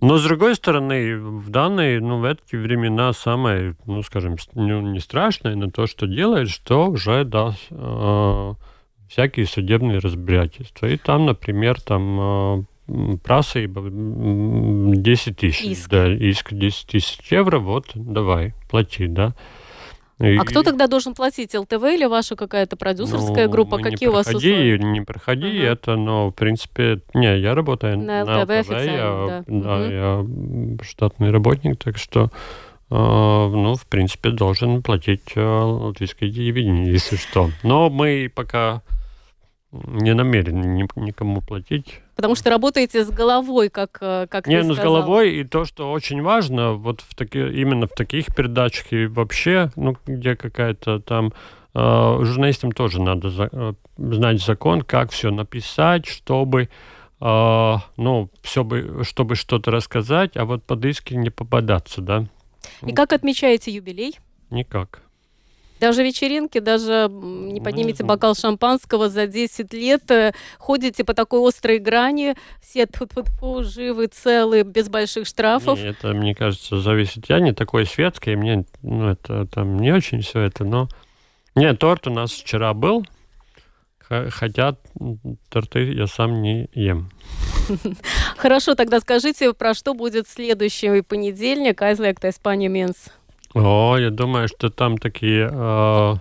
Но, 0.01 0.19
с 0.19 0.25
другой 0.25 0.55
стороны, 0.55 1.17
в 1.19 1.51
данные, 1.51 2.01
ну, 2.01 2.19
в 2.19 2.25
эти 2.25 2.57
времена 2.57 3.13
самое, 3.13 3.75
ну, 3.87 4.03
скажем, 4.03 4.37
ну, 4.55 4.81
не 4.81 5.01
страшное, 5.01 5.57
но 5.57 5.71
то, 5.71 5.87
что 5.87 6.07
делает, 6.07 6.51
что 6.51 6.89
уже, 6.89 7.25
да, 7.25 7.55
э, 7.71 8.55
всякие 9.09 9.47
судебные 9.47 9.99
разбирательства. 9.99 10.87
И 10.87 10.97
там, 10.97 11.27
например, 11.27 11.81
там 11.81 12.21
э, 12.21 12.65
просība 13.25 13.89
10 14.95 15.37
тысяч. 15.37 15.63
Иск. 15.63 15.91
Да, 15.91 16.09
иск 16.13 16.53
10 16.53 16.87
тысяч 16.87 17.19
евро, 17.31 17.59
вот, 17.59 17.91
давай, 17.95 18.55
плати, 18.71 19.07
да. 19.07 19.35
И... 20.21 20.37
А 20.37 20.45
кто 20.45 20.63
тогда 20.63 20.89
должен 20.89 21.15
платить? 21.15 21.55
ЛТВ 21.55 21.83
или 21.85 22.05
ваша 22.05 22.35
какая-то 22.35 22.77
продюсерская 22.77 23.47
ну, 23.47 23.53
группа? 23.53 23.79
Какие 23.79 24.09
у 24.09 24.13
вас 24.13 24.27
проходи, 24.27 24.51
условия? 24.51 24.79
Не 24.79 25.01
проходи 25.01 25.47
uh-huh. 25.47 25.73
это, 25.73 25.97
но, 25.97 26.31
в 26.31 26.33
принципе, 26.33 27.01
не, 27.15 27.39
я 27.39 27.55
работаю 27.55 27.99
на, 27.99 28.25
на 28.25 28.43
ЛТВ, 28.43 28.69
ЛТВ 28.69 28.85
я, 28.85 29.27
да, 29.29 29.45
да 29.47 29.79
uh-huh. 29.79 30.77
я 30.79 30.85
штатный 30.85 31.31
работник, 31.31 31.79
так 31.79 31.99
что 31.99 32.31
э, 32.91 32.95
ну, 32.95 33.77
в 33.77 33.87
принципе, 33.87 34.31
должен 34.31 34.83
платить 34.83 35.33
э, 35.37 35.41
латвийское 35.41 36.31
телевидение, 36.31 36.91
если 36.91 37.15
что. 37.15 37.51
Но 37.63 37.89
мы 37.89 38.31
пока 38.35 38.83
не 39.73 40.15
намерены 40.15 40.89
никому 40.97 41.43
платить. 41.43 42.01
Потому 42.17 42.35
что 42.35 42.51
работаете 42.51 43.05
с 43.05 43.11
головой, 43.11 43.69
как, 43.69 43.99
э, 44.01 44.27
как 44.29 44.47
Не, 44.47 44.63
ну 44.63 44.75
с 44.75 44.79
головой, 44.79 45.37
и 45.37 45.45
то, 45.45 45.65
что 45.65 45.93
очень 45.93 46.23
важно, 46.23 46.73
вот 46.73 47.03
в 47.03 47.15
таки, 47.15 47.39
именно 47.39 47.87
в 47.87 47.91
таких 47.91 48.35
передачах 48.35 48.93
и 48.93 49.07
вообще, 49.07 49.71
ну, 49.77 49.97
где 50.07 50.37
какая-то 50.37 51.01
там 51.01 51.33
э, 51.75 52.19
журналистам 52.23 52.73
тоже 52.73 53.03
надо 53.03 53.29
за, 53.29 53.49
э, 53.53 53.75
знать 53.99 54.43
закон, 54.43 54.83
как 54.83 55.11
все 55.11 55.31
написать, 55.31 56.07
чтобы 56.07 56.71
э, 57.21 57.77
ну, 57.97 58.31
все 58.43 58.65
бы, 58.65 59.03
чтобы 59.05 59.35
что-то 59.35 59.71
рассказать, 59.71 60.37
а 60.37 60.47
вот 60.47 60.65
под 60.65 60.85
иски 60.87 61.15
не 61.15 61.31
попадаться, 61.31 62.01
да. 62.01 62.25
И 62.87 62.93
как 62.93 63.13
отмечаете 63.13 63.71
юбилей? 63.71 64.19
Никак. 64.51 65.03
Даже 65.81 66.03
вечеринки, 66.03 66.59
даже 66.59 67.09
не 67.11 67.61
поднимете 67.61 68.05
бокал 68.05 68.35
шампанского 68.35 69.09
за 69.09 69.27
10 69.27 69.73
лет, 69.73 70.11
э, 70.11 70.33
ходите 70.59 71.05
по 71.05 71.15
такой 71.15 71.47
острой 71.49 71.79
грани, 71.79 72.35
все 72.61 72.87
тут 72.87 73.13
-фу 73.13 73.63
живы, 73.63 74.07
целы, 74.07 74.63
без 74.63 74.89
больших 74.89 75.27
штрафов. 75.27 75.79
Это, 75.79 76.09
мне 76.15 76.35
кажется, 76.35 76.79
зависит. 76.81 77.29
Я 77.29 77.41
не 77.41 77.53
такой 77.53 77.87
светский, 77.87 78.37
мне 78.37 78.65
ну, 78.83 79.11
это 79.11 79.47
там 79.47 79.79
не 79.79 79.93
очень 79.93 80.21
все 80.21 80.41
это, 80.41 80.65
но... 80.65 80.89
Нет, 81.55 81.79
торт 81.79 82.07
у 82.07 82.11
нас 82.11 82.31
вчера 82.31 82.73
был, 82.73 83.05
хотя 84.09 84.77
торты 85.49 85.93
я 85.93 86.07
сам 86.07 86.41
не 86.43 86.69
ем. 86.73 87.11
Хорошо, 88.37 88.75
тогда 88.75 89.01
скажите, 89.01 89.53
про 89.53 89.75
что 89.75 89.95
будет 89.95 90.29
следующий 90.29 91.03
понедельник, 91.03 91.83
Aizliegtais 91.83 92.41
paņēmiens? 92.43 93.11
О, 93.55 93.97
я 93.99 94.11
думаю, 94.11 94.49
что 94.49 94.71
там 94.71 94.99
такие... 94.99 95.49
Э, 95.51 96.15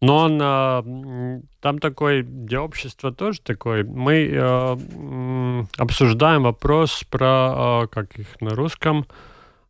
но 0.00 0.16
он, 0.16 0.40
э, 0.40 1.40
там 1.60 1.78
такой, 1.78 2.22
для 2.22 2.62
общества 2.62 3.12
тоже 3.12 3.40
такой. 3.42 3.84
Мы 3.84 4.30
э, 4.32 5.64
обсуждаем 5.76 6.44
вопрос 6.44 7.04
про, 7.10 7.82
э, 7.84 7.86
как 7.88 8.18
их 8.18 8.40
на 8.40 8.50
русском, 8.50 9.06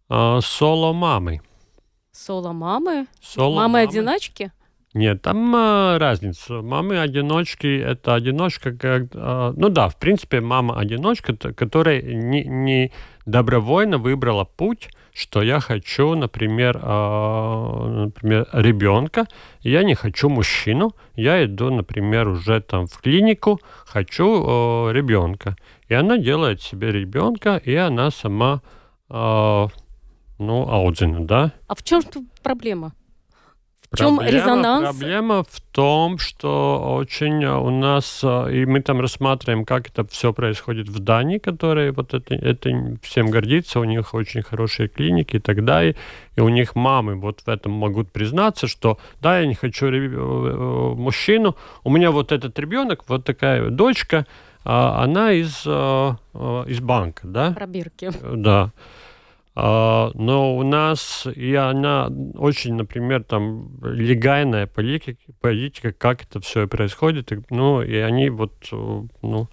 э, 0.09 0.39
соло-мамы. 0.43 1.41
Соло-мамы? 2.13 3.07
Мамы-одиначки? 3.37 4.53
Нет, 4.93 5.23
там 5.23 5.55
э, 5.55 5.99
разница. 5.99 6.63
Мамы-одиночки– 6.63 7.81
это 7.85 8.15
одиночка, 8.15 8.73
как, 8.73 9.05
э, 9.15 9.53
ну 9.57 9.69
да, 9.69 9.89
в 9.89 9.97
принципе, 9.97 10.41
мама-одиночка, 10.41 11.35
которая 11.37 12.03
не, 12.03 12.45
не 12.45 12.93
добровольно 13.25 13.99
выбрала 13.99 14.45
путь, 14.45 14.91
что 15.13 15.43
я 15.43 15.61
хочу, 15.61 16.15
например, 16.15 16.81
э, 16.83 18.05
например, 18.07 18.49
ребенка, 18.53 19.27
я 19.61 19.83
не 19.83 19.95
хочу 19.95 20.29
мужчину, 20.29 20.95
я 21.15 21.45
иду, 21.45 21.71
например, 21.71 22.29
уже 22.29 22.61
там 22.61 22.87
в 22.87 22.99
клинику, 22.99 23.61
хочу 23.85 24.25
э, 24.25 24.93
ребенка. 24.93 25.57
И 25.89 25.95
она 25.95 26.19
делает 26.19 26.63
себе 26.63 26.93
ребенка, 26.93 27.57
и 27.57 27.75
она 27.75 28.11
сама, 28.11 28.63
э, 29.09 29.67
ну, 30.39 30.69
аудзина, 30.69 31.27
да? 31.27 31.53
А 31.67 31.75
в 31.75 31.83
чем 31.83 32.03
проблема? 32.43 32.93
В 33.93 33.97
чем 33.97 34.19
проблема, 34.19 34.39
резонанс? 34.39 34.89
Проблема 34.89 35.43
в 35.43 35.61
том, 35.73 36.19
что 36.19 36.95
очень 36.97 37.45
у 37.45 37.71
нас, 37.71 38.23
и 38.23 38.65
мы 38.65 38.83
там 38.83 39.01
рассматриваем, 39.01 39.65
как 39.65 39.89
это 39.89 40.07
все 40.07 40.33
происходит 40.33 40.89
в 40.89 41.01
Дании, 41.01 41.39
которые 41.39 41.91
вот 41.91 42.15
это, 42.15 42.37
это 42.37 42.71
всем 43.03 43.31
гордится, 43.31 43.81
у 43.81 43.85
них 43.85 44.15
очень 44.15 44.43
хорошие 44.43 44.89
клиники 44.89 45.37
и 45.37 45.41
так 45.41 45.65
далее, 45.65 45.97
и 46.37 46.41
у 46.41 46.49
них 46.49 46.77
мамы 46.77 47.17
вот 47.17 47.41
в 47.41 47.49
этом 47.49 47.73
могут 47.73 48.13
признаться, 48.13 48.69
что 48.69 48.99
да, 49.21 49.41
я 49.41 49.47
не 49.47 49.55
хочу 49.55 49.87
э, 49.87 50.95
мужчину, 50.95 51.57
у 51.83 51.91
меня 51.91 52.13
вот 52.13 52.31
этот 52.31 52.57
ребенок, 52.61 53.03
вот 53.09 53.25
такая 53.25 53.71
дочка, 53.71 54.25
а 54.65 55.03
она 55.03 55.33
из, 55.33 55.63
э, 55.67 56.15
э, 56.35 56.65
из 56.69 56.79
банка, 56.79 57.27
да? 57.27 57.53
Пробирки. 57.53 58.13
Да. 58.23 58.71
А, 59.63 60.11
но 60.15 60.57
у 60.57 60.63
нас 60.63 61.27
и 61.35 61.55
она 61.55 62.11
очень, 62.35 62.77
например, 62.77 63.25
там 63.25 63.79
легальная 63.83 64.67
политика, 64.67 65.21
политика 65.43 65.93
как 65.93 66.23
это 66.23 66.41
все 66.41 66.67
происходит. 66.67 67.31
Ну, 67.51 67.83
и 67.83 67.97
они 67.97 68.31
вот, 68.31 68.55
ну, 68.71 69.49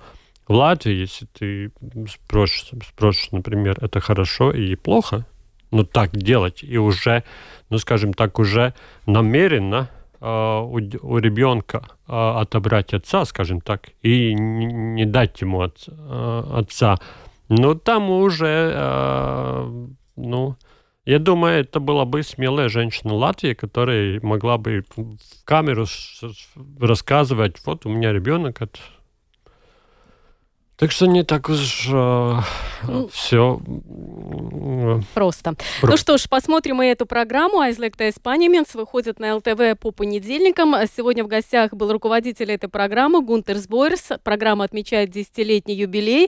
в 0.47 0.53
Латвии, 0.53 0.93
если 0.93 1.26
ты 1.26 1.72
спросишь, 2.10 2.72
спросишь, 2.88 3.32
например, 3.34 3.78
это 3.82 3.99
хорошо 3.99 4.51
и 4.51 4.76
плохо, 4.76 5.26
но 5.72 5.84
так 5.84 6.16
делать 6.16 6.64
и 6.64 6.78
уже, 6.78 7.26
ну, 7.70 7.78
скажем 7.78 8.14
так, 8.14 8.39
уже 8.39 8.74
намеренно 9.05 9.89
Uh, 10.20 10.64
у, 10.66 11.08
у 11.08 11.20
ребенка 11.20 11.84
uh, 12.08 12.39
отобрать 12.39 12.91
отца, 12.95 13.24
скажем 13.24 13.62
так, 13.62 13.89
и 14.01 14.34
не, 14.34 15.05
дать 15.05 15.39
ему 15.41 15.62
от, 15.62 15.88
uh, 15.88 16.58
отца, 16.58 16.97
ну, 17.49 17.75
там 17.75 18.09
уже, 18.09 18.73
э, 18.75 19.87
ну, 20.15 20.55
я 21.05 21.19
думаю, 21.19 21.61
это 21.61 21.79
была 21.79 22.05
бы 22.05 22.23
смелая 22.23 22.67
женщина 22.67 23.13
Латвии, 23.13 23.53
которая 23.53 24.19
могла 24.21 24.57
бы 24.57 24.83
в 24.95 25.17
камеру 25.45 25.85
рассказывать, 26.79 27.57
вот 27.65 27.85
у 27.85 27.89
меня 27.89 28.11
ребенок 28.11 28.61
от 28.61 28.79
так 30.77 30.91
что 30.91 31.07
не 31.07 31.23
так 31.23 31.49
уж 31.49 31.87
э, 31.91 32.39
ну, 32.83 33.07
все 33.07 33.59
просто. 35.15 35.55
Про... 35.81 35.89
Ну 35.89 35.97
что 35.97 36.19
ж, 36.19 36.29
посмотрим 36.29 36.75
мы 36.75 36.85
эту 36.85 37.07
программу. 37.07 37.61
Айзлекта 37.61 38.07
Испанименс 38.09 38.75
выходит 38.75 39.17
на 39.19 39.37
ЛТВ 39.37 39.79
по 39.79 39.89
понедельникам. 39.89 40.75
Сегодня 40.95 41.23
в 41.23 41.27
гостях 41.27 41.73
был 41.73 41.91
руководитель 41.91 42.51
этой 42.51 42.69
программы 42.69 43.23
Гунтер 43.23 43.57
Сбойерс. 43.57 44.09
Программа 44.21 44.65
отмечает 44.65 45.09
десятилетний 45.09 45.73
юбилей. 45.73 46.27